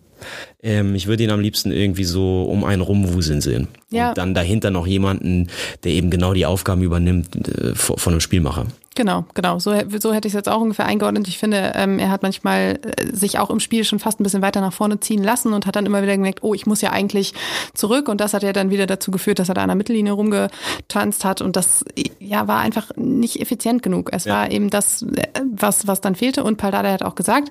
Ähm, 0.65 0.95
ich 0.95 1.05
würde 1.07 1.23
ihn 1.23 1.29
am 1.29 1.39
liebsten 1.39 1.71
irgendwie 1.71 2.03
so 2.03 2.43
um 2.43 2.63
einen 2.65 2.81
rumwuseln 2.81 3.39
sehen. 3.39 3.67
Ja. 3.91 4.09
Und 4.09 4.17
dann 4.17 4.33
dahinter 4.33 4.71
noch 4.71 4.87
jemanden, 4.87 5.47
der 5.83 5.91
eben 5.93 6.09
genau 6.09 6.33
die 6.33 6.45
Aufgaben 6.47 6.81
übernimmt 6.81 7.47
äh, 7.47 7.75
von 7.75 8.13
einem 8.13 8.19
Spielmacher. 8.19 8.65
Genau, 8.97 9.25
genau. 9.33 9.59
So, 9.59 9.73
so 9.99 10.13
hätte 10.13 10.29
ich 10.29 10.33
es 10.33 10.37
jetzt 10.37 10.47
auch 10.47 10.61
ungefähr 10.61 10.85
eingeordnet. 10.85 11.27
Ich 11.27 11.37
finde, 11.37 11.73
ähm, 11.75 11.99
er 11.99 12.09
hat 12.11 12.23
manchmal 12.23 12.79
äh, 12.81 13.13
sich 13.13 13.37
auch 13.39 13.49
im 13.49 13.59
Spiel 13.59 13.83
schon 13.83 13.99
fast 13.99 14.21
ein 14.21 14.23
bisschen 14.23 14.41
weiter 14.41 14.61
nach 14.61 14.71
vorne 14.71 15.01
ziehen 15.01 15.21
lassen 15.21 15.51
und 15.51 15.65
hat 15.65 15.75
dann 15.75 15.85
immer 15.85 16.01
wieder 16.01 16.15
gemerkt, 16.15 16.43
oh, 16.43 16.53
ich 16.53 16.65
muss 16.65 16.79
ja 16.79 16.91
eigentlich 16.91 17.33
zurück. 17.73 18.07
Und 18.07 18.21
das 18.21 18.33
hat 18.33 18.41
ja 18.43 18.53
dann 18.53 18.69
wieder 18.69 18.85
dazu 18.87 19.11
geführt, 19.11 19.39
dass 19.39 19.49
er 19.49 19.55
da 19.55 19.63
an 19.63 19.67
der 19.67 19.75
Mittellinie 19.75 20.13
rumgetanzt 20.13 21.25
hat. 21.25 21.41
Und 21.41 21.57
das 21.57 21.83
ja 22.19 22.47
war 22.47 22.59
einfach 22.59 22.91
nicht 22.95 23.41
effizient 23.41 23.83
genug. 23.83 24.11
Es 24.13 24.23
Ja. 24.23 24.35
war 24.35 24.51
eben 24.51 24.69
das, 24.69 25.01
äh, 25.01 25.27
was, 25.53 25.87
was 25.87 25.99
dann 25.99 26.15
fehlte. 26.15 26.45
Und 26.45 26.55
Paldada 26.55 26.89
hat 26.89 27.03
auch 27.03 27.15
gesagt, 27.15 27.49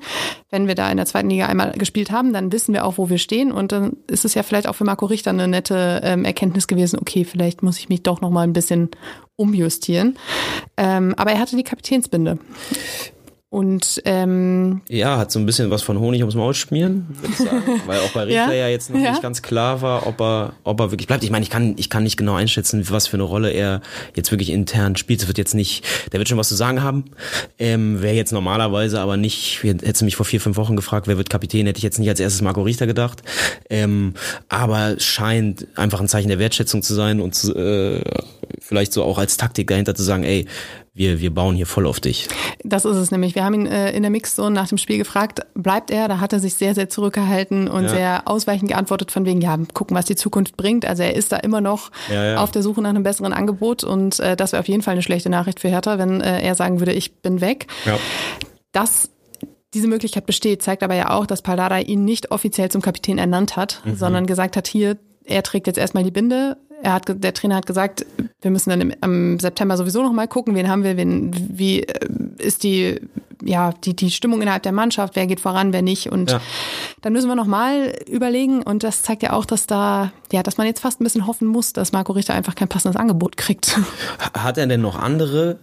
wenn 0.51 0.67
wir 0.67 0.75
da 0.75 0.91
in 0.91 0.97
der 0.97 1.05
zweiten 1.05 1.29
Liga 1.29 1.45
einmal 1.45 1.73
gespielt 1.73 2.11
haben, 2.11 2.33
dann 2.33 2.53
wissen 2.53 2.73
wir 2.73 2.87
auch, 2.87 2.97
wo 2.97 3.04
wir 3.11 3.19
stehen. 3.19 3.53
Und 3.53 3.73
dann 3.73 3.97
ist 4.07 4.25
es 4.25 4.35
ja 4.35 4.43
vielleicht 4.43 4.69
auch 4.69 4.75
für 4.75 4.85
Marco 4.85 5.07
Richter 5.07 5.31
eine 5.31 5.49
nette 5.49 6.01
ähm, 6.05 6.25
Erkenntnis 6.25 6.67
gewesen, 6.67 6.99
okay, 6.99 7.25
vielleicht 7.25 7.63
muss 7.63 7.79
ich 7.79 7.89
mich 7.89 8.03
doch 8.03 8.21
noch 8.21 8.31
mal 8.31 8.43
ein 8.43 8.53
bisschen 8.53 8.91
umjustieren. 9.37 10.17
Ähm, 10.77 11.15
aber 11.17 11.33
er 11.33 11.41
hatte 11.41 11.57
die 11.57 11.65
Kapitänsbinde. 11.65 12.39
Und 13.55 14.03
ähm, 14.05 14.81
Ja, 14.89 15.17
hat 15.17 15.31
so 15.31 15.39
ein 15.39 15.47
bisschen 15.47 15.71
was 15.71 15.83
von 15.83 16.01
Honig 16.01 16.23
ums 16.23 16.35
Maul 16.35 16.55
schmieren, 16.55 17.07
würde 17.21 17.35
ich 17.35 17.39
sagen. 17.39 17.83
Weil 17.87 18.01
auch 18.01 18.11
bei 18.11 18.25
Richter 18.25 18.53
Ja, 18.53 18.53
ja, 18.53 18.69
jetzt 18.69 18.91
noch 18.91 18.99
ja. 19.01 19.13
nicht 19.13 19.23
ganz 19.23 19.43
klar 19.43 19.81
war, 19.81 20.09
ob 20.09 20.21
er, 20.21 20.55
ob 20.65 20.81
er 20.81 20.91
wirklich 20.91 21.07
bleibt. 21.07 21.23
Ich 21.23 21.31
meine, 21.31 21.45
ich 21.45 21.51
kann, 21.51 21.77
ich 21.79 21.89
kann 21.89 22.03
nicht 22.03 22.17
genau 22.17 22.35
einschätzen, 22.35 22.85
was 22.91 23.07
für 23.07 23.15
eine 23.15 23.23
Rolle 23.23 23.53
er 23.53 23.81
jetzt 24.17 24.33
wirklich 24.33 24.51
intern 24.51 24.97
spielt. 24.97 25.23
Es 25.23 25.29
wird 25.29 25.39
jetzt 25.39 25.55
nicht, 25.55 25.85
der 26.11 26.19
wird 26.19 26.29
schon 26.29 26.37
was 26.37 26.49
zu 26.49 26.57
sagen 26.57 26.83
haben. 26.83 27.05
Ähm, 27.61 28.03
Wäre 28.03 28.17
jetzt 28.17 28.33
normalerweise 28.33 28.99
aber 28.99 29.17
nicht, 29.17 29.63
hättest 29.63 30.01
du 30.01 30.05
mich 30.05 30.17
vor 30.17 30.27
vier, 30.27 30.41
fünf 30.41 30.57
Wochen 30.57 30.75
gefragt, 30.75 31.07
wer 31.07 31.17
wird 31.17 31.31
Kapitän, 31.31 31.67
hätte 31.67 31.79
ich 31.79 31.85
jetzt 31.85 32.01
nicht 32.01 32.09
als 32.09 32.19
erstes 32.19 32.43
Marco 32.43 32.63
Richter 32.63 32.89
gedacht. 32.89 33.23
Ähm, 33.71 34.15
aber 34.49 34.99
scheint 34.99 35.69
einfach 35.77 36.01
ein 36.01 36.09
Zeichen 36.09 36.29
der 36.29 36.41
Wertschätzung 36.41 36.83
zu 36.83 36.93
sein 36.93 37.21
und 37.21 37.37
zu, 37.37 37.55
äh, 37.55 38.03
vielleicht 38.59 38.93
so 38.93 39.05
auch 39.05 39.19
als 39.19 39.37
Taktik 39.37 39.69
dahinter 39.69 39.95
zu 39.95 40.03
sagen, 40.03 40.25
ey, 40.25 40.47
wir, 40.95 41.19
wir 41.21 41.35
bauen 41.35 41.57
hier 41.57 41.67
voll 41.67 41.87
auf 41.87 41.99
dich. 42.01 42.29
das 42.63 42.85
ist 42.85 42.97
es 42.97 43.11
nämlich. 43.11 43.35
Wir 43.35 43.45
haben 43.45 43.55
ihn 43.55 43.67
äh, 43.67 43.91
in 43.93 44.03
der 44.03 44.11
Mixzone 44.11 44.55
nach 44.55 44.69
dem 44.69 44.79
Spiel 44.79 44.97
gefragt, 44.99 45.41
bleibt 45.55 45.91
er? 45.91 46.07
Da 46.09 46.21
hat 46.21 46.33
er 46.33 46.39
sich 46.41 46.55
sehr, 46.55 46.75
sehr 46.75 46.89
zurückgehalten 46.89 47.67
und 47.69 47.83
Ja. 47.85 47.89
sehr 47.89 48.23
ausweichend 48.29 48.71
geantwortet 48.71 49.11
von 49.11 49.25
wegen, 49.27 49.41
ja, 49.41 49.59
gucken, 49.75 49.97
was 49.97 50.05
die 50.05 50.15
Zukunft 50.17 50.57
bringt. 50.57 50.85
Also 50.87 51.03
er 51.03 51.15
ist 51.15 51.33
da 51.33 51.37
immer 51.39 51.61
noch 51.61 51.91
Ja, 52.11 52.25
ja. 52.25 52.37
auf 52.39 52.53
der 52.53 52.63
Suche 52.63 52.81
nach 52.81 52.91
einem 52.91 53.03
besseren 53.03 53.33
Angebot 53.33 53.83
und 53.85 54.21
äh, 54.21 54.37
das 54.37 54.53
wäre 54.53 54.61
auf 54.61 54.69
jeden 54.69 54.83
Fall 54.83 54.93
eine 54.93 55.03
schlechte 55.03 55.29
Nachricht 55.31 55.59
für 55.61 55.69
Hertha, 55.69 55.99
wenn 55.99 56.21
äh, 56.21 56.41
er 56.43 56.55
sagen 56.55 56.79
würde, 56.81 56.93
ich 56.93 57.17
bin 57.17 57.41
weg. 57.41 57.67
Ja. 57.85 57.99
dass 58.73 59.11
diese 59.73 59.89
Möglichkeit 59.89 60.27
besteht, 60.27 60.63
zeigt 60.63 60.85
aber 60.85 60.95
ja 60.95 61.11
auch, 61.11 61.27
dass 61.27 61.43
Paldada 61.43 61.79
ihn 61.81 62.05
nicht 62.05 62.31
offiziell 62.31 62.71
zum 62.71 62.81
Kapitän 62.83 63.19
ernannt 63.19 63.57
hat, 63.57 63.83
Mhm. 63.85 63.97
sondern 63.97 64.27
gesagt 64.27 64.57
hat, 64.57 64.69
hier, 64.69 64.97
er 65.25 65.43
trägt 65.43 65.67
jetzt 65.67 65.79
erstmal 65.79 66.05
die 66.05 66.13
Binde. 66.13 66.57
Er 66.85 66.93
hat, 66.93 67.05
der 67.09 67.33
Trainer 67.33 67.57
hat 67.57 67.67
gesagt, 67.67 68.05
wir 68.43 68.51
müssen 68.51 68.69
dann 68.71 68.81
im, 68.83 68.93
im 69.03 69.41
September 69.41 69.77
sowieso 69.79 70.03
noch 70.03 70.13
mal 70.13 70.29
gucken, 70.29 70.55
wen 70.55 70.69
haben 70.69 70.85
wir, 70.85 70.97
wen, 70.99 71.33
wie 71.59 71.81
äh, 71.83 71.99
ist 72.39 72.63
die, 72.63 73.01
ja, 73.43 73.73
die, 73.85 73.97
die 73.97 74.11
Stimmung 74.11 74.43
innerhalb 74.43 74.63
der 74.65 74.73
Mannschaft, 74.73 75.17
wer 75.17 75.27
geht 75.27 75.41
voran, 75.41 75.73
wer 75.73 75.81
nicht. 75.83 76.13
Und 76.13 76.31
Ja. 76.31 76.41
dann 77.01 77.15
müssen 77.15 77.29
wir 77.29 77.35
noch 77.37 77.47
mal 77.47 77.95
überlegen. 78.07 78.63
Und 78.63 78.83
das 78.83 79.03
zeigt 79.03 79.23
ja 79.23 79.33
auch, 79.33 79.47
dass 79.47 79.67
da, 79.67 80.13
ja, 80.31 80.43
dass 80.43 80.59
man 80.59 80.67
jetzt 80.67 80.81
fast 80.81 81.01
ein 81.01 81.05
bisschen 81.05 81.27
hoffen 81.27 81.49
muss, 81.49 81.73
dass 81.73 81.93
Marco 81.93 82.13
Richter 82.13 82.35
einfach 82.35 82.55
kein 82.55 82.69
passendes 82.69 83.01
Angebot 83.01 83.37
kriegt. 83.39 83.79
Hat 84.35 84.59
er 84.59 84.67
denn 84.67 84.83
noch 84.83 84.99
andere 84.99 85.59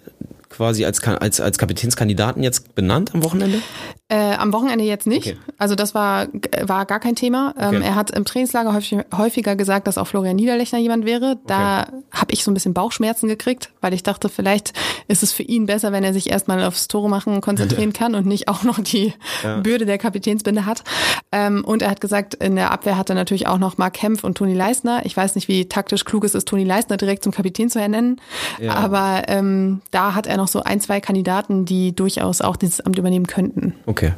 quasi 0.52 0.86
als, 0.86 1.02
als, 1.04 1.42
als 1.42 1.58
Kapitänskandidaten 1.58 2.44
jetzt 2.44 2.76
benannt 2.76 3.14
am 3.14 3.24
Wochenende? 3.24 3.62
Äh, 4.10 4.36
am 4.36 4.52
Wochenende 4.52 4.84
jetzt 4.84 5.08
nicht. 5.08 5.28
Okay. 5.28 5.38
Also 5.58 5.76
das 5.76 5.96
war, 5.96 6.28
war 6.64 6.86
gar 6.86 7.00
kein 7.00 7.16
Thema. 7.16 7.56
Ähm, 7.58 7.78
okay. 7.78 7.86
Er 7.86 7.96
hat 7.96 8.12
im 8.12 8.26
Trainingslager 8.26 8.74
häufig, 8.74 9.00
häufiger 9.16 9.56
gesagt, 9.56 9.88
dass 9.88 9.98
auch 9.98 10.06
Florian 10.06 10.36
Niederlechner 10.36 10.80
jemand 10.80 11.06
wäre. 11.06 11.40
Da 11.48 11.84
okay. 11.84 11.92
habe 12.12 12.34
ich 12.34 12.44
so 12.44 12.52
ein 12.52 12.54
bisschen 12.54 12.74
Bauchschmerzen 12.74 13.30
gekriegt, 13.30 13.72
weil 13.80 13.94
ich 13.94 14.04
dachte, 14.04 14.28
vielleicht 14.28 14.74
ist 15.08 15.24
es 15.24 15.32
für 15.32 15.44
ihn 15.44 15.66
besser, 15.66 15.94
wenn 15.94 16.04
er 16.04 16.14
sich 16.14 16.30
erstmal 16.30 16.62
aufs 16.66 16.90
Tore 16.90 17.10
machen 17.10 17.40
konzentrieren 17.42 17.94
kann 17.94 18.14
und 18.14 18.26
nicht 18.26 18.50
auch 18.50 18.64
noch 18.64 18.80
die 18.80 19.14
ja. 19.44 19.58
Bürde 19.58 19.86
der 19.86 19.98
Kapitänsbinde 19.98 20.66
hat. 20.66 20.84
Ähm, 21.32 21.64
und 21.64 21.82
er 21.82 21.90
hat 21.90 22.02
gesagt, 22.02 22.34
in 22.34 22.58
der 22.58 22.72
Abwehr 22.72 22.98
hat 22.98 23.10
er 23.10 23.16
natürlich 23.16 23.48
auch 23.48 23.60
noch 23.60 23.78
Mark 23.78 23.94
Kempf 23.94 24.26
und 24.26 24.38
Toni 24.38 24.54
Leisner. 24.54 25.06
Ich 25.06 25.16
weiß 25.16 25.36
nicht, 25.36 25.48
wie 25.48 25.70
taktisch 25.70 26.04
klug 26.04 26.26
es 26.26 26.36
ist, 26.36 26.50
Toni 26.50 26.66
Leisner 26.66 26.98
direkt 26.98 27.24
zum 27.24 27.32
Kapitän 27.32 27.70
zu 27.70 27.80
ernennen. 27.80 28.20
Ja. 28.60 28.74
Aber 28.74 29.24
ähm, 29.28 29.82
da 29.92 30.16
hat 30.16 30.28
er 30.28 30.36
noch 30.42 30.48
so 30.48 30.64
ein, 30.64 30.82
zwei 30.82 31.00
Kandidaten, 31.00 31.66
die 31.66 31.96
durchaus 31.96 32.42
auch 32.42 32.56
dieses 32.56 32.82
Amt 32.82 32.98
übernehmen 32.98 33.28
könnten. 33.28 33.76
Okay. 33.86 34.14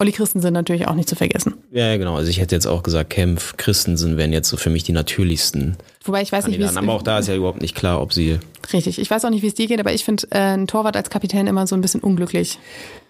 Olli 0.00 0.12
Christensen 0.12 0.52
natürlich 0.52 0.88
auch 0.88 0.94
nicht 0.94 1.08
zu 1.08 1.14
vergessen. 1.14 1.54
Ja, 1.70 1.96
genau. 1.96 2.16
Also 2.16 2.30
ich 2.30 2.40
hätte 2.40 2.54
jetzt 2.54 2.66
auch 2.66 2.82
gesagt, 2.82 3.10
Kempf, 3.10 3.56
Christensen 3.56 4.16
wären 4.16 4.32
jetzt 4.32 4.48
so 4.48 4.56
für 4.56 4.70
mich 4.70 4.82
die 4.82 4.92
natürlichsten. 4.92 5.76
Wobei 6.04 6.22
ich 6.22 6.32
weiß 6.32 6.46
nicht, 6.46 6.58
wie 6.58 6.62
es 6.62 6.76
Aber 6.76 6.92
auch 6.92 7.02
da 7.02 7.18
ist 7.18 7.28
ja 7.28 7.34
überhaupt 7.34 7.60
nicht 7.60 7.74
klar, 7.74 8.00
ob 8.00 8.12
sie. 8.12 8.38
Richtig. 8.72 8.98
Ich 8.98 9.10
weiß 9.10 9.24
auch 9.24 9.30
nicht, 9.30 9.42
wie 9.42 9.48
es 9.48 9.54
dir 9.54 9.66
geht, 9.66 9.78
aber 9.78 9.92
ich 9.92 10.04
finde 10.04 10.26
äh, 10.30 10.54
ein 10.54 10.66
Torwart 10.66 10.96
als 10.96 11.10
Kapitän 11.10 11.46
immer 11.46 11.66
so 11.66 11.74
ein 11.74 11.80
bisschen 11.80 12.00
unglücklich. 12.00 12.58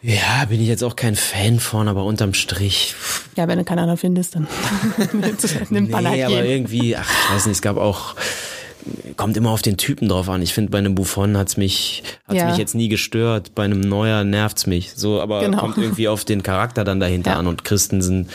Ja, 0.02 0.44
bin 0.48 0.60
ich 0.60 0.68
jetzt 0.68 0.84
auch 0.84 0.96
kein 0.96 1.16
Fan 1.16 1.58
von, 1.58 1.88
aber 1.88 2.04
unterm 2.04 2.34
Strich. 2.34 2.94
Ja, 3.36 3.48
wenn 3.48 3.58
du 3.58 3.64
keinen 3.64 3.80
anderen 3.80 3.98
findest, 3.98 4.34
dann 4.34 4.46
nimmt 5.70 5.90
man 5.90 6.04
nee, 6.04 6.10
halt 6.10 6.24
aber 6.24 6.44
irgendwie, 6.44 6.96
ach, 6.96 7.10
ich 7.10 7.34
weiß 7.34 7.46
nicht, 7.46 7.56
es 7.56 7.62
gab 7.62 7.76
auch 7.76 8.14
kommt 9.16 9.36
immer 9.36 9.50
auf 9.50 9.62
den 9.62 9.76
Typen 9.76 10.08
drauf 10.08 10.28
an. 10.28 10.42
Ich 10.42 10.54
finde, 10.54 10.70
bei 10.70 10.78
einem 10.78 10.94
Buffon 10.94 11.36
hat's 11.36 11.56
mich, 11.56 12.02
hat's 12.26 12.38
ja. 12.38 12.48
mich 12.48 12.56
jetzt 12.56 12.74
nie 12.74 12.88
gestört. 12.88 13.54
Bei 13.54 13.64
einem 13.64 13.80
Neuer 13.80 14.24
nervt's 14.24 14.66
mich. 14.66 14.92
So, 14.94 15.20
aber 15.20 15.40
genau. 15.40 15.58
kommt 15.58 15.78
irgendwie 15.78 16.08
auf 16.08 16.24
den 16.24 16.42
Charakter 16.42 16.84
dann 16.84 17.00
dahinter 17.00 17.32
ja. 17.32 17.38
an. 17.38 17.46
Und 17.46 17.64
Christensen 17.64 18.28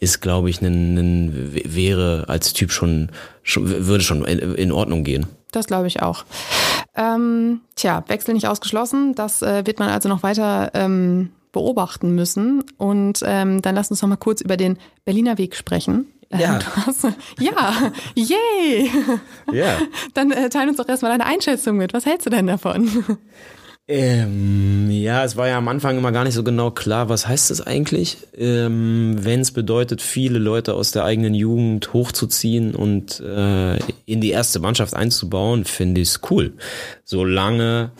ist, 0.00 0.20
glaube 0.20 0.50
ich, 0.50 0.60
ein, 0.62 0.96
ein, 0.96 1.50
wäre 1.52 2.24
als 2.28 2.52
Typ 2.52 2.72
schon, 2.72 3.10
schon 3.42 3.86
würde 3.86 4.02
schon 4.02 4.24
in, 4.24 4.54
in 4.54 4.72
Ordnung 4.72 5.04
gehen. 5.04 5.26
Das 5.52 5.66
glaube 5.66 5.86
ich 5.86 6.02
auch. 6.02 6.24
Ähm, 6.96 7.60
tja, 7.76 8.04
Wechsel 8.08 8.34
nicht 8.34 8.48
ausgeschlossen. 8.48 9.14
Das 9.14 9.42
äh, 9.42 9.66
wird 9.66 9.78
man 9.78 9.90
also 9.90 10.08
noch 10.08 10.22
weiter 10.22 10.70
ähm, 10.74 11.30
beobachten 11.52 12.14
müssen. 12.14 12.64
Und 12.78 13.20
ähm, 13.24 13.62
dann 13.62 13.74
lass 13.74 13.90
uns 13.90 14.02
noch 14.02 14.08
mal 14.08 14.16
kurz 14.16 14.40
über 14.40 14.56
den 14.56 14.78
Berliner 15.04 15.38
Weg 15.38 15.54
sprechen. 15.54 16.06
Ja. 16.38 16.58
Hast, 16.86 17.04
ja, 17.38 17.92
yay! 18.14 18.90
Ja. 19.52 19.78
Dann 20.14 20.30
äh, 20.30 20.48
teil 20.48 20.68
uns 20.68 20.78
doch 20.78 20.88
erstmal 20.88 21.12
deine 21.12 21.26
Einschätzung 21.26 21.76
mit. 21.76 21.92
Was 21.92 22.06
hältst 22.06 22.26
du 22.26 22.30
denn 22.30 22.46
davon? 22.46 23.18
Ähm, 23.88 24.90
ja, 24.90 25.24
es 25.24 25.36
war 25.36 25.48
ja 25.48 25.58
am 25.58 25.66
Anfang 25.66 25.98
immer 25.98 26.12
gar 26.12 26.22
nicht 26.22 26.34
so 26.34 26.44
genau 26.44 26.70
klar, 26.70 27.08
was 27.08 27.26
heißt 27.26 27.50
das 27.50 27.60
eigentlich, 27.60 28.16
ähm, 28.38 29.16
wenn 29.18 29.40
es 29.40 29.50
bedeutet, 29.50 30.00
viele 30.00 30.38
Leute 30.38 30.74
aus 30.74 30.92
der 30.92 31.04
eigenen 31.04 31.34
Jugend 31.34 31.92
hochzuziehen 31.92 32.76
und 32.76 33.18
äh, 33.20 33.76
in 34.06 34.20
die 34.20 34.30
erste 34.30 34.60
Mannschaft 34.60 34.94
einzubauen, 34.94 35.64
finde 35.64 36.00
ich 36.00 36.08
es 36.10 36.20
cool. 36.30 36.54
Solange 37.04 37.90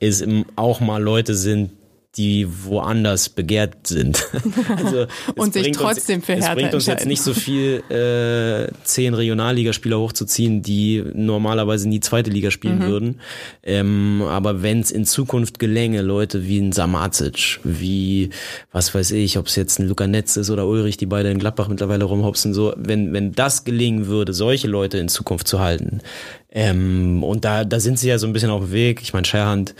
es 0.00 0.24
auch 0.56 0.80
mal 0.80 1.00
Leute 1.00 1.36
sind, 1.36 1.70
die 2.16 2.46
woanders 2.64 3.28
begehrt 3.28 3.86
sind. 3.86 4.26
also 4.76 5.06
und 5.36 5.52
sich 5.52 5.70
trotzdem 5.70 6.16
uns, 6.16 6.26
für 6.26 6.32
Hertha 6.32 6.48
Es 6.48 6.54
bringt 6.54 6.74
uns 6.74 6.86
jetzt 6.86 7.06
nicht 7.06 7.22
so 7.22 7.34
viel, 7.34 7.84
äh, 7.88 8.72
zehn 8.82 9.14
Regionalligaspieler 9.14 9.98
hochzuziehen, 9.98 10.62
die 10.62 11.04
normalerweise 11.14 11.88
nie 11.88 12.00
zweite 12.00 12.30
Liga 12.30 12.50
spielen 12.50 12.80
mhm. 12.80 12.86
würden. 12.86 13.20
Ähm, 13.62 14.22
aber 14.26 14.62
wenn 14.62 14.80
es 14.80 14.90
in 14.90 15.04
Zukunft 15.04 15.60
gelänge, 15.60 16.02
Leute 16.02 16.46
wie 16.48 16.58
ein 16.58 16.72
Samacic, 16.72 17.60
wie, 17.62 18.30
was 18.72 18.92
weiß 18.92 19.12
ich, 19.12 19.38
ob 19.38 19.46
es 19.46 19.54
jetzt 19.54 19.78
ein 19.78 19.86
Luca 19.86 20.08
Netz 20.08 20.36
ist 20.36 20.50
oder 20.50 20.66
Ulrich, 20.66 20.96
die 20.96 21.06
beide 21.06 21.30
in 21.30 21.38
Gladbach 21.38 21.68
mittlerweile 21.68 22.04
rumhopsen, 22.04 22.52
so, 22.54 22.74
wenn, 22.76 23.12
wenn 23.12 23.32
das 23.32 23.62
gelingen 23.64 24.08
würde, 24.08 24.32
solche 24.32 24.66
Leute 24.66 24.98
in 24.98 25.08
Zukunft 25.08 25.46
zu 25.46 25.60
halten, 25.60 26.00
ähm, 26.52 27.22
und 27.22 27.44
da, 27.44 27.64
da 27.64 27.78
sind 27.78 27.98
sie 27.98 28.08
ja 28.08 28.18
so 28.18 28.26
ein 28.26 28.32
bisschen 28.32 28.50
auf 28.50 28.64
dem 28.64 28.72
Weg. 28.72 29.02
Ich 29.02 29.12
meine, 29.12 29.24
Scherhand 29.24 29.74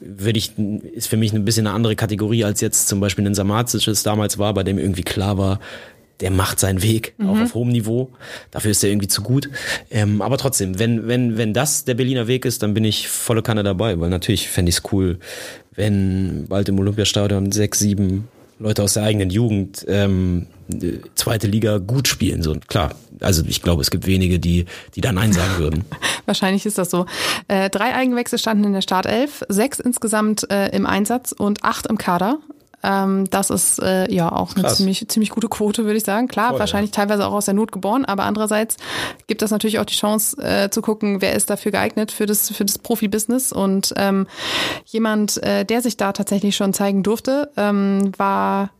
würde 0.00 0.38
ich, 0.38 0.58
ist 0.58 1.08
für 1.08 1.16
mich 1.16 1.32
ein 1.32 1.44
bisschen 1.44 1.66
eine 1.66 1.74
andere 1.74 1.96
Kategorie 1.96 2.44
als 2.44 2.60
jetzt 2.60 2.88
zum 2.88 3.00
Beispiel 3.00 3.26
ein 3.26 3.34
Samacic 3.34 3.86
es 3.88 4.02
damals 4.02 4.38
war, 4.38 4.54
bei 4.54 4.62
dem 4.62 4.78
irgendwie 4.78 5.02
klar 5.02 5.38
war, 5.38 5.60
der 6.20 6.30
macht 6.30 6.60
seinen 6.60 6.82
Weg, 6.82 7.14
mhm. 7.18 7.28
auch 7.28 7.40
auf 7.40 7.54
hohem 7.54 7.70
Niveau. 7.70 8.10
Dafür 8.50 8.70
ist 8.70 8.84
er 8.84 8.90
irgendwie 8.90 9.08
zu 9.08 9.22
gut. 9.22 9.48
Ähm, 9.90 10.22
aber 10.22 10.38
trotzdem, 10.38 10.78
wenn, 10.78 11.08
wenn, 11.08 11.38
wenn 11.38 11.54
das 11.54 11.84
der 11.84 11.94
Berliner 11.94 12.26
Weg 12.26 12.44
ist, 12.44 12.62
dann 12.62 12.74
bin 12.74 12.84
ich 12.84 13.08
volle 13.08 13.42
Kanne 13.42 13.62
dabei, 13.62 13.98
weil 13.98 14.10
natürlich 14.10 14.48
fände 14.48 14.68
ich 14.70 14.76
es 14.76 14.92
cool, 14.92 15.18
wenn 15.74 16.46
bald 16.48 16.68
im 16.68 16.78
Olympiastadion 16.78 17.52
sechs, 17.52 17.78
sieben 17.78 18.28
Leute 18.60 18.82
aus 18.82 18.92
der 18.92 19.04
eigenen 19.04 19.30
Jugend 19.30 19.84
ähm, 19.88 20.46
zweite 21.14 21.46
Liga 21.46 21.78
gut 21.78 22.06
spielen. 22.06 22.42
So 22.42 22.54
klar, 22.68 22.90
also 23.20 23.42
ich 23.46 23.62
glaube, 23.62 23.80
es 23.82 23.90
gibt 23.90 24.06
wenige, 24.06 24.38
die, 24.38 24.66
die 24.94 25.00
da 25.00 25.12
Nein 25.12 25.32
sagen 25.32 25.58
würden. 25.58 25.84
Wahrscheinlich 26.26 26.66
ist 26.66 26.78
das 26.78 26.90
so. 26.90 27.06
Äh, 27.48 27.70
drei 27.70 27.94
Eigenwechsel 27.94 28.38
standen 28.38 28.64
in 28.64 28.72
der 28.74 28.82
Startelf, 28.82 29.42
sechs 29.48 29.80
insgesamt 29.80 30.50
äh, 30.50 30.68
im 30.68 30.86
Einsatz 30.86 31.32
und 31.32 31.64
acht 31.64 31.86
im 31.86 31.98
Kader. 31.98 32.38
Ähm, 32.82 33.28
das 33.30 33.50
ist 33.50 33.78
äh, 33.80 34.10
ja 34.12 34.30
auch 34.32 34.56
eine 34.56 34.68
ziemlich, 34.68 35.06
ziemlich 35.08 35.30
gute 35.30 35.48
Quote, 35.48 35.84
würde 35.84 35.98
ich 35.98 36.04
sagen. 36.04 36.28
Klar, 36.28 36.50
Voll, 36.50 36.60
wahrscheinlich 36.60 36.90
ja. 36.90 37.02
teilweise 37.02 37.26
auch 37.26 37.32
aus 37.32 37.44
der 37.44 37.54
Not 37.54 37.72
geboren, 37.72 38.04
aber 38.04 38.24
andererseits 38.24 38.76
gibt 39.26 39.42
das 39.42 39.50
natürlich 39.50 39.78
auch 39.78 39.84
die 39.84 39.94
Chance 39.94 40.42
äh, 40.42 40.70
zu 40.70 40.82
gucken, 40.82 41.20
wer 41.20 41.34
ist 41.34 41.50
dafür 41.50 41.72
geeignet 41.72 42.12
für 42.12 42.26
das, 42.26 42.50
für 42.50 42.64
das 42.64 42.78
Profibusiness. 42.78 43.52
Und 43.52 43.92
ähm, 43.96 44.26
jemand, 44.86 45.42
äh, 45.42 45.64
der 45.64 45.82
sich 45.82 45.96
da 45.96 46.12
tatsächlich 46.12 46.56
schon 46.56 46.72
zeigen 46.72 47.02
durfte, 47.02 47.50
ähm, 47.56 48.12
war 48.16 48.70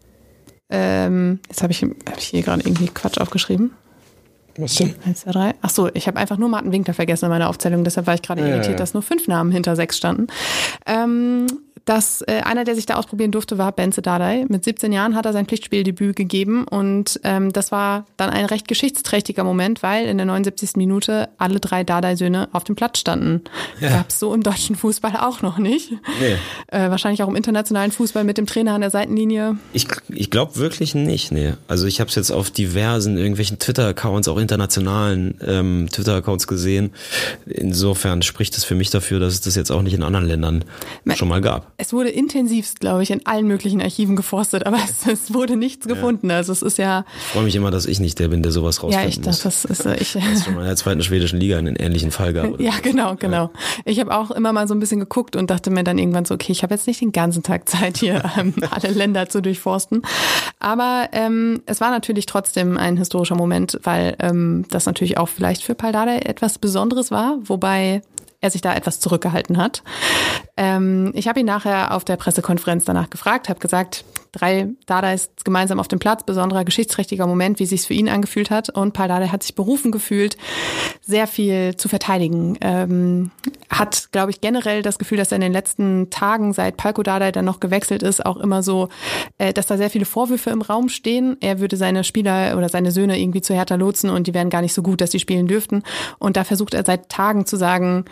ähm, 0.71 1.41
jetzt 1.49 1.63
habe 1.63 1.73
ich, 1.73 1.83
hab 1.83 2.19
ich 2.19 2.27
hier 2.27 2.43
gerade 2.43 2.63
irgendwie 2.63 2.87
Quatsch 2.87 3.19
aufgeschrieben. 3.19 3.73
Was 4.57 4.75
denn? 4.75 4.95
Eins, 5.05 5.21
zwei, 5.21 5.33
drei. 5.33 5.55
Ach 5.63 5.71
so, 5.71 5.89
ich 5.95 6.07
habe 6.07 6.19
einfach 6.19 6.37
nur 6.37 6.49
Martin 6.49 6.73
Winkler 6.73 6.95
vergessen 6.95 7.27
in 7.27 7.31
meiner 7.31 7.49
Aufzählung, 7.49 7.85
deshalb 7.85 8.07
war 8.07 8.15
ich 8.15 8.23
gerade 8.23 8.43
ja, 8.43 8.49
irritiert, 8.49 8.73
ja. 8.73 8.79
dass 8.79 8.95
nur 8.95 9.03
fünf 9.03 9.27
Namen 9.27 9.51
hinter 9.51 9.75
sechs 9.77 9.97
standen. 9.97 10.27
Ähm, 10.87 11.47
dass 11.85 12.23
äh, 12.23 12.41
einer, 12.45 12.65
der 12.65 12.75
sich 12.75 12.87
da 12.87 12.95
ausprobieren 12.95 13.31
durfte, 13.31 13.59
war 13.59 13.73
Benze 13.73 14.03
Dardai. 14.03 14.47
Mit 14.49 14.65
17 14.65 14.93
Jahren 14.93 15.15
hat 15.15 15.27
er 15.27 15.33
sein 15.33 15.47
Pflichtspieldebüt 15.47 16.17
gegeben 16.17 16.65
und 16.65 17.21
ähm, 17.25 17.53
das 17.53 17.73
war 17.73 18.07
dann 18.17 18.31
ein 18.31 18.45
recht 18.45 18.69
geschichtsträchtiger 18.69 19.45
Moment, 19.45 19.83
weil 19.83 20.07
in 20.07 20.19
der 20.19 20.27
79. 20.27 20.77
Minute 20.77 21.29
alle 21.39 21.61
drei 21.61 21.85
Dardai-Söhne 21.85 22.49
auf 22.53 22.65
dem 22.65 22.77
Platz 22.77 22.99
standen. 22.99 23.43
Ja. 23.81 23.91
Gab 23.91 24.11
es 24.11 24.19
so 24.19 24.35
im 24.35 24.43
deutschen 24.43 24.77
Fußball 24.77 25.17
auch 25.17 25.43
noch 25.43 25.59
nicht. 25.59 25.93
Nee. 26.21 26.37
Äh, 26.69 26.91
wahrscheinlich 26.91 27.23
auch 27.23 27.29
im 27.29 27.37
internationalen 27.37 27.93
Fußball 27.93 28.25
mit 28.25 28.39
dem 28.39 28.47
Trainer 28.47 28.75
an 28.75 28.81
der 28.81 28.91
Seitenlinie. 28.91 29.57
Ich, 29.73 29.87
ich 30.09 30.31
glaube 30.31 30.57
wirklich 30.57 30.95
nicht, 30.95 31.33
nee. 31.33 31.55
Also 31.69 31.87
ich 31.87 32.01
habe 32.01 32.09
es 32.09 32.15
jetzt 32.15 32.31
auf 32.31 32.51
diversen 32.51 33.17
irgendwelchen 33.17 33.59
Twitter-Accounts, 33.59 34.29
auch 34.29 34.39
internationalen 34.39 35.35
ähm, 35.47 35.89
Twitter-Accounts 35.91 36.47
gesehen. 36.47 36.91
Insofern 37.47 38.23
spricht 38.23 38.57
es 38.57 38.65
für 38.65 38.75
mich 38.75 38.91
dafür, 38.91 39.21
dass 39.21 39.35
es 39.35 39.41
das 39.41 39.55
jetzt 39.55 39.71
auch 39.71 39.83
nicht 39.83 39.95
in 39.95 40.03
anderen 40.03 40.27
Ländern 40.27 40.65
Me 41.05 41.17
schon 41.17 41.29
mal 41.29 41.41
gab. 41.41 41.70
Es 41.81 41.93
wurde 41.93 42.11
intensivst, 42.11 42.81
glaube 42.81 43.03
ich, 43.03 43.11
in 43.11 43.25
allen 43.27 43.47
möglichen 43.47 43.81
Archiven 43.81 44.17
geforstet, 44.17 44.67
aber 44.67 44.79
es, 44.85 45.07
es 45.07 45.33
wurde 45.33 45.57
nichts 45.57 45.87
ja. 45.87 45.95
gefunden. 45.95 46.31
Also 46.31 46.53
es 46.53 46.63
ist 46.63 46.79
ja. 46.79 47.05
Ich 47.17 47.33
freue 47.33 47.45
mich 47.45 47.57
immer, 47.57 47.71
dass 47.71 47.87
ich 47.87 48.01
nicht 48.01 48.19
der 48.19 48.29
bin, 48.29 48.43
der 48.43 48.53
sowas 48.53 48.83
rausfindet. 48.83 49.03
Ja, 49.03 49.09
ich 49.09 49.21
dachte, 49.21 49.45
das 49.45 49.65
ist 49.65 49.87
äh, 49.87 49.97
ich. 49.97 50.13
Das 50.31 50.45
schon 50.45 50.55
mal 50.55 50.61
in 50.61 50.67
der 50.67 50.77
zweiten 50.77 51.03
schwedischen 51.03 51.41
Liga 51.41 51.59
einen 51.59 51.77
ähnlichen 51.77 52.11
Fall 52.11 52.33
gab. 52.33 52.61
Ja, 52.61 52.73
genau, 52.83 53.17
genau. 53.17 53.45
Ja. 53.45 53.51
Ich 53.85 53.99
habe 54.01 54.17
auch 54.17 54.31
immer 54.31 54.53
mal 54.53 54.69
so 54.69 54.75
ein 54.75 54.81
bisschen 54.81 55.01
geguckt 55.01 55.35
und 55.37 55.51
dachte 55.51 55.71
mir 55.71 55.83
dann 55.83 55.99
irgendwann 55.99 56.25
so, 56.25 56.35
okay, 56.35 56.53
ich 56.53 56.63
habe 56.63 56.75
jetzt 56.75 56.87
nicht 56.87 57.01
den 57.01 57.13
ganzen 57.13 57.43
Tag 57.43 57.69
Zeit, 57.69 57.97
hier 57.97 58.23
ähm, 58.39 58.55
alle 58.71 58.93
Länder 58.93 59.29
zu 59.29 59.41
durchforsten. 59.41 60.03
Aber 60.59 61.09
ähm, 61.13 61.63
es 61.67 61.81
war 61.81 61.91
natürlich 61.91 62.27
trotzdem 62.27 62.77
ein 62.77 62.97
historischer 62.97 63.35
Moment, 63.37 63.81
weil 63.83 64.17
ähm, 64.21 64.67
das 64.71 64.87
natürlich 64.87 65.19
auch 65.19 65.29
vielleicht 65.29 65.63
für 65.63 65.75
Paldada 65.75 66.17
etwas 66.17 66.59
Besonderes 66.59 67.11
war, 67.11 67.39
wobei 67.45 68.03
er 68.41 68.51
sich 68.51 68.63
da 68.63 68.75
etwas 68.75 69.01
zurückgehalten 69.01 69.57
hat. 69.57 69.83
Ähm, 70.57 71.13
ich 71.15 71.29
habe 71.29 71.41
ihn 71.41 71.47
nachher 71.47 71.95
auf 71.95 72.05
der 72.05 72.17
Pressekonferenz 72.17 72.85
danach 72.85 73.11
gefragt, 73.11 73.49
habe 73.49 73.61
gesagt, 73.61 74.05
drei 74.33 74.69
Dada 74.87 75.13
ist 75.13 75.45
gemeinsam 75.45 75.81
auf 75.81 75.89
dem 75.89 75.99
Platz, 75.99 76.25
besonderer 76.25 76.65
geschichtsträchtiger 76.65 77.27
Moment, 77.27 77.59
wie 77.59 77.67
sich 77.67 77.83
für 77.83 77.95
ihn 77.95 78.09
angefühlt 78.09 78.51
hat. 78.51 78.71
Und 78.71 78.93
Paul 78.93 79.09
Dada 79.09 79.31
hat 79.31 79.43
sich 79.43 79.55
berufen 79.55 79.93
gefühlt, 79.93 80.37
sehr 81.01 81.27
viel 81.27 81.77
zu 81.77 81.89
verteidigen. 81.89 82.57
Ähm, 82.61 83.31
hat, 83.69 84.11
glaube 84.13 84.31
ich, 84.31 84.41
generell 84.41 84.83
das 84.83 84.99
Gefühl, 84.99 85.19
dass 85.19 85.33
er 85.33 85.37
in 85.37 85.43
den 85.43 85.53
letzten 85.53 86.11
Tagen, 86.11 86.53
seit 86.53 86.77
Palko 86.77 87.03
Dada 87.03 87.31
dann 87.33 87.45
noch 87.45 87.61
gewechselt 87.61 88.03
ist, 88.03 88.25
auch 88.25 88.37
immer 88.37 88.63
so, 88.63 88.89
äh, 89.39 89.53
dass 89.53 89.67
da 89.67 89.77
sehr 89.77 89.91
viele 89.91 90.05
Vorwürfe 90.05 90.51
im 90.51 90.63
Raum 90.63 90.89
stehen. 90.89 91.37
Er 91.41 91.61
würde 91.61 91.77
seine 91.77 92.05
Spieler 92.05 92.57
oder 92.57 92.69
seine 92.69 92.91
Söhne 92.91 93.19
irgendwie 93.19 93.41
zu 93.41 93.55
Hertha 93.55 93.75
lotsen 93.77 94.11
und 94.11 94.27
die 94.27 94.35
wären 94.35 94.51
gar 94.51 94.63
nicht 94.63 94.75
so 94.75 94.83
gut, 94.83 95.01
dass 95.01 95.11
sie 95.11 95.19
spielen 95.19 95.47
dürften. 95.47 95.83
Und 96.19 96.37
da 96.37 96.45
versucht 96.45 96.75
er 96.75 96.85
seit 96.85 97.09
Tagen 97.09 97.47
zu 97.47 97.57
sagen, 97.57 98.05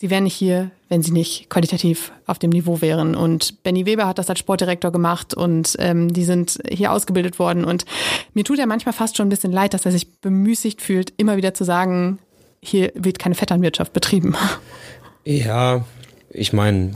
sie 0.00 0.10
wären 0.10 0.24
nicht 0.24 0.34
hier, 0.34 0.70
wenn 0.88 1.02
sie 1.02 1.10
nicht 1.10 1.50
qualitativ 1.50 2.12
auf 2.26 2.38
dem 2.38 2.50
Niveau 2.50 2.80
wären. 2.80 3.14
Und 3.14 3.62
Benny 3.62 3.84
Weber 3.84 4.06
hat 4.06 4.18
das 4.18 4.30
als 4.30 4.38
Sportdirektor 4.38 4.92
gemacht 4.92 5.34
und 5.34 5.76
ähm, 5.78 6.12
die 6.12 6.24
sind 6.24 6.58
hier 6.68 6.92
ausgebildet 6.92 7.38
worden. 7.38 7.64
Und 7.64 7.84
mir 8.32 8.44
tut 8.44 8.58
er 8.58 8.66
manchmal 8.66 8.92
fast 8.92 9.16
schon 9.16 9.26
ein 9.26 9.30
bisschen 9.30 9.52
leid, 9.52 9.74
dass 9.74 9.84
er 9.84 9.92
sich 9.92 10.20
bemüßigt 10.20 10.80
fühlt, 10.80 11.12
immer 11.16 11.36
wieder 11.36 11.52
zu 11.52 11.64
sagen, 11.64 12.18
hier 12.60 12.92
wird 12.94 13.18
keine 13.18 13.34
Vetternwirtschaft 13.34 13.92
betrieben. 13.92 14.34
Ja, 15.24 15.84
ich 16.30 16.52
meine, 16.52 16.92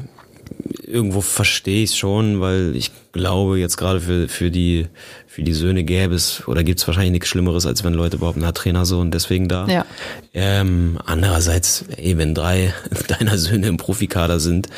irgendwo 0.86 1.20
verstehe 1.20 1.82
ich 1.82 1.90
es 1.90 1.96
schon, 1.96 2.40
weil 2.40 2.74
ich 2.76 2.90
glaube, 3.12 3.58
jetzt 3.58 3.76
gerade 3.76 4.00
für, 4.00 4.28
für 4.28 4.50
die 4.50 4.86
für 5.32 5.42
die 5.42 5.54
Söhne 5.54 5.82
gäbe 5.82 6.14
es 6.14 6.46
oder 6.46 6.62
gibt 6.62 6.78
es 6.78 6.86
wahrscheinlich 6.86 7.12
nichts 7.12 7.28
Schlimmeres, 7.28 7.64
als 7.64 7.82
wenn 7.84 7.94
Leute 7.94 8.18
überhaupt 8.18 8.36
einen 8.36 8.52
Trainer 8.52 8.84
so 8.84 9.00
und 9.00 9.14
deswegen 9.14 9.48
da. 9.48 9.66
Ja. 9.66 9.86
Ähm, 10.34 10.98
andererseits, 11.06 11.86
ey, 11.96 12.18
wenn 12.18 12.34
drei 12.34 12.74
deiner 13.08 13.38
Söhne 13.38 13.68
im 13.68 13.78
Profikader 13.78 14.40
sind 14.40 14.68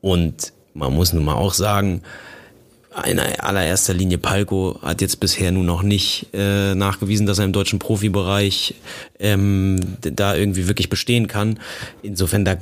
und 0.00 0.54
man 0.72 0.94
muss 0.94 1.12
nun 1.12 1.26
mal 1.26 1.34
auch 1.34 1.52
sagen, 1.52 2.00
in 3.06 3.20
allererster 3.20 3.94
Linie 3.94 4.18
Palko 4.18 4.78
hat 4.82 5.00
jetzt 5.00 5.20
bisher 5.20 5.52
nur 5.52 5.62
noch 5.62 5.82
nicht 5.82 6.28
äh, 6.32 6.74
nachgewiesen, 6.74 7.26
dass 7.26 7.38
er 7.38 7.44
im 7.44 7.52
deutschen 7.52 7.78
Profibereich 7.78 8.74
ähm, 9.20 9.78
da 10.00 10.34
irgendwie 10.34 10.68
wirklich 10.68 10.88
bestehen 10.88 11.28
kann. 11.28 11.60
Insofern 12.02 12.44
da 12.44 12.56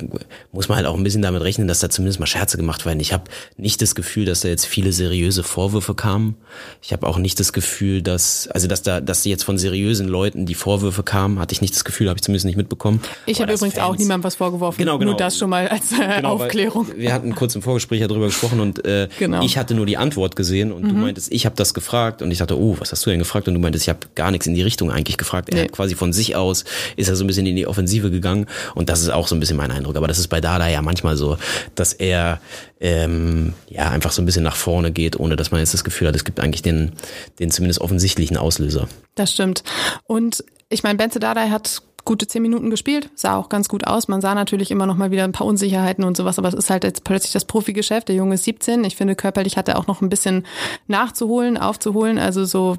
muss 0.51 0.69
man 0.69 0.77
halt 0.77 0.87
auch 0.87 0.95
ein 0.95 1.03
bisschen 1.03 1.21
damit 1.21 1.41
rechnen, 1.41 1.67
dass 1.67 1.79
da 1.79 1.89
zumindest 1.89 2.19
mal 2.19 2.25
Scherze 2.25 2.57
gemacht 2.57 2.85
werden. 2.85 2.99
Ich 2.99 3.13
habe 3.13 3.23
nicht 3.55 3.81
das 3.81 3.95
Gefühl, 3.95 4.25
dass 4.25 4.41
da 4.41 4.49
jetzt 4.49 4.65
viele 4.65 4.91
seriöse 4.91 5.43
Vorwürfe 5.43 5.95
kamen. 5.95 6.35
Ich 6.81 6.93
habe 6.93 7.07
auch 7.07 7.17
nicht 7.17 7.39
das 7.39 7.53
Gefühl, 7.53 8.01
dass 8.01 8.47
also 8.47 8.67
dass 8.67 8.81
da 8.81 9.01
dass 9.01 9.23
jetzt 9.25 9.43
von 9.43 9.57
seriösen 9.57 10.07
Leuten 10.07 10.45
die 10.45 10.55
Vorwürfe 10.55 11.03
kamen, 11.03 11.39
hatte 11.39 11.53
ich 11.53 11.61
nicht 11.61 11.73
das 11.73 11.85
Gefühl, 11.85 12.09
habe 12.09 12.17
ich 12.17 12.23
zumindest 12.23 12.45
nicht 12.45 12.57
mitbekommen. 12.57 13.01
Ich 13.25 13.41
habe 13.41 13.53
übrigens 13.53 13.75
Fans, 13.75 13.85
auch 13.85 13.97
niemandem 13.97 14.25
was 14.25 14.35
vorgeworfen. 14.35 14.77
Genau, 14.77 14.97
genau. 14.97 15.11
Nur 15.11 15.17
das 15.17 15.37
schon 15.37 15.49
mal 15.49 15.67
als 15.67 15.91
äh, 15.93 16.17
genau, 16.17 16.33
Aufklärung. 16.33 16.87
Wir 16.95 17.13
hatten 17.13 17.33
kurz 17.33 17.55
im 17.55 17.61
Vorgespräch 17.61 18.01
ja 18.01 18.07
drüber 18.07 18.25
gesprochen 18.25 18.59
und 18.59 18.85
äh, 18.85 19.07
genau. 19.17 19.41
ich 19.41 19.57
hatte 19.57 19.73
nur 19.73 19.85
die 19.85 19.97
Antwort 19.97 20.26
gesehen 20.35 20.71
und 20.71 20.83
mhm. 20.83 20.89
du 20.89 20.95
meintest, 20.95 21.31
ich 21.31 21.45
habe 21.45 21.55
das 21.55 21.73
gefragt 21.73 22.21
und 22.21 22.31
ich 22.31 22.39
dachte, 22.39 22.59
oh, 22.59 22.75
was 22.79 22.91
hast 22.91 23.05
du 23.05 23.09
denn 23.09 23.19
gefragt? 23.19 23.47
Und 23.47 23.53
du 23.53 23.59
meintest, 23.59 23.85
ich 23.85 23.89
habe 23.89 23.99
gar 24.15 24.31
nichts 24.31 24.47
in 24.47 24.53
die 24.53 24.61
Richtung 24.61 24.91
eigentlich 24.91 25.17
gefragt. 25.17 25.49
Er 25.49 25.55
nee. 25.55 25.63
hat 25.63 25.71
quasi 25.71 25.95
von 25.95 26.13
sich 26.13 26.35
aus 26.35 26.65
ist 26.95 27.07
er 27.07 27.15
so 27.15 27.23
ein 27.23 27.27
bisschen 27.27 27.45
in 27.45 27.55
die 27.55 27.67
Offensive 27.67 28.11
gegangen 28.11 28.47
und 28.75 28.89
das 28.89 29.01
ist 29.01 29.09
auch 29.09 29.27
so 29.27 29.35
ein 29.35 29.39
bisschen 29.39 29.57
mein 29.57 29.71
Eindruck. 29.71 29.95
Aber 29.95 30.07
das 30.07 30.19
ist 30.19 30.27
bei 30.27 30.41
Dada 30.41 30.67
ja 30.67 30.81
manchmal 30.81 31.17
so, 31.17 31.37
dass 31.75 31.93
er 31.93 32.39
ähm, 32.79 33.53
ja 33.69 33.89
einfach 33.89 34.11
so 34.11 34.21
ein 34.21 34.25
bisschen 34.25 34.43
nach 34.43 34.55
vorne 34.55 34.91
geht, 34.91 35.19
ohne 35.19 35.35
dass 35.35 35.51
man 35.51 35.59
jetzt 35.59 35.73
das 35.73 35.83
Gefühl 35.83 36.07
hat, 36.07 36.15
es 36.15 36.23
gibt 36.23 36.39
eigentlich 36.39 36.61
den, 36.61 36.91
den 37.39 37.51
zumindest 37.51 37.81
offensichtlichen 37.81 38.37
Auslöser. 38.37 38.87
Das 39.15 39.31
stimmt. 39.31 39.63
Und 40.05 40.43
ich 40.69 40.83
meine, 40.83 40.97
Benze 40.97 41.19
Dada 41.19 41.49
hat 41.49 41.81
gute 42.07 42.25
zehn 42.25 42.41
Minuten 42.41 42.69
gespielt, 42.71 43.09
sah 43.13 43.35
auch 43.35 43.49
ganz 43.49 43.67
gut 43.67 43.85
aus. 43.85 44.07
Man 44.07 44.21
sah 44.21 44.33
natürlich 44.33 44.71
immer 44.71 44.87
noch 44.87 44.95
mal 44.95 45.11
wieder 45.11 45.25
ein 45.25 45.33
paar 45.33 45.45
Unsicherheiten 45.45 46.03
und 46.03 46.17
sowas, 46.17 46.39
aber 46.39 46.47
es 46.47 46.53
ist 46.53 46.69
halt 46.69 46.83
jetzt 46.83 47.03
plötzlich 47.03 47.33
das 47.33 47.45
Profigeschäft. 47.45 48.07
Der 48.07 48.15
Junge 48.15 48.35
ist 48.35 48.45
17. 48.45 48.83
Ich 48.85 48.95
finde, 48.95 49.15
körperlich 49.15 49.57
hat 49.57 49.67
er 49.67 49.77
auch 49.77 49.87
noch 49.87 50.01
ein 50.01 50.09
bisschen 50.09 50.45
nachzuholen, 50.87 51.57
aufzuholen. 51.57 52.17
Also 52.17 52.45
so 52.45 52.77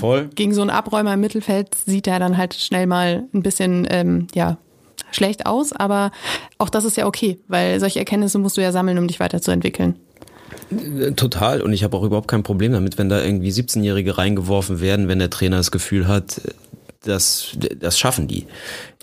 Voll. 0.00 0.30
gegen 0.34 0.54
so 0.54 0.62
einen 0.62 0.70
Abräumer 0.70 1.12
im 1.12 1.20
Mittelfeld 1.20 1.74
sieht 1.74 2.06
er 2.06 2.20
dann 2.20 2.38
halt 2.38 2.54
schnell 2.54 2.86
mal 2.86 3.24
ein 3.34 3.42
bisschen, 3.42 3.86
ähm, 3.90 4.28
ja, 4.32 4.56
schlecht 5.10 5.44
aus, 5.44 5.72
aber 5.72 6.12
auch 6.58 6.70
das 6.70 6.84
ist 6.84 6.96
ja 6.96 7.06
okay, 7.06 7.38
weil 7.48 7.80
solche 7.80 7.98
Erkenntnisse 7.98 8.38
musst 8.38 8.56
du 8.56 8.62
ja 8.62 8.72
sammeln, 8.72 8.96
um 8.98 9.08
dich 9.08 9.20
weiterzuentwickeln. 9.20 9.96
Total. 11.16 11.60
Und 11.60 11.72
ich 11.72 11.84
habe 11.84 11.96
auch 11.96 12.02
überhaupt 12.02 12.28
kein 12.28 12.42
Problem 12.42 12.72
damit, 12.72 12.96
wenn 12.96 13.08
da 13.08 13.22
irgendwie 13.22 13.50
17-Jährige 13.50 14.16
reingeworfen 14.16 14.80
werden, 14.80 15.08
wenn 15.08 15.18
der 15.18 15.30
Trainer 15.30 15.56
das 15.56 15.70
Gefühl 15.70 16.08
hat, 16.08 16.40
das, 17.04 17.56
das 17.78 17.98
schaffen 17.98 18.28
die. 18.28 18.46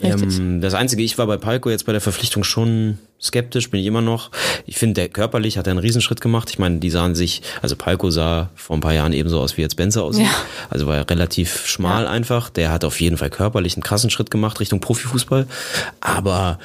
Ähm, 0.01 0.61
das 0.61 0.73
Einzige, 0.73 1.03
ich 1.03 1.17
war 1.17 1.27
bei 1.27 1.37
Palko 1.37 1.69
jetzt 1.69 1.85
bei 1.85 1.91
der 1.91 2.01
Verpflichtung 2.01 2.43
schon 2.43 2.97
skeptisch, 3.21 3.69
bin 3.69 3.81
ich 3.81 3.85
immer 3.85 4.01
noch. 4.01 4.31
Ich 4.65 4.77
finde, 4.77 4.95
der 4.95 5.09
körperlich 5.09 5.57
hat 5.57 5.67
er 5.67 5.71
einen 5.71 5.79
Riesenschritt 5.79 6.21
gemacht. 6.21 6.49
Ich 6.49 6.59
meine, 6.59 6.79
die 6.79 6.89
sahen 6.89 7.15
sich, 7.15 7.41
also 7.61 7.75
Palko 7.75 8.09
sah 8.09 8.49
vor 8.55 8.77
ein 8.77 8.81
paar 8.81 8.93
Jahren 8.93 9.13
ebenso 9.13 9.39
aus, 9.39 9.57
wie 9.57 9.61
jetzt 9.61 9.75
Benzer 9.75 10.03
aussieht. 10.03 10.25
Ja. 10.25 10.31
Also 10.69 10.87
war 10.87 10.95
er 10.95 11.09
relativ 11.09 11.67
schmal 11.67 12.03
ja. 12.03 12.09
einfach. 12.09 12.49
Der 12.49 12.71
hat 12.71 12.85
auf 12.85 13.01
jeden 13.01 13.17
Fall 13.17 13.29
körperlich 13.29 13.75
einen 13.75 13.83
krassen 13.83 14.09
Schritt 14.09 14.31
gemacht 14.31 14.59
Richtung 14.59 14.79
Profifußball. 14.79 15.47
Aber 15.99 16.59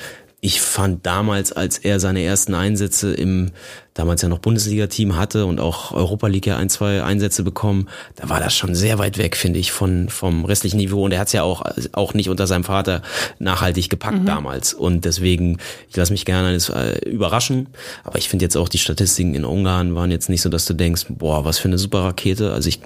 ich 0.45 0.61
fand 0.61 1.07
damals, 1.07 1.53
als 1.53 1.79
er 1.79 1.99
seine 2.01 2.23
ersten 2.23 2.53
Einsätze 2.53 3.15
im 3.15 3.53
damals 3.95 4.21
ja 4.21 4.29
noch 4.29 4.41
Bundesliga-Team 4.41 5.17
hatte 5.17 5.47
und 5.47 5.59
auch 5.59 5.93
Europa 5.93 6.27
League 6.27 6.45
ja 6.45 6.59
ein, 6.59 6.69
zwei 6.69 7.03
Einsätze 7.03 7.45
bekommen, 7.45 7.89
da 8.17 8.29
war 8.29 8.41
das 8.41 8.55
schon 8.55 8.75
sehr 8.75 8.99
weit 8.99 9.17
weg, 9.17 9.37
finde 9.37 9.59
ich, 9.59 9.73
von 9.73 10.11
vom 10.11 10.45
restlichen 10.45 10.77
Niveau. 10.77 11.03
Und 11.03 11.13
er 11.13 11.21
hat 11.21 11.29
es 11.29 11.33
ja 11.33 11.45
auch, 11.45 11.65
auch 11.93 12.13
nicht 12.13 12.29
unter 12.29 12.47
seinem 12.47 12.65
Vater 12.65 13.01
nachhaltig 13.39 13.89
gepackt 13.89 14.21
mhm. 14.21 14.27
damals. 14.27 14.75
Und 14.75 15.07
deswegen, 15.07 15.57
ich 15.89 15.97
lasse 15.97 16.13
mich 16.13 16.27
gerne 16.27 16.49
eines 16.49 16.69
äh, 16.69 16.99
überraschen. 17.09 17.69
Aber 18.03 18.19
ich 18.19 18.29
finde 18.29 18.45
jetzt 18.45 18.59
auch 18.59 18.69
die 18.69 18.77
Statistiken 18.77 19.35
in 19.35 19.47
Ungarn 19.47 19.95
waren 19.95 20.11
jetzt 20.11 20.29
nicht 20.29 20.43
so, 20.43 20.51
dass 20.51 20.67
du 20.67 20.75
denkst, 20.75 21.07
boah, 21.09 21.47
was 21.47 21.59
für 21.59 21.69
eine 21.69 21.79
super 21.79 22.01
Rakete. 22.01 22.53
Also 22.53 22.69
ich 22.69 22.81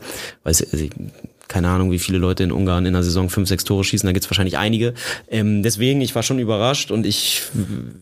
weiß, 0.45 0.63
also 0.73 0.85
ich, 0.85 0.93
keine 1.49 1.71
Ahnung, 1.71 1.91
wie 1.91 1.99
viele 1.99 2.19
Leute 2.19 2.45
in 2.45 2.53
Ungarn 2.53 2.87
in 2.87 2.93
der 2.93 3.03
Saison 3.03 3.31
fünf, 3.31 3.49
sechs 3.49 3.65
Tore 3.65 3.85
schießen, 3.85 4.07
da 4.07 4.13
gibt's 4.13 4.31
wahrscheinlich 4.31 4.59
einige. 4.59 4.95
Ähm, 5.29 5.63
deswegen, 5.63 6.01
ich 6.01 6.15
war 6.15 6.23
schon 6.23 6.39
überrascht 6.39 6.91
und 6.91 7.07
ich 7.07 7.43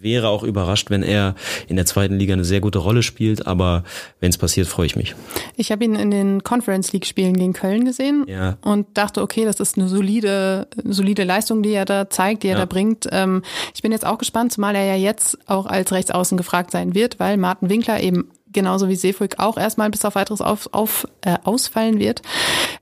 wäre 0.01 0.28
auch 0.28 0.42
überrascht, 0.42 0.90
wenn 0.90 1.03
er 1.03 1.34
in 1.68 1.76
der 1.76 1.86
zweiten 1.86 2.18
Liga 2.18 2.34
eine 2.34 2.44
sehr 2.44 2.61
gute 2.61 2.78
Rolle 2.78 3.03
spielt, 3.03 3.47
aber 3.47 3.84
wenn 4.20 4.30
es 4.30 4.38
passiert, 4.38 4.66
freue 4.66 4.86
ich 4.86 4.97
mich. 4.97 5.14
Ich 5.57 5.72
habe 5.72 5.84
ihn 5.84 5.94
in 5.94 6.11
den 6.11 6.44
Conference 6.44 6.92
League 6.92 7.07
Spielen 7.07 7.34
gegen 7.34 7.53
Köln 7.53 7.84
gesehen 7.84 8.24
ja. 8.28 8.59
und 8.62 8.86
dachte, 8.94 9.22
okay, 9.22 9.44
das 9.44 9.61
ist 9.61 9.78
eine 9.78 9.88
solide, 9.88 10.68
solide 10.84 11.24
Leistung, 11.24 11.62
die 11.62 11.72
er 11.72 11.84
da 11.84 12.11
zeigt, 12.11 12.42
die 12.42 12.49
er 12.49 12.55
ja. 12.55 12.61
da 12.61 12.66
bringt. 12.66 13.09
Ähm, 13.12 13.42
ich 13.74 13.82
bin 13.82 13.92
jetzt 13.92 14.05
auch 14.05 14.18
gespannt, 14.18 14.53
zumal 14.53 14.74
er 14.74 14.84
ja 14.84 14.97
jetzt 14.97 15.38
auch 15.47 15.66
als 15.66 15.92
Rechtsaußen 15.92 16.36
gefragt 16.36 16.70
sein 16.70 16.94
wird, 16.94 17.20
weil 17.20 17.36
Martin 17.36 17.70
Winkler 17.70 18.01
eben 18.01 18.28
genauso 18.57 18.88
wie 18.88 18.96
Seefuig 18.96 19.38
auch 19.38 19.57
erstmal 19.57 19.90
bis 19.90 20.04
auf 20.04 20.16
weiteres 20.16 20.40
auf, 20.40 20.68
auf, 20.72 21.07
äh, 21.20 21.36
ausfallen 21.44 22.00
wird, 22.00 22.22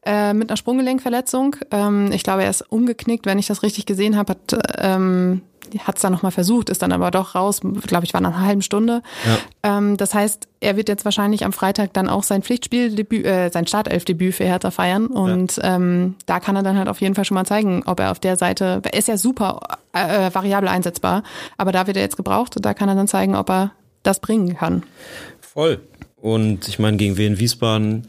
äh, 0.07 0.33
mit 0.33 0.49
einer 0.49 0.57
Sprunggelenkverletzung. 0.57 1.57
Ähm, 1.71 2.11
ich 2.13 2.23
glaube, 2.23 2.45
er 2.45 2.51
ist 2.51 2.63
umgeknickt, 2.73 3.27
wenn 3.27 3.39
ich 3.39 3.47
das 3.47 3.63
richtig 3.63 3.85
gesehen 3.85 4.17
habe, 4.17 4.33
hat 4.33 4.57
ähm, 4.79 5.43
hat 5.81 5.97
es 5.97 6.03
dann 6.03 6.13
nochmal 6.13 6.33
versucht, 6.33 6.71
ist 6.71 6.83
dann 6.83 6.93
aber 6.93 7.11
doch 7.11 7.35
raus, 7.35 7.61
glaube 7.63 8.05
ich, 8.05 8.15
war 8.15 8.21
nach 8.21 8.37
einer 8.37 8.47
halben 8.47 8.63
Stunde. 8.63 9.03
Ja. 9.25 9.79
Ähm, 9.79 9.97
das 9.97 10.15
heißt, 10.15 10.47
er 10.61 10.77
wird 10.77 10.89
jetzt 10.89 11.05
wahrscheinlich 11.05 11.45
am 11.45 11.53
Freitag 11.53 11.93
dann 11.93 12.09
auch 12.09 12.23
sein 12.23 12.43
Pflichtspieldebüt, 12.43 13.25
äh, 13.25 13.51
sein 13.51 13.67
Startelfdebüt 13.67 14.35
für 14.35 14.45
Hertha 14.45 14.71
feiern. 14.71 15.07
Und 15.07 15.57
ja. 15.57 15.77
ähm, 15.77 16.17
da 16.27 16.41
kann 16.41 16.57
er 16.57 16.63
dann 16.63 16.79
halt 16.79 16.89
auf 16.89 17.01
jeden 17.01 17.15
Fall 17.15 17.25
schon 17.25 17.35
mal 17.35 17.47
zeigen, 17.47 17.83
ob 17.87 18.01
er 18.01 18.11
auf 18.11 18.21
der 18.21 18.37
Seite, 18.37 18.83
er 18.85 18.99
ist 18.99 19.09
ja 19.09 19.17
super 19.17 19.61
äh, 19.93 20.31
variabel 20.33 20.69
einsetzbar, 20.69 21.23
aber 21.57 21.73
da 21.73 21.87
wird 21.87 21.97
er 21.97 22.03
jetzt 22.03 22.17
gebraucht, 22.17 22.57
da 22.61 22.75
kann 22.75 22.89
er 22.89 22.95
dann 22.95 23.09
zeigen, 23.09 23.35
ob 23.35 23.51
er 23.51 23.73
das 24.03 24.21
bringen 24.21 24.57
kann. 24.57 24.83
Voll. 25.55 25.81
Und 26.17 26.67
ich 26.69 26.79
meine, 26.81 26.97
gegen 26.97 27.17
Wien 27.17 27.39
Wiesbaden 27.39 28.09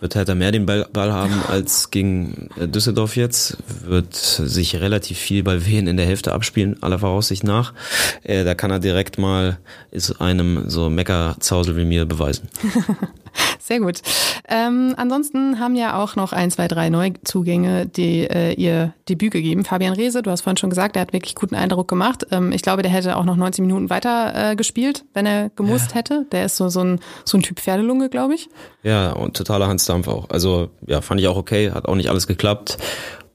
wird 0.00 0.14
Hertha 0.14 0.34
mehr 0.34 0.50
den 0.50 0.64
Ball, 0.64 0.86
Ball 0.90 1.12
haben 1.12 1.42
als 1.46 1.90
gegen 1.90 2.48
äh, 2.58 2.66
Düsseldorf 2.66 3.16
jetzt. 3.16 3.58
Wird 3.84 4.14
sich 4.14 4.80
relativ 4.80 5.18
viel 5.18 5.42
bei 5.42 5.66
Wien 5.66 5.86
in 5.86 5.98
der 5.98 6.06
Hälfte 6.06 6.32
abspielen, 6.32 6.82
aller 6.82 6.98
Voraussicht 6.98 7.44
nach. 7.44 7.74
Äh, 8.22 8.44
da 8.44 8.54
kann 8.54 8.70
er 8.70 8.80
direkt 8.80 9.18
mal 9.18 9.58
ist 9.90 10.22
einem 10.22 10.70
so 10.70 10.88
Meckerzausel 10.88 11.76
wie 11.76 11.84
mir 11.84 12.06
beweisen. 12.06 12.48
Sehr 13.58 13.80
gut. 13.80 14.02
Ähm, 14.48 14.94
ansonsten 14.96 15.60
haben 15.60 15.76
ja 15.76 16.02
auch 16.02 16.16
noch 16.16 16.32
ein, 16.32 16.50
zwei, 16.50 16.68
drei 16.68 16.90
Neuzugänge, 16.90 17.86
die 17.86 18.22
äh, 18.22 18.52
ihr 18.54 18.94
Debüt 19.08 19.32
gegeben. 19.32 19.64
Fabian 19.64 19.92
Reese, 19.92 20.22
du 20.22 20.30
hast 20.30 20.42
vorhin 20.42 20.56
schon 20.56 20.70
gesagt, 20.70 20.96
er 20.96 21.02
hat 21.02 21.12
wirklich 21.12 21.34
guten 21.34 21.54
Eindruck 21.54 21.88
gemacht. 21.88 22.26
Ähm, 22.30 22.52
ich 22.52 22.62
glaube, 22.62 22.82
der 22.82 22.90
hätte 22.90 23.16
auch 23.16 23.24
noch 23.24 23.36
90 23.36 23.62
Minuten 23.62 23.90
weiter 23.90 24.50
äh, 24.52 24.56
gespielt, 24.56 25.04
wenn 25.14 25.26
er 25.26 25.50
gemusst 25.50 25.90
ja. 25.90 25.96
hätte. 25.96 26.26
Der 26.32 26.46
ist 26.46 26.56
so, 26.56 26.68
so, 26.68 26.80
ein, 26.80 27.00
so 27.24 27.38
ein 27.38 27.42
Typ 27.42 27.60
Pferdelunge, 27.60 28.08
glaube 28.08 28.34
ich. 28.34 28.48
Ja, 28.82 29.12
und 29.12 29.36
totaler 29.36 29.68
Hansdampf 29.68 30.08
auch. 30.08 30.30
Also 30.30 30.70
ja, 30.86 31.00
fand 31.00 31.20
ich 31.20 31.28
auch 31.28 31.36
okay, 31.36 31.70
hat 31.70 31.86
auch 31.86 31.94
nicht 31.94 32.08
alles 32.08 32.26
geklappt. 32.26 32.78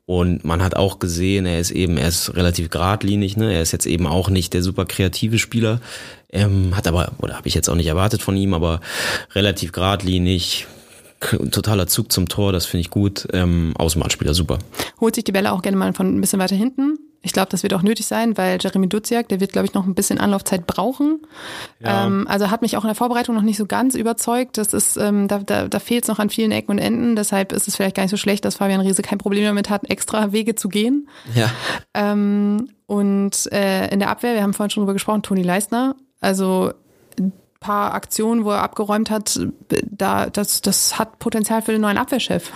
Und 0.07 0.45
man 0.45 0.61
hat 0.61 0.75
auch 0.75 0.99
gesehen, 0.99 1.45
er 1.47 1.59
ist 1.59 1.71
eben, 1.71 1.97
er 1.97 2.07
ist 2.07 2.35
relativ 2.35 2.69
geradlinig, 2.69 3.37
ne? 3.37 3.53
Er 3.53 3.61
ist 3.61 3.71
jetzt 3.71 3.87
eben 3.87 4.05
auch 4.05 4.29
nicht 4.29 4.53
der 4.53 4.61
super 4.61 4.85
kreative 4.85 5.39
Spieler. 5.39 5.81
Ähm, 6.31 6.75
hat 6.75 6.87
aber, 6.87 7.13
oder 7.19 7.35
habe 7.35 7.47
ich 7.47 7.55
jetzt 7.55 7.69
auch 7.69 7.75
nicht 7.75 7.87
erwartet 7.87 8.21
von 8.21 8.37
ihm, 8.37 8.53
aber 8.53 8.81
relativ 9.33 9.71
geradlinig, 9.71 10.67
totaler 11.51 11.87
Zug 11.87 12.11
zum 12.11 12.27
Tor, 12.27 12.51
das 12.51 12.65
finde 12.65 12.81
ich 12.81 12.89
gut. 12.89 13.27
Ähm, 13.33 13.73
Außenbahnspieler, 13.77 14.33
super. 14.33 14.59
Holt 15.01 15.15
sich 15.15 15.23
die 15.23 15.31
Bälle 15.31 15.51
auch 15.51 15.61
gerne 15.61 15.77
mal 15.77 15.93
von 15.93 16.15
ein 16.15 16.21
bisschen 16.21 16.39
weiter 16.39 16.55
hinten. 16.55 16.99
Ich 17.25 17.33
glaube, 17.33 17.49
das 17.49 17.63
wird 17.63 17.73
auch 17.73 17.81
nötig 17.81 18.05
sein, 18.05 18.37
weil 18.37 18.59
Jeremy 18.61 18.87
Duziak, 18.87 19.27
der 19.29 19.39
wird, 19.39 19.51
glaube 19.51 19.65
ich, 19.65 19.73
noch 19.73 19.87
ein 19.87 19.95
bisschen 19.95 20.19
Anlaufzeit 20.19 20.67
brauchen. 20.67 21.25
Ja. 21.79 22.05
Ähm, 22.05 22.27
also 22.29 22.51
hat 22.51 22.61
mich 22.61 22.77
auch 22.77 22.83
in 22.83 22.87
der 22.87 22.95
Vorbereitung 22.95 23.33
noch 23.33 23.41
nicht 23.41 23.57
so 23.57 23.65
ganz 23.65 23.95
überzeugt. 23.95 24.59
Das 24.59 24.73
ist, 24.73 24.95
ähm, 24.95 25.27
da, 25.27 25.39
da, 25.39 25.67
da 25.67 25.79
fehlt 25.79 26.03
es 26.03 26.07
noch 26.07 26.19
an 26.19 26.29
vielen 26.29 26.51
Ecken 26.51 26.71
und 26.71 26.77
Enden. 26.77 27.15
Deshalb 27.15 27.51
ist 27.51 27.67
es 27.67 27.75
vielleicht 27.75 27.95
gar 27.95 28.03
nicht 28.03 28.11
so 28.11 28.17
schlecht, 28.17 28.45
dass 28.45 28.57
Fabian 28.57 28.79
Riese 28.79 29.01
kein 29.01 29.17
Problem 29.17 29.43
damit 29.43 29.71
hat, 29.71 29.89
extra 29.89 30.31
Wege 30.33 30.53
zu 30.53 30.69
gehen. 30.69 31.09
Ja. 31.33 31.49
Ähm, 31.95 32.69
und 32.85 33.51
äh, 33.51 33.87
in 33.87 33.97
der 33.97 34.11
Abwehr, 34.11 34.35
wir 34.35 34.43
haben 34.43 34.53
vorhin 34.53 34.69
schon 34.69 34.81
drüber 34.81 34.93
gesprochen, 34.93 35.23
Toni 35.23 35.41
Leisner. 35.41 35.95
Also 36.21 36.73
ein 37.19 37.33
paar 37.59 37.95
Aktionen, 37.95 38.45
wo 38.45 38.51
er 38.51 38.61
abgeräumt 38.61 39.09
hat, 39.09 39.39
da, 39.89 40.29
das, 40.29 40.61
das 40.61 40.99
hat 40.99 41.17
Potenzial 41.17 41.63
für 41.63 41.71
den 41.71 41.81
neuen 41.81 41.97
Abwehrchef. 41.97 42.51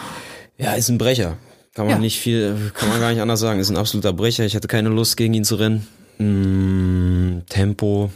Ja, 0.59 0.73
ist 0.73 0.89
ein 0.89 0.99
Brecher. 0.99 1.37
Kann 1.79 1.87
man 1.87 1.95
ja. 1.95 2.01
nicht 2.01 2.19
viel, 2.19 2.73
kann 2.73 2.89
man 2.89 2.99
gar 2.99 3.09
nicht 3.09 3.21
anders 3.21 3.39
sagen. 3.39 3.61
Ist 3.61 3.69
ein 3.69 3.77
absoluter 3.77 4.11
Brecher. 4.11 4.43
Ich 4.43 4.53
hatte 4.53 4.67
keine 4.67 4.89
Lust, 4.89 5.15
gegen 5.15 5.33
ihn 5.33 5.45
zu 5.45 5.55
rennen. 5.55 5.87
Mm, 6.17 7.45
Tempo, 7.47 8.11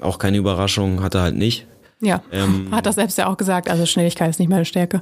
auch 0.00 0.18
keine 0.18 0.36
Überraschung, 0.36 1.02
hat 1.02 1.14
er 1.14 1.22
halt 1.22 1.34
nicht. 1.34 1.66
Ja, 2.02 2.22
ähm, 2.30 2.68
hat 2.72 2.84
er 2.84 2.92
selbst 2.92 3.16
ja 3.16 3.26
auch 3.26 3.38
gesagt, 3.38 3.70
also 3.70 3.86
Schnelligkeit 3.86 4.28
ist 4.28 4.38
nicht 4.38 4.50
meine 4.50 4.66
Stärke. 4.66 5.00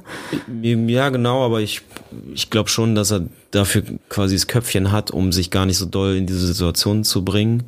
Ja, 0.61 1.09
genau, 1.09 1.43
aber 1.43 1.59
ich, 1.59 1.81
ich 2.33 2.49
glaube 2.49 2.69
schon, 2.69 2.95
dass 2.95 3.11
er 3.11 3.25
dafür 3.51 3.83
quasi 4.07 4.35
das 4.35 4.47
Köpfchen 4.47 4.93
hat, 4.93 5.11
um 5.11 5.33
sich 5.33 5.51
gar 5.51 5.65
nicht 5.65 5.77
so 5.77 5.85
doll 5.85 6.15
in 6.15 6.25
diese 6.25 6.47
Situation 6.47 7.03
zu 7.03 7.25
bringen. 7.25 7.63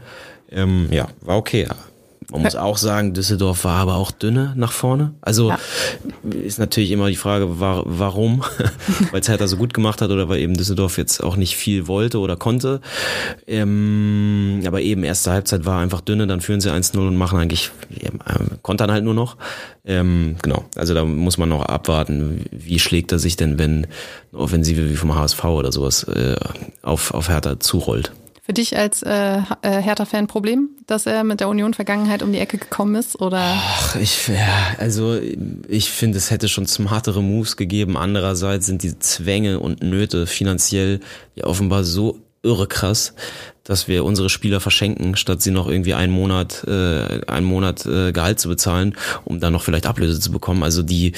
Ähm, 0.49 0.87
ja, 0.91 1.09
war 1.19 1.35
okay. 1.35 1.67
Man 2.31 2.41
muss 2.41 2.55
auch 2.55 2.77
sagen, 2.77 3.13
Düsseldorf 3.13 3.63
war 3.65 3.79
aber 3.79 3.95
auch 3.95 4.11
dünne 4.11 4.53
nach 4.55 4.71
vorne. 4.71 5.13
Also 5.21 5.49
ja. 5.49 5.59
ist 6.31 6.59
natürlich 6.59 6.91
immer 6.91 7.09
die 7.09 7.15
Frage, 7.15 7.59
war, 7.59 7.83
warum? 7.85 8.43
weil 9.11 9.21
es 9.21 9.29
Hertha 9.29 9.47
so 9.47 9.57
gut 9.57 9.73
gemacht 9.73 10.01
hat 10.01 10.09
oder 10.09 10.27
weil 10.27 10.39
eben 10.39 10.55
Düsseldorf 10.55 10.97
jetzt 10.97 11.23
auch 11.23 11.35
nicht 11.35 11.55
viel 11.55 11.87
wollte 11.87 12.19
oder 12.19 12.35
konnte. 12.35 12.81
Ähm, 13.47 14.61
aber 14.65 14.81
eben 14.81 15.03
erste 15.03 15.31
Halbzeit 15.31 15.65
war 15.65 15.81
einfach 15.81 16.01
dünne, 16.01 16.25
dann 16.27 16.41
führen 16.41 16.61
sie 16.61 16.71
1-0 16.71 16.97
und 16.97 17.15
machen 17.15 17.39
eigentlich, 17.39 17.71
ja, 17.89 18.09
kontern 18.63 18.91
halt 18.91 19.03
nur 19.03 19.13
noch. 19.13 19.37
Ähm, 19.85 20.35
genau, 20.41 20.65
also 20.75 20.95
da 20.95 21.05
muss 21.05 21.37
man 21.37 21.49
noch 21.49 21.61
abwarten, 21.61 22.45
wie 22.51 22.79
schlägt 22.79 23.11
er 23.11 23.19
sich 23.19 23.35
denn, 23.35 23.59
wenn 23.59 23.87
eine 24.33 24.41
Offensive 24.41 24.89
wie 24.89 24.95
vom 24.95 25.15
HSV 25.15 25.43
oder 25.43 25.71
sowas 25.71 26.03
äh, 26.05 26.35
auf, 26.81 27.13
auf 27.13 27.29
Hertha 27.29 27.59
zurollt. 27.59 28.11
Für 28.45 28.53
dich 28.53 28.77
als 28.77 29.01
äh, 29.01 29.37
äh, 29.63 29.81
Hertha-Fan 29.81 30.27
Problem, 30.27 30.69
dass 30.85 31.07
er 31.07 31.23
mit 31.23 31.39
der 31.39 31.49
Union-Vergangenheit 31.49 32.21
um 32.21 32.31
die 32.31 32.37
Ecke 32.37 32.59
gekommen 32.59 32.93
ist? 32.93 33.19
Oder? 33.19 33.39
Ach, 33.41 33.95
ich, 33.95 34.27
ja, 34.27 34.75
also 34.77 35.19
ich 35.67 35.89
finde, 35.89 36.19
es 36.19 36.29
hätte 36.29 36.47
schon 36.47 36.67
smartere 36.67 37.23
Moves 37.23 37.57
gegeben. 37.57 37.97
Andererseits 37.97 38.67
sind 38.67 38.83
die 38.83 38.99
Zwänge 38.99 39.59
und 39.59 39.81
Nöte 39.81 40.27
finanziell 40.27 40.99
ja 41.33 41.45
offenbar 41.45 41.83
so 41.83 42.19
irre 42.45 42.67
krass, 42.67 43.13
dass 43.63 43.87
wir 43.87 44.05
unsere 44.05 44.29
Spieler 44.29 44.59
verschenken, 44.59 45.15
statt 45.15 45.41
sie 45.41 45.51
noch 45.51 45.67
irgendwie 45.67 45.95
einen 45.95 46.13
Monat, 46.13 46.63
äh, 46.67 47.25
einen 47.27 47.45
Monat 47.45 47.85
äh, 47.85 48.11
Gehalt 48.11 48.39
zu 48.39 48.47
bezahlen, 48.47 48.95
um 49.25 49.39
dann 49.39 49.53
noch 49.53 49.63
vielleicht 49.63 49.87
Ablöse 49.87 50.19
zu 50.19 50.31
bekommen. 50.31 50.63
Also 50.63 50.83
die, 50.83 51.13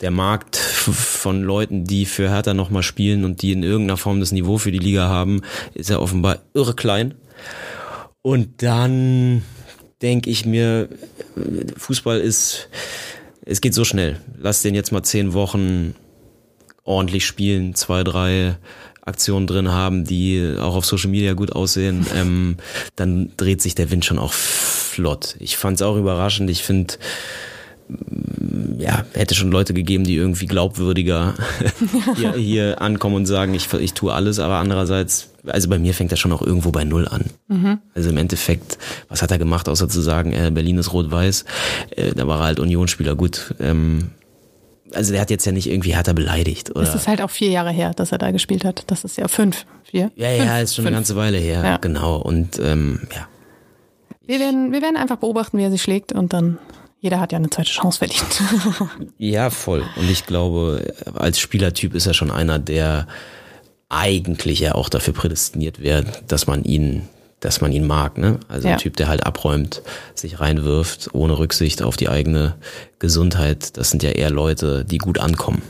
der 0.00 0.10
Markt 0.10 0.56
von 0.56 1.42
Leuten, 1.42 1.84
die 1.84 2.04
für 2.04 2.28
Hertha 2.28 2.52
nochmal 2.52 2.82
spielen 2.82 3.24
und 3.24 3.42
die 3.42 3.52
in 3.52 3.62
irgendeiner 3.62 3.96
Form 3.96 4.20
das 4.20 4.32
Niveau 4.32 4.58
für 4.58 4.72
die 4.72 4.78
Liga 4.78 5.08
haben, 5.08 5.42
ist 5.74 5.88
ja 5.88 5.98
offenbar 5.98 6.40
irre 6.52 6.74
klein. 6.74 7.14
Und 8.22 8.62
dann 8.62 9.42
denke 10.02 10.30
ich 10.30 10.44
mir, 10.44 10.88
Fußball 11.76 12.20
ist, 12.20 12.68
es 13.44 13.60
geht 13.60 13.74
so 13.74 13.84
schnell. 13.84 14.18
Lass 14.38 14.62
den 14.62 14.74
jetzt 14.74 14.90
mal 14.90 15.02
zehn 15.02 15.32
Wochen 15.32 15.94
ordentlich 16.84 17.24
spielen, 17.26 17.74
zwei, 17.74 18.02
drei 18.04 18.56
Aktionen 19.04 19.46
drin 19.46 19.70
haben, 19.70 20.04
die 20.04 20.56
auch 20.58 20.74
auf 20.74 20.86
Social 20.86 21.10
Media 21.10 21.34
gut 21.34 21.52
aussehen, 21.52 22.06
ähm, 22.14 22.56
dann 22.96 23.32
dreht 23.36 23.62
sich 23.62 23.74
der 23.74 23.90
Wind 23.90 24.04
schon 24.04 24.18
auch 24.18 24.32
flott. 24.32 25.36
Ich 25.40 25.56
fand 25.56 25.76
es 25.76 25.82
auch 25.82 25.96
überraschend. 25.96 26.50
Ich 26.50 26.62
finde, 26.62 26.94
ja, 28.78 29.04
hätte 29.12 29.34
schon 29.34 29.50
Leute 29.50 29.74
gegeben, 29.74 30.04
die 30.04 30.16
irgendwie 30.16 30.46
glaubwürdiger 30.46 31.34
hier, 32.16 32.32
hier 32.32 32.80
ankommen 32.80 33.16
und 33.16 33.26
sagen, 33.26 33.54
ich, 33.54 33.72
ich 33.74 33.92
tue 33.92 34.12
alles, 34.12 34.38
aber 34.38 34.56
andererseits, 34.56 35.30
also 35.46 35.68
bei 35.68 35.78
mir 35.78 35.92
fängt 35.94 36.10
er 36.10 36.16
schon 36.16 36.32
auch 36.32 36.42
irgendwo 36.42 36.70
bei 36.70 36.84
Null 36.84 37.06
an. 37.06 37.24
Mhm. 37.48 37.78
Also 37.94 38.10
im 38.10 38.16
Endeffekt, 38.16 38.78
was 39.08 39.22
hat 39.22 39.30
er 39.30 39.38
gemacht, 39.38 39.68
außer 39.68 39.88
zu 39.88 40.00
sagen, 40.00 40.32
äh, 40.32 40.50
Berlin 40.52 40.78
ist 40.78 40.92
rot-weiß, 40.92 41.44
äh, 41.90 42.12
da 42.14 42.26
war 42.26 42.40
er 42.40 42.44
halt 42.44 42.60
Unionsspieler, 42.60 43.14
gut. 43.16 43.54
Ähm, 43.60 44.10
also 44.94 45.12
der 45.12 45.20
hat 45.20 45.30
jetzt 45.30 45.44
ja 45.44 45.52
nicht 45.52 45.68
irgendwie 45.68 45.94
härter 45.94 46.14
beleidigt. 46.14 46.70
Oder? 46.70 46.82
Es 46.82 46.94
ist 46.94 47.08
halt 47.08 47.20
auch 47.20 47.30
vier 47.30 47.50
Jahre 47.50 47.70
her, 47.70 47.92
dass 47.94 48.12
er 48.12 48.18
da 48.18 48.30
gespielt 48.30 48.64
hat. 48.64 48.84
Das 48.86 49.04
ist 49.04 49.18
ja 49.18 49.28
fünf, 49.28 49.66
vier. 49.84 50.10
Ja, 50.16 50.30
ja, 50.30 50.44
fünf, 50.44 50.62
ist 50.62 50.74
schon 50.74 50.84
fünf. 50.84 50.86
eine 50.88 50.96
ganze 50.96 51.16
Weile 51.16 51.38
her, 51.38 51.62
ja. 51.64 51.76
genau. 51.78 52.16
Und 52.16 52.58
ähm, 52.58 53.00
ja. 53.14 53.28
Wir 54.26 54.40
werden, 54.40 54.72
wir 54.72 54.80
werden 54.80 54.96
einfach 54.96 55.16
beobachten, 55.16 55.58
wie 55.58 55.64
er 55.64 55.70
sich 55.70 55.82
schlägt 55.82 56.12
und 56.12 56.32
dann 56.32 56.58
jeder 57.00 57.20
hat 57.20 57.32
ja 57.32 57.38
eine 57.38 57.50
zweite 57.50 57.70
Chance 57.70 57.98
verdient. 57.98 58.42
ja, 59.18 59.50
voll. 59.50 59.84
Und 59.96 60.10
ich 60.10 60.24
glaube, 60.24 60.94
als 61.14 61.38
Spielertyp 61.38 61.94
ist 61.94 62.06
er 62.06 62.14
schon 62.14 62.30
einer, 62.30 62.58
der 62.58 63.06
eigentlich 63.90 64.60
ja 64.60 64.74
auch 64.74 64.88
dafür 64.88 65.12
prädestiniert 65.12 65.82
wäre, 65.82 66.06
dass 66.26 66.46
man 66.46 66.64
ihn 66.64 67.06
dass 67.44 67.60
man 67.60 67.72
ihn 67.72 67.86
mag. 67.86 68.18
Ne? 68.18 68.40
Also 68.48 68.68
ja. 68.68 68.74
ein 68.74 68.80
Typ, 68.80 68.96
der 68.96 69.08
halt 69.08 69.26
abräumt, 69.26 69.82
sich 70.14 70.40
reinwirft, 70.40 71.10
ohne 71.12 71.38
Rücksicht 71.38 71.82
auf 71.82 71.96
die 71.96 72.08
eigene 72.08 72.54
Gesundheit. 72.98 73.76
Das 73.76 73.90
sind 73.90 74.02
ja 74.02 74.10
eher 74.10 74.30
Leute, 74.30 74.84
die 74.84 74.98
gut 74.98 75.18
ankommen. 75.18 75.62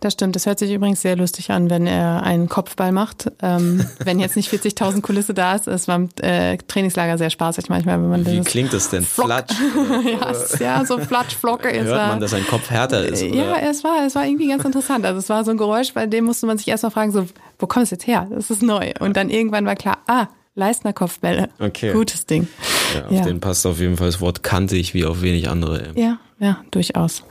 Das 0.00 0.12
stimmt. 0.12 0.36
Das 0.36 0.46
hört 0.46 0.58
sich 0.58 0.72
übrigens 0.72 1.02
sehr 1.02 1.16
lustig 1.16 1.50
an, 1.50 1.70
wenn 1.70 1.86
er 1.86 2.22
einen 2.22 2.48
Kopfball 2.48 2.92
macht. 2.92 3.30
Ähm, 3.42 3.84
wenn 4.04 4.20
jetzt 4.20 4.36
nicht 4.36 4.52
40.000 4.52 5.00
Kulisse 5.00 5.34
da 5.34 5.54
ist. 5.54 5.66
Es 5.66 5.88
war 5.88 5.96
im 5.96 6.08
äh, 6.20 6.58
Trainingslager 6.58 7.18
sehr 7.18 7.30
spaßig 7.30 7.68
manchmal, 7.68 8.00
wenn 8.00 8.10
man 8.10 8.26
Wie 8.26 8.40
klingt 8.40 8.72
das 8.72 8.90
denn? 8.90 9.04
Flatsch? 9.04 9.54
ja, 10.04 10.32
ja, 10.60 10.84
so 10.84 10.98
Flatsch, 10.98 11.34
Flocke 11.34 11.68
ist 11.68 11.86
Hört 11.86 12.08
man, 12.08 12.20
dass 12.20 12.34
ein 12.34 12.46
Kopf 12.46 12.70
härter 12.70 13.04
ist? 13.04 13.22
Oder? 13.22 13.34
Ja, 13.34 13.56
es 13.58 13.84
war, 13.84 14.06
es 14.06 14.14
war 14.14 14.24
irgendwie 14.26 14.48
ganz 14.48 14.64
interessant. 14.64 15.04
Also 15.04 15.18
es 15.18 15.28
war 15.28 15.44
so 15.44 15.50
ein 15.50 15.56
Geräusch, 15.56 15.94
bei 15.94 16.06
dem 16.06 16.24
musste 16.24 16.46
man 16.46 16.58
sich 16.58 16.68
erstmal 16.68 16.92
fragen, 16.92 17.12
so, 17.12 17.26
wo 17.58 17.66
kommt 17.66 17.84
es 17.84 17.90
jetzt 17.90 18.06
her? 18.06 18.28
Das 18.30 18.50
ist 18.50 18.62
neu. 18.62 18.92
Und 19.00 19.16
dann 19.16 19.30
irgendwann 19.30 19.66
war 19.66 19.76
klar, 19.76 19.98
ah, 20.06 20.26
Leistner 20.56 20.94
Kopfbälle. 20.94 21.50
Okay. 21.60 21.92
Gutes 21.92 22.26
Ding. 22.26 22.48
Ja, 22.94 23.06
auf 23.06 23.12
ja. 23.12 23.22
den 23.24 23.40
passt 23.40 23.66
auf 23.66 23.78
jeden 23.78 23.96
Fall 23.96 24.08
das 24.08 24.20
Wort 24.20 24.42
kantig 24.42 24.94
wie 24.94 25.04
auf 25.04 25.22
wenig 25.22 25.48
andere. 25.48 25.92
Ja, 25.94 26.18
ja, 26.38 26.64
durchaus. 26.70 27.22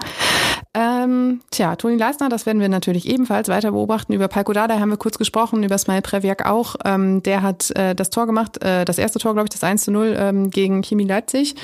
Ähm, 0.77 1.39
tja, 1.51 1.77
Toni 1.77 1.95
Leisner, 1.95 2.27
das 2.27 2.45
werden 2.45 2.59
wir 2.59 2.67
natürlich 2.67 3.07
ebenfalls 3.07 3.47
weiter 3.47 3.71
beobachten. 3.71 4.11
Über 4.11 4.27
Palko 4.27 4.51
Dada 4.51 4.77
haben 4.77 4.89
wir 4.89 4.97
kurz 4.97 5.17
gesprochen, 5.17 5.63
über 5.63 5.77
Smile 5.77 6.01
Previak 6.01 6.45
auch. 6.45 6.75
Ähm, 6.83 7.23
der 7.23 7.43
hat 7.43 7.71
äh, 7.77 7.95
das 7.95 8.09
Tor 8.09 8.25
gemacht, 8.25 8.61
äh, 8.61 8.83
das 8.83 8.97
erste 8.97 9.17
Tor, 9.17 9.33
glaube 9.33 9.45
ich, 9.45 9.51
das 9.51 9.63
1 9.63 9.85
zu 9.85 9.91
0 9.91 10.17
ähm, 10.19 10.49
gegen 10.49 10.81
Chemie 10.81 11.05
Leipzig. 11.05 11.55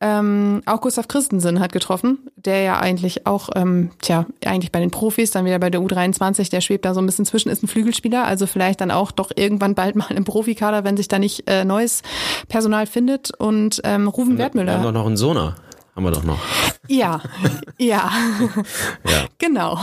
Ähm, 0.00 0.62
auch 0.64 0.80
Gustav 0.80 1.08
Christensen 1.08 1.60
hat 1.60 1.72
getroffen, 1.72 2.30
der 2.36 2.62
ja 2.62 2.80
eigentlich 2.80 3.26
auch, 3.26 3.50
ähm, 3.54 3.90
tja, 4.00 4.24
eigentlich 4.46 4.72
bei 4.72 4.80
den 4.80 4.90
Profis, 4.90 5.30
dann 5.30 5.44
wieder 5.44 5.58
bei 5.58 5.68
der 5.68 5.82
U23, 5.82 6.48
der 6.48 6.62
schwebt 6.62 6.86
da 6.86 6.94
so 6.94 7.02
ein 7.02 7.06
bisschen 7.06 7.26
zwischen, 7.26 7.50
ist 7.50 7.62
ein 7.62 7.68
Flügelspieler, 7.68 8.24
also 8.24 8.46
vielleicht 8.46 8.80
dann 8.80 8.90
auch 8.90 9.12
doch 9.12 9.30
irgendwann 9.36 9.74
bald 9.74 9.94
mal 9.94 10.10
im 10.10 10.24
Profikader, 10.24 10.84
wenn 10.84 10.96
sich 10.96 11.08
da 11.08 11.18
nicht 11.18 11.50
äh, 11.50 11.66
neues 11.66 12.00
Personal 12.48 12.86
findet. 12.86 13.30
Und 13.38 13.82
ähm, 13.84 14.08
Rufen 14.08 14.38
Wertmüller. 14.38 14.72
Wir 14.72 14.76
haben 14.78 14.84
doch 14.84 14.92
noch 14.92 15.06
einen 15.06 15.18
Sohner 15.18 15.54
haben 15.94 16.04
wir 16.04 16.10
doch 16.10 16.24
noch. 16.24 16.40
Ja, 16.88 17.20
ja, 17.78 18.10
ja. 19.04 19.26
genau. 19.38 19.78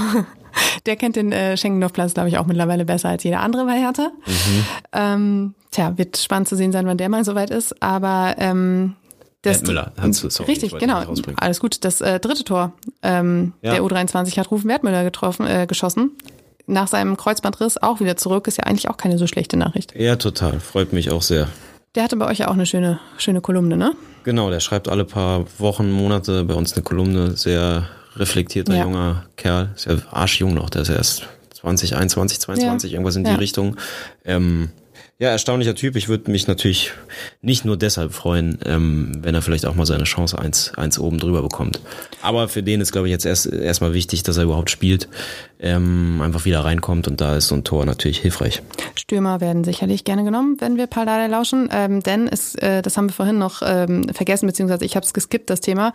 Der 0.86 0.98
kennt 0.98 1.16
den 1.16 1.32
äh, 1.32 1.56
Schengendorfplatz, 1.56 2.14
glaube 2.14 2.30
ich, 2.30 2.38
auch 2.38 2.46
mittlerweile 2.46 2.86
besser 2.86 3.10
als 3.10 3.24
jeder 3.24 3.40
andere 3.40 3.66
bei 3.66 3.80
Hertha. 3.80 4.12
Mhm. 4.26 4.66
Ähm, 4.92 5.56
tja, 5.72 5.98
wird 5.98 6.18
spannend 6.18 6.50
zu 6.50 6.56
sehen 6.56 6.72
sein, 6.72 6.86
wann 6.86 6.98
der 6.98 7.10
mal 7.10 7.24
soweit 7.24 7.50
ist. 7.50 7.82
Aber 7.82 8.36
ähm, 8.38 8.96
das, 9.42 9.60
Wertmüller, 9.62 9.94
Hans, 10.00 10.20
sorry, 10.20 10.52
richtig, 10.52 10.78
genau. 10.78 11.04
Alles 11.38 11.60
gut. 11.60 11.84
Das 11.84 12.02
äh, 12.02 12.20
dritte 12.20 12.44
Tor 12.44 12.74
ähm, 13.02 13.54
ja. 13.62 13.74
der 13.74 13.82
U23 13.82 14.38
hat 14.38 14.52
Rufen 14.52 14.70
Wertmüller 14.70 15.04
getroffen, 15.04 15.48
äh, 15.48 15.66
geschossen. 15.66 16.12
Nach 16.68 16.88
seinem 16.88 17.18
Kreuzbandriss 17.18 17.82
auch 17.82 18.00
wieder 18.02 18.18
zurück. 18.18 18.48
Ist 18.48 18.58
ja 18.58 18.66
eigentlich 18.66 18.90
auch 18.90 18.98
keine 18.98 19.18
so 19.18 19.26
schlechte 19.28 19.58
Nachricht. 19.58 19.96
Ja, 19.96 20.16
total. 20.18 20.60
Freut 20.60 20.94
mich 20.94 21.10
auch 21.10 21.22
sehr. 21.24 21.48
Der 21.96 22.04
hatte 22.04 22.16
bei 22.16 22.26
euch 22.28 22.40
ja 22.40 22.48
auch 22.48 22.54
eine 22.54 22.66
schöne, 22.66 23.00
schöne 23.18 23.42
Kolumne, 23.42 23.76
ne? 23.76 23.94
Genau, 24.24 24.50
der 24.50 24.62
schreibt 24.62 24.88
alle 24.88 25.04
paar 25.04 25.46
Wochen, 25.58 25.92
Monate 25.92 26.46
bei 26.46 26.54
uns 26.54 26.74
eine 26.74 26.84
Kolumne. 26.84 27.36
Sehr 27.36 27.90
reflektierter 28.16 28.76
ja. 28.76 28.84
junger 28.84 29.26
Kerl. 29.36 29.72
Ist 29.76 29.86
ja 29.86 29.98
arschjung 30.10 30.54
noch, 30.54 30.70
der 30.70 30.84
ist 30.84 30.90
erst 30.90 31.28
20, 31.54 31.96
21, 31.96 32.40
22, 32.40 32.92
ja. 32.92 32.96
irgendwas 32.96 33.18
in 33.18 33.26
die 33.26 33.32
ja. 33.32 33.36
Richtung. 33.36 33.76
Ähm, 34.24 34.70
ja, 35.20 35.30
erstaunlicher 35.30 35.76
Typ. 35.76 35.96
Ich 35.98 36.08
würde 36.08 36.32
mich 36.32 36.48
natürlich 36.48 36.94
nicht 37.42 37.64
nur 37.64 37.78
deshalb 37.78 38.14
freuen, 38.14 38.58
ähm, 38.66 39.12
wenn 39.22 39.36
er 39.36 39.44
vielleicht 39.44 39.68
auch 39.68 39.76
mal 39.76 39.86
seine 39.86 40.06
Chance 40.06 40.40
eins, 40.40 40.74
eins 40.76 40.98
oben 40.98 41.20
drüber 41.20 41.44
bekommt. 41.44 41.80
Aber 42.24 42.48
für 42.48 42.64
den 42.64 42.82
ist, 42.82 42.92
glaube 42.92 43.08
ich, 43.08 43.12
jetzt 43.12 43.26
erst 43.26 43.46
erstmal 43.46 43.94
wichtig, 43.94 44.24
dass 44.24 44.38
er 44.38 44.46
überhaupt 44.46 44.72
spielt, 44.72 45.10
ähm, 45.62 46.22
einfach 46.22 46.46
wieder 46.46 46.66
reinkommt 46.66 47.08
und 47.08 47.22
da 47.22 47.36
ist 47.36 47.48
so 47.48 47.56
ein 47.56 47.64
Tor 47.64 47.86
natürlich 47.86 48.20
hilfreich. 48.20 48.62
Stürmer 48.96 49.42
werden 49.42 49.64
sicherlich 49.64 50.04
gerne 50.04 50.24
genommen, 50.24 50.58
wenn 50.60 50.78
wir 50.78 50.88
Paldada 50.88 51.28
lauschen, 51.28 51.70
ähm, 51.72 52.02
denn 52.02 52.28
es, 52.28 52.56
äh, 52.56 52.82
das 52.82 52.98
haben 52.98 53.10
wir 53.10 53.14
vorhin 53.14 53.38
noch 53.38 53.62
ähm, 53.64 54.10
vergessen, 54.12 54.48
beziehungsweise 54.48 54.86
ich 54.86 54.96
habe 54.96 55.06
es 55.06 55.14
geskippt, 55.14 55.50
das 55.50 55.62
Thema. 55.62 55.94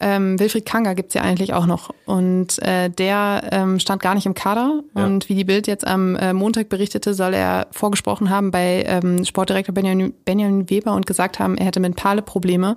Ähm, 0.00 0.38
Wilfried 0.38 0.66
Kanga 0.66 0.94
gibt's 0.94 1.14
ja 1.14 1.22
eigentlich 1.22 1.52
auch 1.52 1.66
noch 1.66 1.90
und 2.06 2.62
äh, 2.62 2.90
der 2.90 3.42
ähm, 3.50 3.80
stand 3.80 4.02
gar 4.02 4.14
nicht 4.14 4.26
im 4.26 4.34
Kader 4.34 4.82
ja. 4.96 5.04
und 5.04 5.28
wie 5.28 5.34
die 5.34 5.44
Bild 5.44 5.66
jetzt 5.66 5.86
am 5.86 6.14
äh, 6.16 6.32
Montag 6.32 6.68
berichtete, 6.68 7.14
soll 7.14 7.34
er 7.34 7.66
vorgesprochen 7.72 8.30
haben 8.30 8.50
bei 8.52 8.84
ähm, 8.86 9.24
Sportdirektor 9.24 9.74
Benjamin, 9.74 10.14
Benjamin 10.24 10.70
Weber 10.70 10.92
und 10.92 11.06
gesagt 11.06 11.40
haben, 11.40 11.56
er 11.56 11.66
hätte 11.66 11.80
mentale 11.80 12.22
Probleme, 12.22 12.76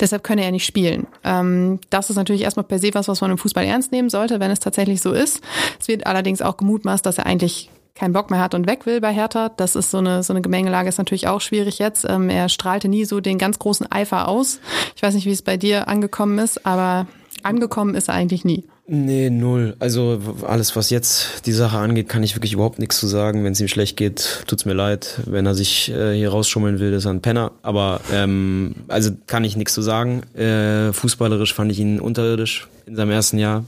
deshalb 0.00 0.22
könne 0.22 0.44
er 0.44 0.50
nicht 0.50 0.66
spielen. 0.66 1.06
Ähm, 1.24 1.80
das 1.88 2.10
ist 2.10 2.16
natürlich 2.16 2.42
erstmal 2.42 2.64
per 2.64 2.78
se 2.78 2.90
was, 2.92 3.08
was 3.08 3.20
man 3.22 3.30
im 3.30 3.38
Fußball 3.38 3.64
ernst 3.64 3.92
nehmen 3.92 4.10
sollte, 4.10 4.38
wenn 4.40 4.50
es 4.50 4.60
tatsächlich 4.60 5.00
so 5.00 5.12
ist. 5.12 5.40
Es 5.78 5.88
wird 5.88 6.06
allerdings 6.06 6.42
auch 6.42 6.56
gemutmaßt, 6.56 7.04
dass 7.04 7.18
er 7.18 7.26
eigentlich 7.26 7.70
keinen 7.94 8.12
Bock 8.12 8.30
mehr 8.30 8.40
hat 8.40 8.54
und 8.54 8.66
weg 8.66 8.86
will 8.86 9.00
bei 9.00 9.12
Hertha. 9.12 9.50
Das 9.56 9.74
ist 9.74 9.90
so 9.90 9.98
eine, 9.98 10.22
so 10.22 10.32
eine 10.32 10.40
Gemengelage, 10.40 10.88
ist 10.88 10.98
natürlich 10.98 11.26
auch 11.26 11.40
schwierig 11.40 11.78
jetzt. 11.78 12.06
Ähm, 12.08 12.30
er 12.30 12.48
strahlte 12.48 12.88
nie 12.88 13.04
so 13.04 13.20
den 13.20 13.38
ganz 13.38 13.58
großen 13.58 13.90
Eifer 13.90 14.28
aus. 14.28 14.60
Ich 14.94 15.02
weiß 15.02 15.14
nicht, 15.14 15.26
wie 15.26 15.32
es 15.32 15.42
bei 15.42 15.56
dir 15.56 15.88
angekommen 15.88 16.38
ist, 16.38 16.64
aber 16.64 17.06
angekommen 17.42 17.94
ist 17.94 18.08
er 18.08 18.14
eigentlich 18.14 18.44
nie. 18.44 18.64
Nee, 18.90 19.28
null. 19.28 19.76
Also 19.80 20.18
alles, 20.46 20.74
was 20.74 20.88
jetzt 20.88 21.44
die 21.44 21.52
Sache 21.52 21.76
angeht, 21.76 22.08
kann 22.08 22.22
ich 22.22 22.34
wirklich 22.34 22.54
überhaupt 22.54 22.78
nichts 22.78 22.98
zu 22.98 23.06
sagen. 23.06 23.44
Wenn 23.44 23.52
es 23.52 23.60
ihm 23.60 23.68
schlecht 23.68 23.98
geht, 23.98 24.44
tut's 24.46 24.64
mir 24.64 24.72
leid. 24.72 25.20
Wenn 25.26 25.44
er 25.44 25.54
sich 25.54 25.90
äh, 25.90 26.14
hier 26.14 26.30
rausschummeln 26.30 26.78
will, 26.78 26.94
ist 26.94 27.04
er 27.04 27.12
ein 27.12 27.20
Penner. 27.20 27.52
Aber 27.60 28.00
ähm, 28.10 28.76
also 28.88 29.10
kann 29.26 29.44
ich 29.44 29.56
nichts 29.58 29.74
zu 29.74 29.82
sagen. 29.82 30.22
Äh, 30.34 30.94
fußballerisch 30.94 31.52
fand 31.52 31.70
ich 31.70 31.80
ihn 31.80 32.00
unterirdisch 32.00 32.66
in 32.86 32.96
seinem 32.96 33.10
ersten 33.10 33.36
Jahr. 33.36 33.64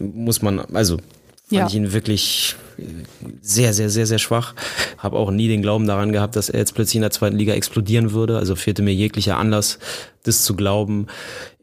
Muss 0.00 0.42
man, 0.42 0.58
also 0.72 0.96
fand 1.48 1.60
ja. 1.60 1.66
ich 1.66 1.74
ihn 1.74 1.92
wirklich 1.92 2.56
sehr, 3.40 3.72
sehr, 3.72 3.90
sehr, 3.90 4.06
sehr 4.06 4.18
schwach. 4.18 4.54
Habe 4.98 5.16
auch 5.16 5.30
nie 5.30 5.48
den 5.48 5.62
Glauben 5.62 5.86
daran 5.86 6.12
gehabt, 6.12 6.36
dass 6.36 6.48
er 6.48 6.58
jetzt 6.58 6.74
plötzlich 6.74 6.96
in 6.96 7.02
der 7.02 7.10
zweiten 7.10 7.36
Liga 7.36 7.52
explodieren 7.54 8.12
würde. 8.12 8.38
Also 8.38 8.56
fehlte 8.56 8.82
mir 8.82 8.94
jeglicher 8.94 9.36
Anlass, 9.36 9.78
das 10.22 10.42
zu 10.42 10.56
glauben. 10.56 11.06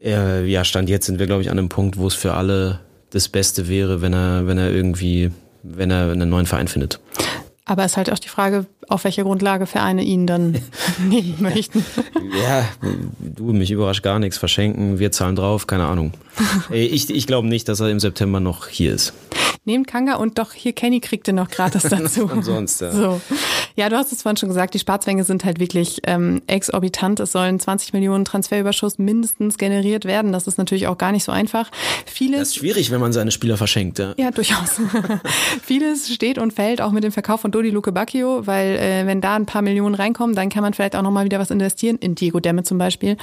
Äh, 0.02 0.46
ja, 0.46 0.64
Stand 0.64 0.88
jetzt 0.88 1.06
sind 1.06 1.18
wir, 1.18 1.26
glaube 1.26 1.42
ich, 1.42 1.50
an 1.50 1.58
einem 1.58 1.68
Punkt, 1.68 1.98
wo 1.98 2.06
es 2.06 2.14
für 2.14 2.34
alle 2.34 2.80
das 3.10 3.28
Beste 3.28 3.68
wäre, 3.68 4.00
wenn 4.00 4.14
er, 4.14 4.46
wenn 4.46 4.58
er 4.58 4.70
irgendwie, 4.70 5.30
wenn 5.62 5.90
er 5.90 6.10
einen 6.10 6.30
neuen 6.30 6.46
Verein 6.46 6.68
findet. 6.68 6.98
Aber 7.64 7.84
es 7.84 7.92
ist 7.92 7.96
halt 7.96 8.10
auch 8.10 8.18
die 8.18 8.28
Frage, 8.28 8.66
auf 8.88 9.04
welcher 9.04 9.22
Grundlage 9.22 9.66
Vereine 9.66 10.02
ihn 10.02 10.26
dann 10.26 10.58
nehmen 11.08 11.36
möchten. 11.38 11.84
Ja, 12.42 12.68
du, 13.20 13.52
mich 13.52 13.70
überrascht 13.70 14.02
gar 14.02 14.18
nichts. 14.18 14.36
Verschenken, 14.36 14.98
wir 14.98 15.12
zahlen 15.12 15.36
drauf, 15.36 15.66
keine 15.66 15.86
Ahnung. 15.86 16.12
Ich, 16.70 17.10
ich 17.10 17.26
glaube 17.26 17.48
nicht, 17.48 17.68
dass 17.68 17.80
er 17.80 17.90
im 17.90 18.00
September 18.00 18.40
noch 18.40 18.66
hier 18.66 18.94
ist. 18.94 19.12
Nehmt 19.64 19.86
Kanga 19.86 20.14
und 20.16 20.38
doch 20.38 20.52
hier 20.52 20.72
Kenny 20.72 21.00
kriegte 21.00 21.32
noch 21.32 21.48
gratis 21.48 21.82
dazu. 21.90 22.24
Umsonst, 22.24 22.80
ja. 22.80 22.92
So. 22.92 23.20
Ja, 23.74 23.88
du 23.88 23.96
hast 23.96 24.12
es 24.12 24.22
vorhin 24.22 24.36
schon 24.36 24.48
gesagt, 24.48 24.74
die 24.74 24.78
Sparzwänge 24.78 25.24
sind 25.24 25.44
halt 25.44 25.58
wirklich 25.58 26.00
ähm, 26.04 26.42
exorbitant. 26.46 27.20
Es 27.20 27.32
sollen 27.32 27.58
20 27.58 27.92
Millionen 27.92 28.24
Transferüberschuss 28.24 28.98
mindestens 28.98 29.58
generiert 29.58 30.04
werden. 30.04 30.32
Das 30.32 30.46
ist 30.46 30.58
natürlich 30.58 30.86
auch 30.86 30.98
gar 30.98 31.12
nicht 31.12 31.24
so 31.24 31.32
einfach. 31.32 31.70
Vieles, 32.06 32.38
Das 32.38 32.48
ist 32.48 32.56
schwierig, 32.56 32.90
wenn 32.90 33.00
man 33.00 33.12
seine 33.12 33.30
Spieler 33.30 33.56
verschenkt. 33.56 33.98
Ja. 33.98 34.14
ja, 34.16 34.30
durchaus. 34.30 34.80
Vieles 35.62 36.12
steht 36.12 36.38
und 36.38 36.52
fällt 36.52 36.80
auch 36.82 36.92
mit 36.92 37.04
dem 37.04 37.12
Verkauf 37.12 37.40
von 37.40 37.50
Dodi 37.50 37.70
Luke 37.70 37.92
Bacchio, 37.92 38.46
weil 38.46 38.76
äh, 38.76 39.06
wenn 39.06 39.20
da 39.20 39.36
ein 39.36 39.46
paar 39.46 39.62
Millionen 39.62 39.94
reinkommen, 39.94 40.36
dann 40.36 40.48
kann 40.48 40.62
man 40.62 40.74
vielleicht 40.74 40.96
auch 40.96 41.02
nochmal 41.02 41.24
wieder 41.24 41.38
was 41.38 41.50
investieren, 41.50 41.96
in 41.98 42.14
Diego 42.14 42.40
Demme 42.40 42.62
zum 42.64 42.78
Beispiel, 42.78 43.16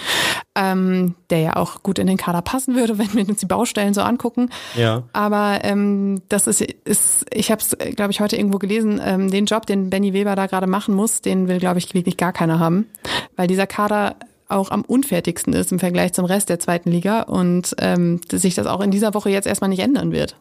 ähm, 0.56 1.16
der 1.30 1.39
ja 1.39 1.56
auch 1.56 1.84
gut 1.84 2.00
in 2.00 2.08
den 2.08 2.18
Kader 2.18 2.41
passen 2.41 2.76
würde, 2.76 2.97
wenn 2.97 3.14
wir 3.14 3.28
uns 3.28 3.39
die 3.39 3.45
Baustellen 3.45 3.93
so 3.93 4.02
angucken. 4.02 4.50
Ja. 4.76 5.04
Aber 5.14 5.60
ähm, 5.64 6.22
das 6.30 6.47
ist, 6.47 6.62
ist 6.62 7.26
ich 7.32 7.52
habe 7.52 7.62
es, 7.62 7.78
glaube 7.95 8.12
ich, 8.12 8.20
heute 8.20 8.36
irgendwo 8.36 8.58
gelesen, 8.58 9.00
ähm, 9.04 9.30
den 9.30 9.45
Job, 9.45 9.66
den 9.66 9.89
Benny 9.89 10.14
Weber 10.14 10.36
da 10.40 10.48
gerade 10.48 10.68
machen 10.68 10.96
muss, 10.96 11.22
den 11.22 11.48
will, 11.48 11.60
glaube 11.60 11.80
ich, 11.80 11.94
wirklich 11.94 12.18
gar 12.18 12.34
keiner 12.34 12.60
haben, 12.60 12.88
weil 13.36 13.48
dieser 13.48 13.68
Kader 13.68 14.16
auch 14.48 14.72
am 14.72 14.82
unfertigsten 14.82 15.54
ist 15.54 15.72
im 15.72 15.78
Vergleich 15.80 16.14
zum 16.14 16.26
Rest 16.26 16.50
der 16.50 16.60
zweiten 16.60 16.90
Liga 16.90 17.22
und 17.22 17.76
ähm, 17.80 18.20
sich 18.32 18.56
das 18.56 18.66
auch 18.66 18.82
in 18.82 18.90
dieser 18.90 19.14
Woche 19.14 19.30
jetzt 19.30 19.46
erstmal 19.46 19.70
nicht 19.70 19.82
ändern 19.82 20.12
wird. 20.12 20.36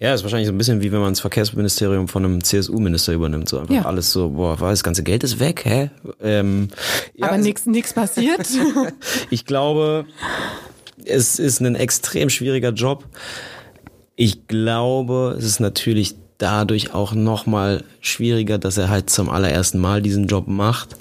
Ja, 0.00 0.12
ist 0.12 0.24
wahrscheinlich 0.24 0.48
so 0.48 0.52
ein 0.52 0.58
bisschen 0.58 0.82
wie 0.82 0.92
wenn 0.92 1.00
man 1.00 1.12
das 1.12 1.20
Verkehrsministerium 1.20 2.08
von 2.08 2.24
einem 2.24 2.44
CSU-Minister 2.44 3.12
übernimmt. 3.14 3.48
So 3.48 3.60
einfach 3.60 3.72
Ja. 3.74 3.86
alles 3.86 4.10
so, 4.12 4.30
boah, 4.30 4.60
war 4.60 4.70
das 4.70 4.82
ganze 4.82 5.02
Geld 5.04 5.24
ist 5.24 5.38
weg, 5.40 5.62
hä? 5.64 5.88
Ähm, 6.20 6.68
ja, 7.14 7.28
Aber 7.28 7.38
nichts 7.38 7.64
nichts 7.64 7.94
passiert. 7.94 8.46
Ich 9.30 9.46
glaube, 9.46 10.04
es 11.06 11.38
ist 11.38 11.60
ein 11.60 11.76
extrem 11.76 12.28
schwieriger 12.28 12.70
Job. 12.72 13.04
Ich 14.16 14.46
glaube, 14.48 15.34
es 15.38 15.44
ist 15.44 15.60
natürlich 15.60 16.16
dadurch 16.38 16.94
auch 16.94 17.14
noch 17.14 17.46
mal 17.46 17.84
schwieriger, 18.00 18.58
dass 18.58 18.76
er 18.76 18.88
halt 18.88 19.10
zum 19.10 19.28
allerersten 19.30 19.78
Mal 19.78 20.02
diesen 20.02 20.26
Job 20.26 20.46
macht. 20.48 20.96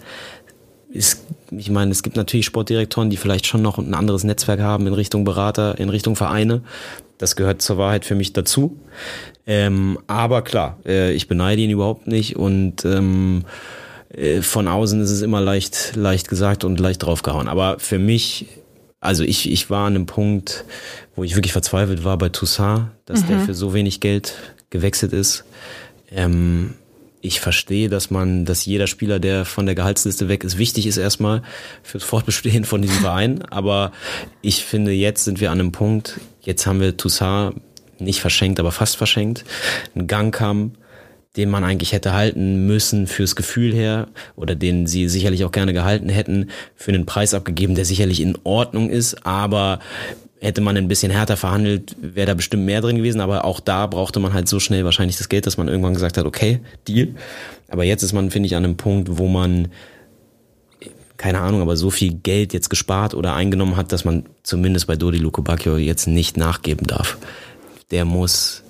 Es, 0.93 1.25
ich 1.51 1.69
meine, 1.69 1.91
es 1.91 2.03
gibt 2.03 2.15
natürlich 2.15 2.45
Sportdirektoren, 2.45 3.09
die 3.09 3.17
vielleicht 3.17 3.47
schon 3.47 3.61
noch 3.61 3.77
ein 3.77 3.93
anderes 3.93 4.23
Netzwerk 4.23 4.59
haben 4.59 4.85
in 4.85 4.93
Richtung 4.93 5.23
Berater, 5.23 5.77
in 5.79 5.89
Richtung 5.89 6.15
Vereine. 6.15 6.61
Das 7.17 7.35
gehört 7.35 7.61
zur 7.61 7.77
Wahrheit 7.77 8.05
für 8.05 8.15
mich 8.15 8.33
dazu. 8.33 8.77
Ähm, 9.45 9.99
aber 10.07 10.41
klar, 10.41 10.77
äh, 10.85 11.13
ich 11.13 11.27
beneide 11.27 11.61
ihn 11.61 11.69
überhaupt 11.69 12.07
nicht 12.07 12.35
und 12.35 12.85
ähm, 12.85 13.43
äh, 14.13 14.41
von 14.41 14.67
außen 14.67 15.01
ist 15.01 15.11
es 15.11 15.21
immer 15.21 15.41
leicht, 15.41 15.95
leicht 15.95 16.29
gesagt 16.29 16.63
und 16.63 16.79
leicht 16.79 17.03
draufgehauen. 17.03 17.47
Aber 17.47 17.79
für 17.79 17.99
mich, 17.99 18.45
also 18.99 19.23
ich, 19.23 19.51
ich 19.51 19.69
war 19.69 19.87
an 19.87 19.95
einem 19.95 20.05
Punkt, 20.05 20.63
wo 21.15 21.23
ich 21.23 21.35
wirklich 21.35 21.53
verzweifelt 21.53 22.03
war 22.03 22.17
bei 22.17 22.29
Toussaint, 22.29 22.87
dass 23.05 23.25
der 23.25 23.39
für 23.39 23.53
so 23.53 23.73
wenig 23.73 23.99
Geld 23.99 24.35
gewechselt 24.73 25.13
ist. 25.13 25.45
Ähm, 26.11 26.73
ich 27.21 27.39
verstehe, 27.39 27.87
dass 27.87 28.11
man, 28.11 28.43
dass 28.43 28.65
jeder 28.65 28.85
Spieler, 28.87 29.17
der 29.17 29.45
von 29.45 29.65
der 29.65 29.75
Gehaltsliste 29.75 30.27
weg 30.27 30.43
ist, 30.43 30.57
wichtig 30.57 30.85
ist 30.85 30.97
erstmal 30.97 31.41
fürs 31.81 32.03
Fortbestehen 32.03 32.65
von 32.65 32.81
diesem 32.81 32.97
Verein. 32.97 33.43
Aber 33.43 33.93
ich 34.41 34.65
finde, 34.65 34.91
jetzt 34.91 35.23
sind 35.23 35.39
wir 35.39 35.49
an 35.51 35.61
einem 35.61 35.71
Punkt, 35.71 36.19
jetzt 36.41 36.67
haben 36.67 36.81
wir 36.81 36.97
Toussaint 36.97 37.61
nicht 37.97 38.19
verschenkt, 38.19 38.59
aber 38.59 38.73
fast 38.73 38.97
verschenkt. 38.97 39.45
Ein 39.95 40.07
Gang 40.07 40.35
kam, 40.35 40.73
den 41.37 41.49
man 41.49 41.63
eigentlich 41.63 41.93
hätte 41.93 42.11
halten 42.11 42.67
müssen 42.67 43.07
fürs 43.07 43.37
Gefühl 43.37 43.73
her 43.73 44.07
oder 44.35 44.53
den 44.55 44.85
sie 44.85 45.07
sicherlich 45.07 45.45
auch 45.45 45.51
gerne 45.51 45.71
gehalten 45.71 46.09
hätten, 46.09 46.49
für 46.75 46.91
einen 46.91 47.05
Preis 47.05 47.33
abgegeben, 47.33 47.75
der 47.75 47.85
sicherlich 47.85 48.19
in 48.19 48.37
Ordnung 48.43 48.89
ist, 48.89 49.25
aber 49.25 49.79
hätte 50.43 50.61
man 50.61 50.75
ein 50.75 50.87
bisschen 50.87 51.11
härter 51.11 51.37
verhandelt, 51.37 51.95
wäre 52.01 52.27
da 52.27 52.33
bestimmt 52.33 52.65
mehr 52.65 52.81
drin 52.81 52.97
gewesen, 52.97 53.21
aber 53.21 53.45
auch 53.45 53.59
da 53.59 53.87
brauchte 53.87 54.19
man 54.19 54.33
halt 54.33 54.49
so 54.49 54.59
schnell 54.59 54.83
wahrscheinlich 54.83 55.17
das 55.17 55.29
Geld, 55.29 55.45
dass 55.45 55.57
man 55.57 55.67
irgendwann 55.69 55.93
gesagt 55.93 56.17
hat, 56.17 56.25
okay, 56.25 56.59
Deal. 56.87 57.15
Aber 57.69 57.85
jetzt 57.85 58.03
ist 58.03 58.13
man, 58.13 58.29
finde 58.29 58.47
ich, 58.47 58.55
an 58.55 58.65
einem 58.65 58.75
Punkt, 58.77 59.17
wo 59.17 59.27
man 59.27 59.69
keine 61.17 61.39
Ahnung, 61.39 61.61
aber 61.61 61.77
so 61.77 61.89
viel 61.89 62.13
Geld 62.13 62.51
jetzt 62.51 62.69
gespart 62.69 63.13
oder 63.13 63.33
eingenommen 63.33 63.77
hat, 63.77 63.93
dass 63.93 64.03
man 64.03 64.25
zumindest 64.43 64.87
bei 64.87 64.97
Dodi 64.97 65.19
Bacchio 65.19 65.77
jetzt 65.77 66.05
nicht 66.05 66.35
nachgeben 66.35 66.85
darf. 66.85 67.17
Der 67.91 68.03
muss, 68.03 68.63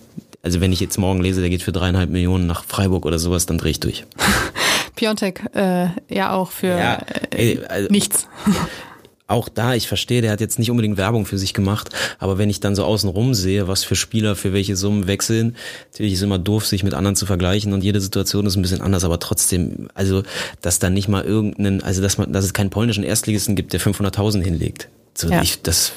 also 0.43 0.61
wenn 0.61 0.71
ich 0.71 0.79
jetzt 0.79 0.99
morgen 0.99 1.21
lese, 1.21 1.41
der 1.41 1.49
geht 1.49 1.63
für 1.63 1.71
dreieinhalb 1.71 2.11
Millionen 2.11 2.45
nach 2.45 2.63
Freiburg 2.63 3.07
oder 3.07 3.17
sowas, 3.17 3.47
dann 3.47 3.57
drehe 3.57 3.71
ich 3.71 3.79
durch. 3.79 4.05
Piontek 4.95 5.41
äh, 5.55 5.87
ja 6.09 6.33
auch 6.33 6.51
für 6.51 6.67
Ja, 6.67 7.01
äh, 7.31 7.57
also- 7.67 7.89
nichts. 7.89 8.27
Auch 9.25 9.47
da, 9.47 9.73
ich 9.73 9.87
verstehe, 9.87 10.21
der 10.21 10.31
hat 10.31 10.41
jetzt 10.41 10.59
nicht 10.59 10.69
unbedingt 10.69 10.97
Werbung 10.97 11.25
für 11.25 11.37
sich 11.37 11.53
gemacht, 11.53 11.89
aber 12.19 12.37
wenn 12.37 12.49
ich 12.49 12.59
dann 12.59 12.75
so 12.75 12.83
außenrum 12.83 13.33
sehe, 13.33 13.67
was 13.69 13.83
für 13.83 13.95
Spieler 13.95 14.35
für 14.35 14.51
welche 14.51 14.75
Summen 14.75 15.07
wechseln, 15.07 15.55
natürlich 15.91 16.13
ist 16.13 16.19
es 16.19 16.23
immer 16.23 16.39
doof, 16.39 16.65
sich 16.65 16.83
mit 16.83 16.93
anderen 16.93 17.15
zu 17.15 17.25
vergleichen 17.25 17.71
und 17.71 17.83
jede 17.83 18.01
Situation 18.01 18.45
ist 18.45 18.57
ein 18.57 18.61
bisschen 18.61 18.81
anders, 18.81 19.03
aber 19.05 19.19
trotzdem, 19.19 19.87
also, 19.93 20.23
dass 20.61 20.79
da 20.79 20.89
nicht 20.89 21.07
mal 21.07 21.23
irgendeinen, 21.23 21.81
also, 21.81 22.01
dass 22.01 22.17
man, 22.17 22.33
dass 22.33 22.43
es 22.43 22.53
keinen 22.53 22.69
polnischen 22.69 23.03
Erstligisten 23.03 23.55
gibt, 23.55 23.71
der 23.73 23.79
500.000 23.79 24.43
hinlegt. 24.43 24.89
So, 25.15 25.29
Ja. 25.29 25.41
ich, 25.41 25.61
das, 25.61 25.93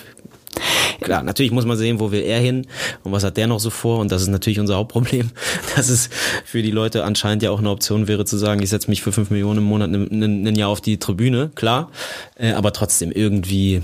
Klar, 1.07 1.23
natürlich 1.23 1.53
muss 1.53 1.65
man 1.65 1.77
sehen, 1.77 2.01
wo 2.01 2.11
will 2.11 2.23
er 2.23 2.41
hin 2.41 2.67
und 3.05 3.13
was 3.13 3.23
hat 3.23 3.37
der 3.37 3.47
noch 3.47 3.61
so 3.61 3.71
vor 3.71 4.01
und 4.01 4.11
das 4.11 4.23
ist 4.23 4.29
natürlich 4.29 4.59
unser 4.59 4.75
Hauptproblem, 4.75 5.31
dass 5.77 5.89
es 5.89 6.11
für 6.45 6.63
die 6.63 6.73
Leute 6.73 7.05
anscheinend 7.05 7.45
ja 7.45 7.53
auch 7.53 7.61
eine 7.61 7.71
Option 7.71 8.09
wäre 8.09 8.25
zu 8.25 8.37
sagen, 8.37 8.61
ich 8.61 8.71
setze 8.71 8.91
mich 8.91 9.03
für 9.03 9.13
fünf 9.13 9.31
Millionen 9.31 9.59
im 9.59 9.65
Monat 9.67 9.89
ein 9.89 10.57
Jahr 10.57 10.69
auf 10.69 10.81
die 10.81 10.99
Tribüne, 10.99 11.53
klar, 11.55 11.93
äh, 12.35 12.51
aber 12.51 12.73
trotzdem 12.73 13.13
irgendwie 13.13 13.83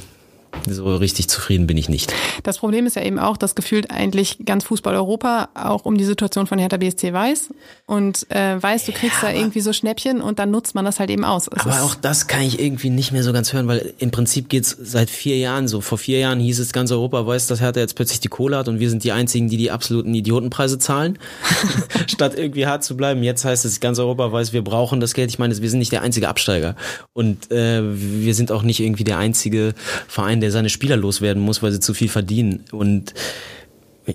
so 0.68 0.96
richtig 0.96 1.28
zufrieden 1.28 1.66
bin 1.66 1.76
ich 1.76 1.88
nicht. 1.88 2.12
Das 2.42 2.58
Problem 2.58 2.86
ist 2.86 2.96
ja 2.96 3.02
eben 3.02 3.18
auch, 3.18 3.36
dass 3.36 3.54
gefühlt 3.54 3.90
eigentlich 3.90 4.38
ganz 4.44 4.64
Fußball-Europa 4.64 5.50
auch 5.54 5.84
um 5.84 5.96
die 5.96 6.04
Situation 6.04 6.46
von 6.46 6.58
Hertha 6.58 6.76
BSC 6.76 7.12
weiß 7.12 7.50
und 7.86 8.30
äh, 8.30 8.62
weiß, 8.62 8.86
du 8.86 8.92
kriegst 8.92 9.22
da 9.22 9.30
irgendwie 9.30 9.60
so 9.60 9.72
Schnäppchen 9.72 10.20
und 10.20 10.38
dann 10.38 10.50
nutzt 10.50 10.74
man 10.74 10.84
das 10.84 11.00
halt 11.00 11.10
eben 11.10 11.24
aus. 11.24 11.48
Es 11.48 11.66
Aber 11.66 11.82
auch 11.82 11.94
das 11.94 12.26
kann 12.26 12.42
ich 12.42 12.60
irgendwie 12.60 12.90
nicht 12.90 13.12
mehr 13.12 13.22
so 13.22 13.32
ganz 13.32 13.52
hören, 13.52 13.66
weil 13.66 13.94
im 13.98 14.10
Prinzip 14.10 14.48
geht's 14.48 14.76
seit 14.80 15.10
vier 15.10 15.38
Jahren 15.38 15.68
so. 15.68 15.80
Vor 15.80 15.98
vier 15.98 16.18
Jahren 16.18 16.40
hieß 16.40 16.58
es, 16.58 16.72
ganz 16.72 16.90
Europa 16.92 17.26
weiß, 17.26 17.46
dass 17.46 17.60
Hertha 17.60 17.80
jetzt 17.80 17.96
plötzlich 17.96 18.20
die 18.20 18.28
Kohle 18.28 18.56
hat 18.56 18.68
und 18.68 18.78
wir 18.78 18.90
sind 18.90 19.04
die 19.04 19.12
Einzigen, 19.12 19.48
die 19.48 19.56
die 19.56 19.70
absoluten 19.70 20.14
Idiotenpreise 20.14 20.78
zahlen, 20.78 21.18
statt 22.06 22.34
irgendwie 22.36 22.66
hart 22.66 22.84
zu 22.84 22.96
bleiben. 22.96 23.22
Jetzt 23.22 23.44
heißt 23.44 23.64
es, 23.64 23.80
ganz 23.80 23.98
Europa 23.98 24.30
weiß, 24.30 24.52
wir 24.52 24.62
brauchen 24.62 25.00
das 25.00 25.14
Geld. 25.14 25.30
Ich 25.30 25.38
meine, 25.38 25.56
wir 25.60 25.70
sind 25.70 25.78
nicht 25.78 25.92
der 25.92 26.02
einzige 26.02 26.28
Absteiger 26.28 26.76
und 27.12 27.50
äh, 27.50 27.82
wir 27.82 28.34
sind 28.34 28.52
auch 28.52 28.62
nicht 28.62 28.80
irgendwie 28.80 29.04
der 29.04 29.18
einzige 29.18 29.74
Verein, 30.08 30.40
der 30.42 30.50
seine 30.50 30.68
Spieler 30.68 30.96
loswerden 30.96 31.42
muss, 31.42 31.62
weil 31.62 31.72
sie 31.72 31.80
zu 31.80 31.94
viel 31.94 32.08
verdienen. 32.08 32.64
Und 32.70 33.14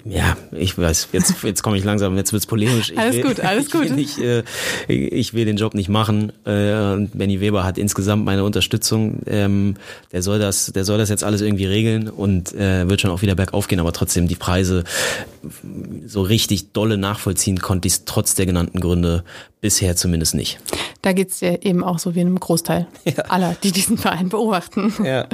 ja, 0.04 0.36
ich 0.52 0.78
weiß, 0.78 1.10
jetzt, 1.14 1.36
jetzt 1.44 1.64
komme 1.64 1.78
ich 1.78 1.84
langsam, 1.84 2.18
jetzt 2.18 2.34
wird's 2.34 2.46
polemisch. 2.46 2.92
Ich 2.92 3.00
Alles 3.00 3.16
will, 3.16 3.24
gut, 3.24 3.40
alles 3.40 3.68
ich 3.68 3.74
will 3.74 3.88
gut. 3.88 3.96
Nicht, 3.96 4.20
äh, 4.20 4.44
ich 4.88 5.34
will 5.34 5.46
den 5.46 5.56
Job 5.58 5.74
nicht 5.74 5.88
machen. 5.88 6.34
Äh, 6.46 6.94
und 6.94 7.18
Benny 7.18 7.40
Weber 7.40 7.64
hat 7.64 7.78
insgesamt 7.78 8.26
meine 8.26 8.44
Unterstützung. 8.44 9.22
Ähm, 9.28 9.76
der 10.12 10.22
soll 10.22 10.40
das, 10.40 10.74
der 10.74 10.84
soll 10.84 10.98
das 10.98 11.10
jetzt 11.10 11.24
alles 11.24 11.42
irgendwie 11.42 11.66
regeln 11.66 12.10
und 12.10 12.54
äh, 12.54 12.90
wird 12.90 13.00
schon 13.02 13.12
auch 13.12 13.22
wieder 13.22 13.36
bergauf 13.36 13.68
gehen, 13.68 13.80
aber 13.80 13.94
trotzdem 13.94 14.28
die 14.28 14.36
Preise 14.36 14.84
so 16.06 16.22
richtig 16.22 16.74
dolle 16.74 16.98
nachvollziehen 16.98 17.60
konnte 17.60 17.88
ich 17.88 17.94
es 17.94 18.06
trotz 18.06 18.36
der 18.36 18.46
genannten 18.46 18.82
Gründe 18.82 19.24
bisher 19.62 19.96
zumindest 19.96 20.36
nicht. 20.36 20.60
da 21.02 21.14
geht's 21.14 21.40
ja 21.40 21.56
eben 21.62 21.84
auch 21.84 22.00
so 22.00 22.14
wie 22.14 22.22
einem 22.22 22.40
Großteil 22.40 22.88
aller, 23.30 23.56
die 23.64 23.72
diesen 23.72 23.98
Verein 23.98 24.30
beobachten. 24.30 24.94
Ja. 25.04 25.28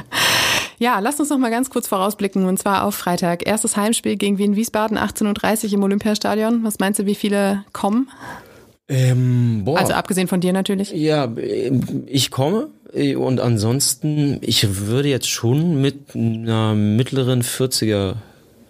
Ja, 0.83 0.99
lasst 0.99 1.21
uns 1.21 1.29
noch 1.29 1.37
mal 1.37 1.49
ganz 1.49 1.69
kurz 1.69 1.87
vorausblicken 1.87 2.45
und 2.45 2.59
zwar 2.59 2.83
auf 2.83 2.93
Freitag. 2.93 3.47
Erstes 3.47 3.77
Heimspiel 3.77 4.17
gegen 4.17 4.37
Wien 4.37 4.57
Wiesbaden, 4.57 4.97
18.30 4.97 5.67
Uhr 5.67 5.73
im 5.75 5.83
Olympiastadion. 5.83 6.65
Was 6.65 6.79
meinst 6.79 6.99
du, 6.99 7.05
wie 7.05 7.15
viele 7.15 7.63
kommen? 7.71 8.09
Ähm. 8.89 9.63
Also 9.77 9.93
abgesehen 9.93 10.27
von 10.27 10.41
dir 10.41 10.51
natürlich. 10.51 10.91
Ja, 10.91 11.31
ich 12.05 12.31
komme 12.31 12.67
äh, 12.93 13.15
und 13.15 13.39
ansonsten, 13.39 14.39
ich 14.41 14.85
würde 14.85 15.07
jetzt 15.07 15.29
schon 15.29 15.79
mit 15.79 16.15
einer 16.15 16.75
mittleren 16.75 17.43
40er 17.43 18.15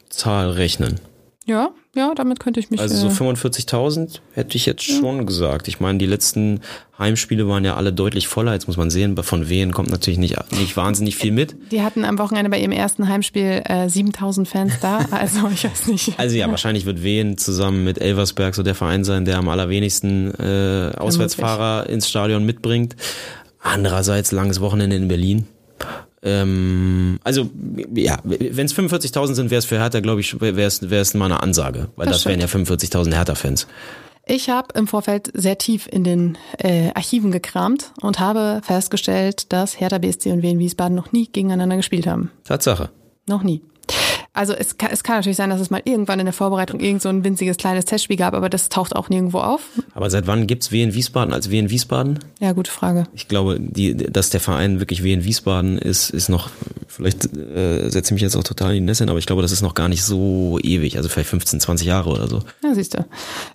Zahl 0.09 0.51
rechnen. 0.51 0.99
Ja, 1.45 1.71
ja, 1.93 2.13
damit 2.15 2.39
könnte 2.39 2.61
ich 2.61 2.71
mich. 2.71 2.79
Also 2.79 2.95
so 2.95 3.07
äh, 3.07 3.31
45.000 3.31 4.19
hätte 4.33 4.55
ich 4.55 4.65
jetzt 4.65 4.83
schon 4.83 5.25
gesagt. 5.25 5.67
Ich 5.67 5.81
meine, 5.81 5.97
die 5.97 6.05
letzten 6.05 6.61
Heimspiele 6.97 7.47
waren 7.49 7.65
ja 7.65 7.75
alle 7.75 7.91
deutlich 7.91 8.27
voller. 8.29 8.53
Jetzt 8.53 8.67
muss 8.67 8.77
man 8.77 8.89
sehen, 8.89 9.17
von 9.17 9.49
Wehen 9.49 9.73
kommt 9.73 9.89
natürlich 9.89 10.19
nicht, 10.19 10.37
nicht 10.53 10.77
wahnsinnig 10.77 11.17
viel 11.17 11.31
mit. 11.33 11.55
die 11.71 11.81
hatten 11.81 12.05
am 12.05 12.17
Wochenende 12.17 12.49
bei 12.49 12.59
ihrem 12.59 12.71
ersten 12.71 13.09
Heimspiel 13.09 13.61
äh, 13.65 13.89
7000 13.89 14.47
Fans 14.47 14.73
da. 14.81 15.05
Also 15.11 15.47
ich 15.53 15.65
weiß 15.65 15.87
nicht. 15.87 16.17
Also 16.17 16.35
ja, 16.35 16.49
wahrscheinlich 16.49 16.85
wird 16.85 17.03
Wehen 17.03 17.37
zusammen 17.37 17.83
mit 17.83 17.99
Elversberg 17.99 18.55
so 18.55 18.63
der 18.63 18.75
Verein 18.75 19.03
sein, 19.03 19.25
der 19.25 19.37
am 19.37 19.49
allerwenigsten 19.49 20.33
äh, 20.39 20.91
Auswärtsfahrer 20.97 21.89
ins 21.89 22.09
Stadion 22.09 22.45
mitbringt. 22.45 22.95
Andererseits 23.61 24.31
langes 24.31 24.59
Wochenende 24.61 24.95
in 24.95 25.07
Berlin. 25.07 25.47
Ähm, 26.23 27.19
also 27.23 27.49
ja, 27.93 28.19
wenn 28.23 28.65
es 28.65 28.75
45.000 28.75 29.33
sind, 29.33 29.51
wäre 29.51 29.59
es 29.59 29.65
für 29.65 29.79
Hertha, 29.79 29.99
glaube 29.99 30.21
ich, 30.21 30.39
wäre 30.39 30.61
es 30.61 31.13
mal 31.13 31.25
eine 31.25 31.41
Ansage, 31.41 31.89
weil 31.95 32.07
das, 32.07 32.23
Das 32.23 32.25
wären 32.25 32.39
ja 32.39 32.47
45.000 32.47 33.13
Hertha-Fans. 33.13 33.67
Ich 34.25 34.49
habe 34.49 34.69
im 34.75 34.87
Vorfeld 34.87 35.31
sehr 35.33 35.57
tief 35.57 35.87
in 35.91 36.05
den 36.05 36.37
äh, 36.57 36.91
Archiven 36.93 37.31
gekramt 37.31 37.91
und 38.01 38.19
habe 38.19 38.61
festgestellt, 38.63 39.51
dass 39.51 39.79
Hertha 39.79 39.97
BSC 39.97 40.31
und 40.31 40.41
Wien 40.41 40.59
Wiesbaden 40.59 40.95
noch 40.95 41.11
nie 41.11 41.27
gegeneinander 41.27 41.75
gespielt 41.75 42.07
haben. 42.07 42.31
Tatsache. 42.45 42.89
Noch 43.27 43.43
nie. 43.43 43.61
Also 44.35 44.53
es 44.53 44.79
kann, 44.79 44.89
es 44.91 45.03
kann 45.03 45.17
natürlich 45.17 45.37
sein, 45.37 45.51
dass 45.51 45.61
es 45.61 45.69
mal 45.69 45.83
irgendwann 45.85 46.19
in 46.19 46.25
der 46.25 46.33
Vorbereitung 46.33 46.79
irgend 46.79 47.03
so 47.03 47.09
ein 47.09 47.23
winziges 47.23 47.55
kleines 47.57 47.85
Testspiel 47.85 48.17
gab, 48.17 48.33
aber 48.33 48.49
das 48.49 48.67
taucht 48.67 48.95
auch 48.95 49.09
nirgendwo 49.09 49.39
auf. 49.39 49.61
Aber 49.93 50.09
seit 50.09 50.25
wann 50.25 50.47
gibt's 50.47 50.71
Wien 50.71 50.95
Wiesbaden 50.95 51.35
als 51.35 51.51
Wien 51.51 51.69
Wiesbaden? 51.69 52.17
Ja, 52.39 52.53
gute 52.53 52.71
Frage. 52.71 53.05
Ich 53.13 53.27
glaube, 53.27 53.57
die, 53.59 53.95
dass 53.95 54.31
der 54.31 54.39
Verein 54.39 54.79
wirklich 54.79 55.03
Wien 55.03 55.23
Wiesbaden 55.23 55.77
ist, 55.77 56.09
ist 56.09 56.29
noch, 56.29 56.49
vielleicht 56.87 57.25
äh, 57.37 57.89
setze 57.89 58.07
ich 58.07 58.11
mich 58.13 58.21
jetzt 58.23 58.35
auch 58.35 58.43
total 58.43 58.69
in 58.69 58.77
die 58.77 58.85
Nässe, 58.85 59.07
aber 59.07 59.19
ich 59.19 59.27
glaube, 59.27 59.43
das 59.43 59.51
ist 59.51 59.61
noch 59.61 59.75
gar 59.75 59.87
nicht 59.87 60.03
so 60.03 60.57
ewig, 60.63 60.97
also 60.97 61.09
vielleicht 61.09 61.29
15, 61.29 61.59
20 61.59 61.85
Jahre 61.85 62.09
oder 62.09 62.27
so. 62.27 62.39
Ja, 62.63 62.73
siehst 62.73 62.95
du. 62.95 63.05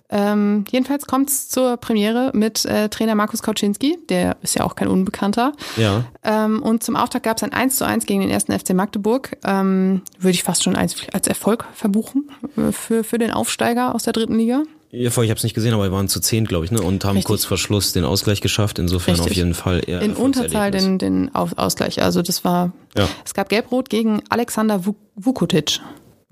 Ähm, 0.09 0.63
jedenfalls 0.71 1.07
kommt's 1.07 1.49
zur 1.49 1.75
Premiere 1.75 2.31
mit 2.33 2.63
äh, 2.63 2.87
Trainer 2.87 3.15
Markus 3.15 3.43
Kauczynski, 3.43 3.97
der 4.07 4.37
ist 4.43 4.55
ja 4.55 4.63
auch 4.63 4.75
kein 4.75 4.87
Unbekannter. 4.87 5.51
Ja. 5.75 6.05
Ähm, 6.23 6.63
und 6.63 6.83
zum 6.83 6.95
Auftakt 6.95 7.25
gab's 7.25 7.43
ein 7.43 7.51
1 7.51 7.75
zu 7.75 7.85
1 7.85 8.05
gegen 8.05 8.21
den 8.21 8.29
ersten 8.29 8.57
FC 8.57 8.73
Magdeburg. 8.73 9.37
Ähm, 9.43 10.03
würde 10.19 10.31
ich 10.31 10.43
fast 10.43 10.63
schon 10.63 10.68
als, 10.75 10.95
als 11.13 11.27
Erfolg 11.27 11.65
verbuchen 11.73 12.29
äh, 12.57 12.71
für, 12.71 13.03
für 13.03 13.17
den 13.17 13.31
Aufsteiger 13.31 13.93
aus 13.95 14.03
der 14.03 14.13
dritten 14.13 14.35
Liga. 14.37 14.63
Ja, 14.91 15.11
voll, 15.11 15.25
ich 15.25 15.29
habe 15.29 15.37
es 15.37 15.43
nicht 15.43 15.53
gesehen, 15.53 15.73
aber 15.75 15.83
wir 15.83 15.91
waren 15.91 16.07
zu 16.07 16.19
zehn, 16.19 16.45
glaube 16.45 16.65
ich, 16.65 16.71
ne? 16.71 16.81
Und 16.81 17.05
haben 17.05 17.11
Richtig. 17.17 17.25
kurz 17.25 17.45
vor 17.45 17.57
Schluss 17.59 17.93
den 17.93 18.03
Ausgleich 18.05 18.41
geschafft. 18.41 18.79
Insofern 18.79 19.13
Richtig. 19.15 19.31
auf 19.31 19.37
jeden 19.37 19.53
Fall 19.53 19.81
eher 19.85 20.01
In 20.01 20.15
Unterzahl 20.15 20.71
den, 20.71 20.97
den 20.97 21.35
Aus- 21.35 21.55
Ausgleich. 21.57 22.01
Also 22.01 22.23
das 22.23 22.43
war, 22.43 22.71
Ja. 22.97 23.07
es 23.23 23.35
gab 23.35 23.49
Gelb-Rot 23.49 23.89
gegen 23.91 24.23
Alexander 24.29 24.77
Vuk- 24.77 24.95
Vukotic. 25.15 25.79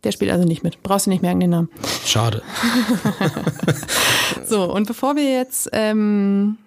Der 0.03 0.11
spielt 0.11 0.31
also 0.31 0.43
nicht 0.47 0.63
mit. 0.63 0.81
Brauchst 0.81 1.05
du 1.05 1.11
nicht 1.11 1.21
merken, 1.21 1.39
den 1.39 1.49
Namen. 1.51 1.69
Schade. 2.05 2.41
So, 4.45 4.71
und 4.71 4.87
bevor 4.87 5.15
wir 5.15 5.29
jetzt 5.29 5.69
ähm, 5.73 6.57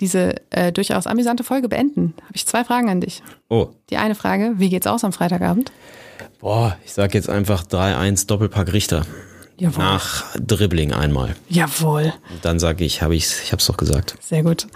diese 0.00 0.34
äh, 0.50 0.70
durchaus 0.72 1.06
amüsante 1.06 1.44
Folge 1.44 1.68
beenden, 1.68 2.14
habe 2.22 2.34
ich 2.34 2.46
zwei 2.46 2.64
Fragen 2.64 2.90
an 2.90 3.00
dich. 3.00 3.22
Oh, 3.48 3.68
Die 3.90 3.96
eine 3.96 4.14
Frage, 4.14 4.52
wie 4.56 4.68
geht's 4.68 4.86
aus 4.86 5.04
am 5.04 5.12
Freitagabend? 5.12 5.72
Boah, 6.40 6.76
ich 6.84 6.92
sag 6.92 7.14
jetzt 7.14 7.28
einfach 7.28 7.64
3-1 7.64 8.26
Doppelpack 8.26 8.72
Richter. 8.72 9.04
Jawohl. 9.58 9.84
Nach 9.84 10.24
Dribbling 10.38 10.92
einmal. 10.92 11.36
Jawohl. 11.48 12.12
Und 12.32 12.44
dann 12.44 12.58
sage 12.58 12.84
ich, 12.84 13.00
habe 13.00 13.14
ich's, 13.14 13.42
ich 13.42 13.52
hab's 13.52 13.66
doch 13.66 13.76
gesagt. 13.76 14.16
Sehr 14.20 14.42
gut. 14.42 14.66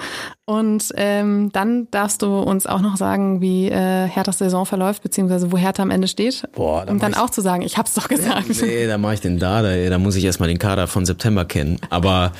Und 0.44 0.92
ähm, 0.96 1.50
dann 1.52 1.90
darfst 1.90 2.22
du 2.22 2.38
uns 2.38 2.66
auch 2.66 2.80
noch 2.80 2.96
sagen, 2.96 3.40
wie 3.40 3.68
äh, 3.68 4.06
Herthas 4.06 4.38
Saison 4.38 4.64
verläuft, 4.64 5.02
beziehungsweise 5.02 5.50
wo 5.50 5.56
Hertha 5.56 5.82
am 5.82 5.90
Ende 5.90 6.06
steht. 6.06 6.44
Boah, 6.52 6.86
da 6.86 6.92
um 6.92 7.00
dann 7.00 7.14
auch 7.14 7.30
zu 7.30 7.40
sagen, 7.40 7.62
ich 7.62 7.78
hab's 7.78 7.94
doch 7.94 8.06
gesagt. 8.06 8.48
Nee, 8.62 8.86
da 8.86 8.96
mache 8.96 9.14
ich 9.14 9.20
den 9.20 9.40
da, 9.40 9.62
da, 9.62 9.74
da 9.76 9.98
muss 9.98 10.14
ich 10.14 10.24
erstmal 10.24 10.48
den 10.48 10.58
Kader 10.58 10.86
von 10.86 11.04
September 11.04 11.44
kennen. 11.44 11.78
Aber 11.90 12.32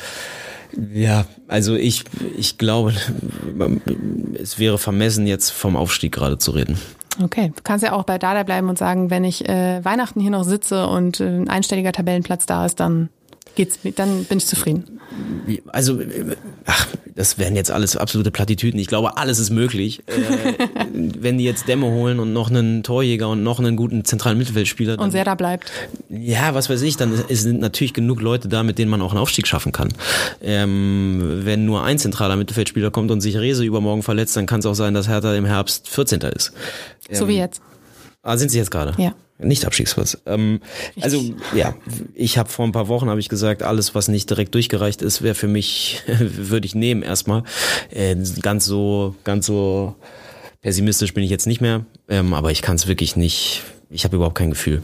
ja, 0.92 1.24
also 1.48 1.74
ich, 1.74 2.04
ich 2.36 2.58
glaube, 2.58 2.92
es 4.40 4.58
wäre 4.58 4.78
vermessen, 4.78 5.26
jetzt 5.26 5.50
vom 5.50 5.76
Aufstieg 5.76 6.12
gerade 6.12 6.38
zu 6.38 6.52
reden. 6.52 6.78
Okay, 7.22 7.52
du 7.54 7.62
kannst 7.62 7.84
ja 7.84 7.92
auch 7.92 8.04
bei 8.04 8.18
Dada 8.18 8.42
bleiben 8.42 8.68
und 8.68 8.78
sagen, 8.78 9.10
wenn 9.10 9.24
ich 9.24 9.48
äh, 9.48 9.84
Weihnachten 9.84 10.20
hier 10.20 10.30
noch 10.30 10.44
sitze 10.44 10.86
und 10.86 11.20
äh, 11.20 11.24
ein 11.24 11.48
einstelliger 11.48 11.92
Tabellenplatz 11.92 12.46
da 12.46 12.66
ist, 12.66 12.80
dann 12.80 13.08
geht's, 13.54 13.78
dann 13.96 14.24
bin 14.24 14.38
ich 14.38 14.46
zufrieden. 14.46 14.95
Also, 15.68 16.00
äh, 16.00 16.36
ach, 16.64 16.86
das 17.14 17.38
wären 17.38 17.54
jetzt 17.56 17.70
alles 17.70 17.96
absolute 17.96 18.30
Plattitüden. 18.30 18.78
Ich 18.80 18.88
glaube, 18.88 19.16
alles 19.16 19.38
ist 19.38 19.50
möglich. 19.50 20.02
Äh, 20.06 20.54
wenn 20.92 21.38
die 21.38 21.44
jetzt 21.44 21.68
Dämme 21.68 21.86
holen 21.86 22.18
und 22.20 22.32
noch 22.32 22.50
einen 22.50 22.82
Torjäger 22.82 23.28
und 23.28 23.42
noch 23.42 23.58
einen 23.58 23.76
guten 23.76 24.04
zentralen 24.04 24.36
Mittelfeldspieler, 24.38 24.94
Und 24.94 25.00
dann, 25.00 25.10
Serda 25.12 25.34
bleibt. 25.34 25.70
ja, 26.08 26.54
was 26.54 26.68
weiß 26.68 26.82
ich, 26.82 26.96
dann 26.96 27.12
ist- 27.28 27.42
sind 27.42 27.60
natürlich 27.60 27.94
genug 27.94 28.20
Leute 28.20 28.48
da, 28.48 28.62
mit 28.62 28.78
denen 28.78 28.90
man 28.90 29.00
auch 29.02 29.12
einen 29.12 29.20
Aufstieg 29.20 29.46
schaffen 29.46 29.72
kann. 29.72 29.88
Ähm, 30.42 31.40
wenn 31.44 31.64
nur 31.64 31.82
ein 31.84 31.98
zentraler 31.98 32.36
Mittelfeldspieler 32.36 32.90
kommt 32.90 33.10
und 33.10 33.20
sich 33.20 33.36
Rese 33.36 33.64
übermorgen 33.64 34.02
verletzt, 34.02 34.36
dann 34.36 34.46
kann 34.46 34.60
es 34.60 34.66
auch 34.66 34.74
sein, 34.74 34.94
dass 34.94 35.08
Hertha 35.08 35.34
im 35.34 35.44
Herbst 35.44 35.88
14. 35.88 36.20
ist. 36.22 36.52
So 37.10 37.28
wie 37.28 37.36
jetzt. 37.38 37.60
Ah, 38.22 38.36
sind 38.36 38.50
sie 38.50 38.58
jetzt 38.58 38.70
gerade? 38.70 38.94
Ja. 39.00 39.14
Nicht 39.38 39.66
Abstiegsplatz. 39.66 40.18
Ähm, 40.24 40.60
also 41.00 41.22
ja, 41.54 41.74
ich 42.14 42.38
habe 42.38 42.48
vor 42.48 42.64
ein 42.64 42.72
paar 42.72 42.88
Wochen 42.88 43.10
habe 43.10 43.20
ich 43.20 43.28
gesagt, 43.28 43.62
alles 43.62 43.94
was 43.94 44.08
nicht 44.08 44.30
direkt 44.30 44.54
durchgereicht 44.54 45.02
ist, 45.02 45.22
wäre 45.22 45.34
für 45.34 45.48
mich 45.48 46.02
würde 46.18 46.66
ich 46.66 46.74
nehmen 46.74 47.02
erstmal. 47.02 47.42
Äh, 47.90 48.16
ganz 48.40 48.64
so 48.64 49.14
ganz 49.24 49.46
so 49.46 49.96
pessimistisch 50.62 51.12
bin 51.12 51.22
ich 51.22 51.30
jetzt 51.30 51.46
nicht 51.46 51.60
mehr, 51.60 51.84
ähm, 52.08 52.32
aber 52.32 52.50
ich 52.50 52.62
kann 52.62 52.76
es 52.76 52.86
wirklich 52.86 53.16
nicht. 53.16 53.62
Ich 53.90 54.04
habe 54.04 54.16
überhaupt 54.16 54.36
kein 54.36 54.50
Gefühl. 54.50 54.82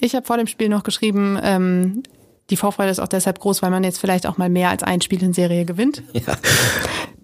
Ich 0.00 0.14
habe 0.14 0.26
vor 0.26 0.36
dem 0.36 0.46
Spiel 0.46 0.68
noch 0.68 0.82
geschrieben, 0.82 1.38
ähm, 1.42 2.02
die 2.50 2.56
Vorfreude 2.56 2.90
ist 2.90 3.00
auch 3.00 3.08
deshalb 3.08 3.38
groß, 3.38 3.62
weil 3.62 3.70
man 3.70 3.84
jetzt 3.84 3.98
vielleicht 3.98 4.26
auch 4.26 4.36
mal 4.36 4.50
mehr 4.50 4.68
als 4.70 4.82
ein 4.82 5.00
Spiel 5.00 5.22
in 5.22 5.32
Serie 5.32 5.64
gewinnt. 5.64 6.02
Ja, 6.12 6.36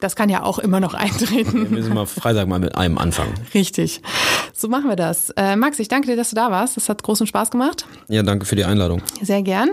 Das 0.01 0.16
kann 0.16 0.28
ja 0.28 0.42
auch 0.42 0.59
immer 0.59 0.80
noch 0.80 0.94
eintreten. 0.94 1.62
wir 1.62 1.70
müssen 1.70 1.94
mal 1.94 2.07
Freitag 2.07 2.48
mal 2.48 2.59
mit 2.59 2.74
einem 2.76 2.98
anfangen. 2.98 3.34
Richtig. 3.55 4.03
So 4.55 4.68
machen 4.68 4.88
wir 4.88 4.96
das. 4.96 5.30
Äh, 5.36 5.57
Max, 5.57 5.78
ich 5.78 5.88
danke 5.88 6.09
dir, 6.09 6.16
dass 6.16 6.30
du 6.30 6.36
da 6.36 6.51
warst. 6.51 6.76
Das 6.76 6.88
hat 6.88 7.03
großen 7.03 7.26
Spaß 7.26 7.51
gemacht. 7.51 7.86
Ja, 8.09 8.22
danke 8.22 8.46
für 8.46 8.57
die 8.57 8.64
Einladung. 8.64 9.03
Sehr 9.22 9.42
gern. 9.42 9.70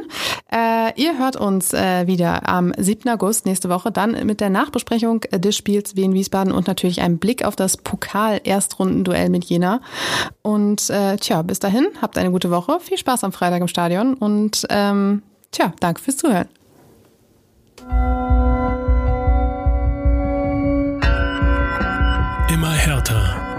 Äh, 0.52 0.94
ihr 0.96 1.18
hört 1.18 1.36
uns 1.36 1.74
äh, 1.74 2.08
wieder 2.08 2.48
am 2.48 2.74
7. 2.78 3.10
August 3.10 3.46
nächste 3.46 3.70
Woche, 3.70 3.92
dann 3.92 4.26
mit 4.26 4.40
der 4.40 4.50
Nachbesprechung 4.50 5.22
des 5.22 5.56
Spiels 5.56 5.96
Wien 5.96 6.14
Wiesbaden 6.14 6.54
und 6.54 6.68
natürlich 6.68 7.02
einem 7.02 7.18
Blick 7.18 7.44
auf 7.44 7.56
das 7.56 7.78
Pokal-Erstrundenduell 7.78 9.30
mit 9.30 9.46
Jena. 9.46 9.82
Und 10.42 10.90
äh, 10.90 11.18
tja, 11.18 11.42
bis 11.42 11.60
dahin, 11.60 11.88
habt 12.02 12.18
eine 12.18 12.32
gute 12.32 12.52
Woche, 12.52 12.80
viel 12.80 12.98
Spaß 12.98 13.24
am 13.24 13.32
Freitag 13.32 13.62
im 13.62 13.68
Stadion 13.68 14.14
und 14.14 14.66
ähm, 14.70 15.22
tja, 15.52 15.74
danke 15.80 16.02
fürs 16.02 16.18
Zuhören. 16.18 16.48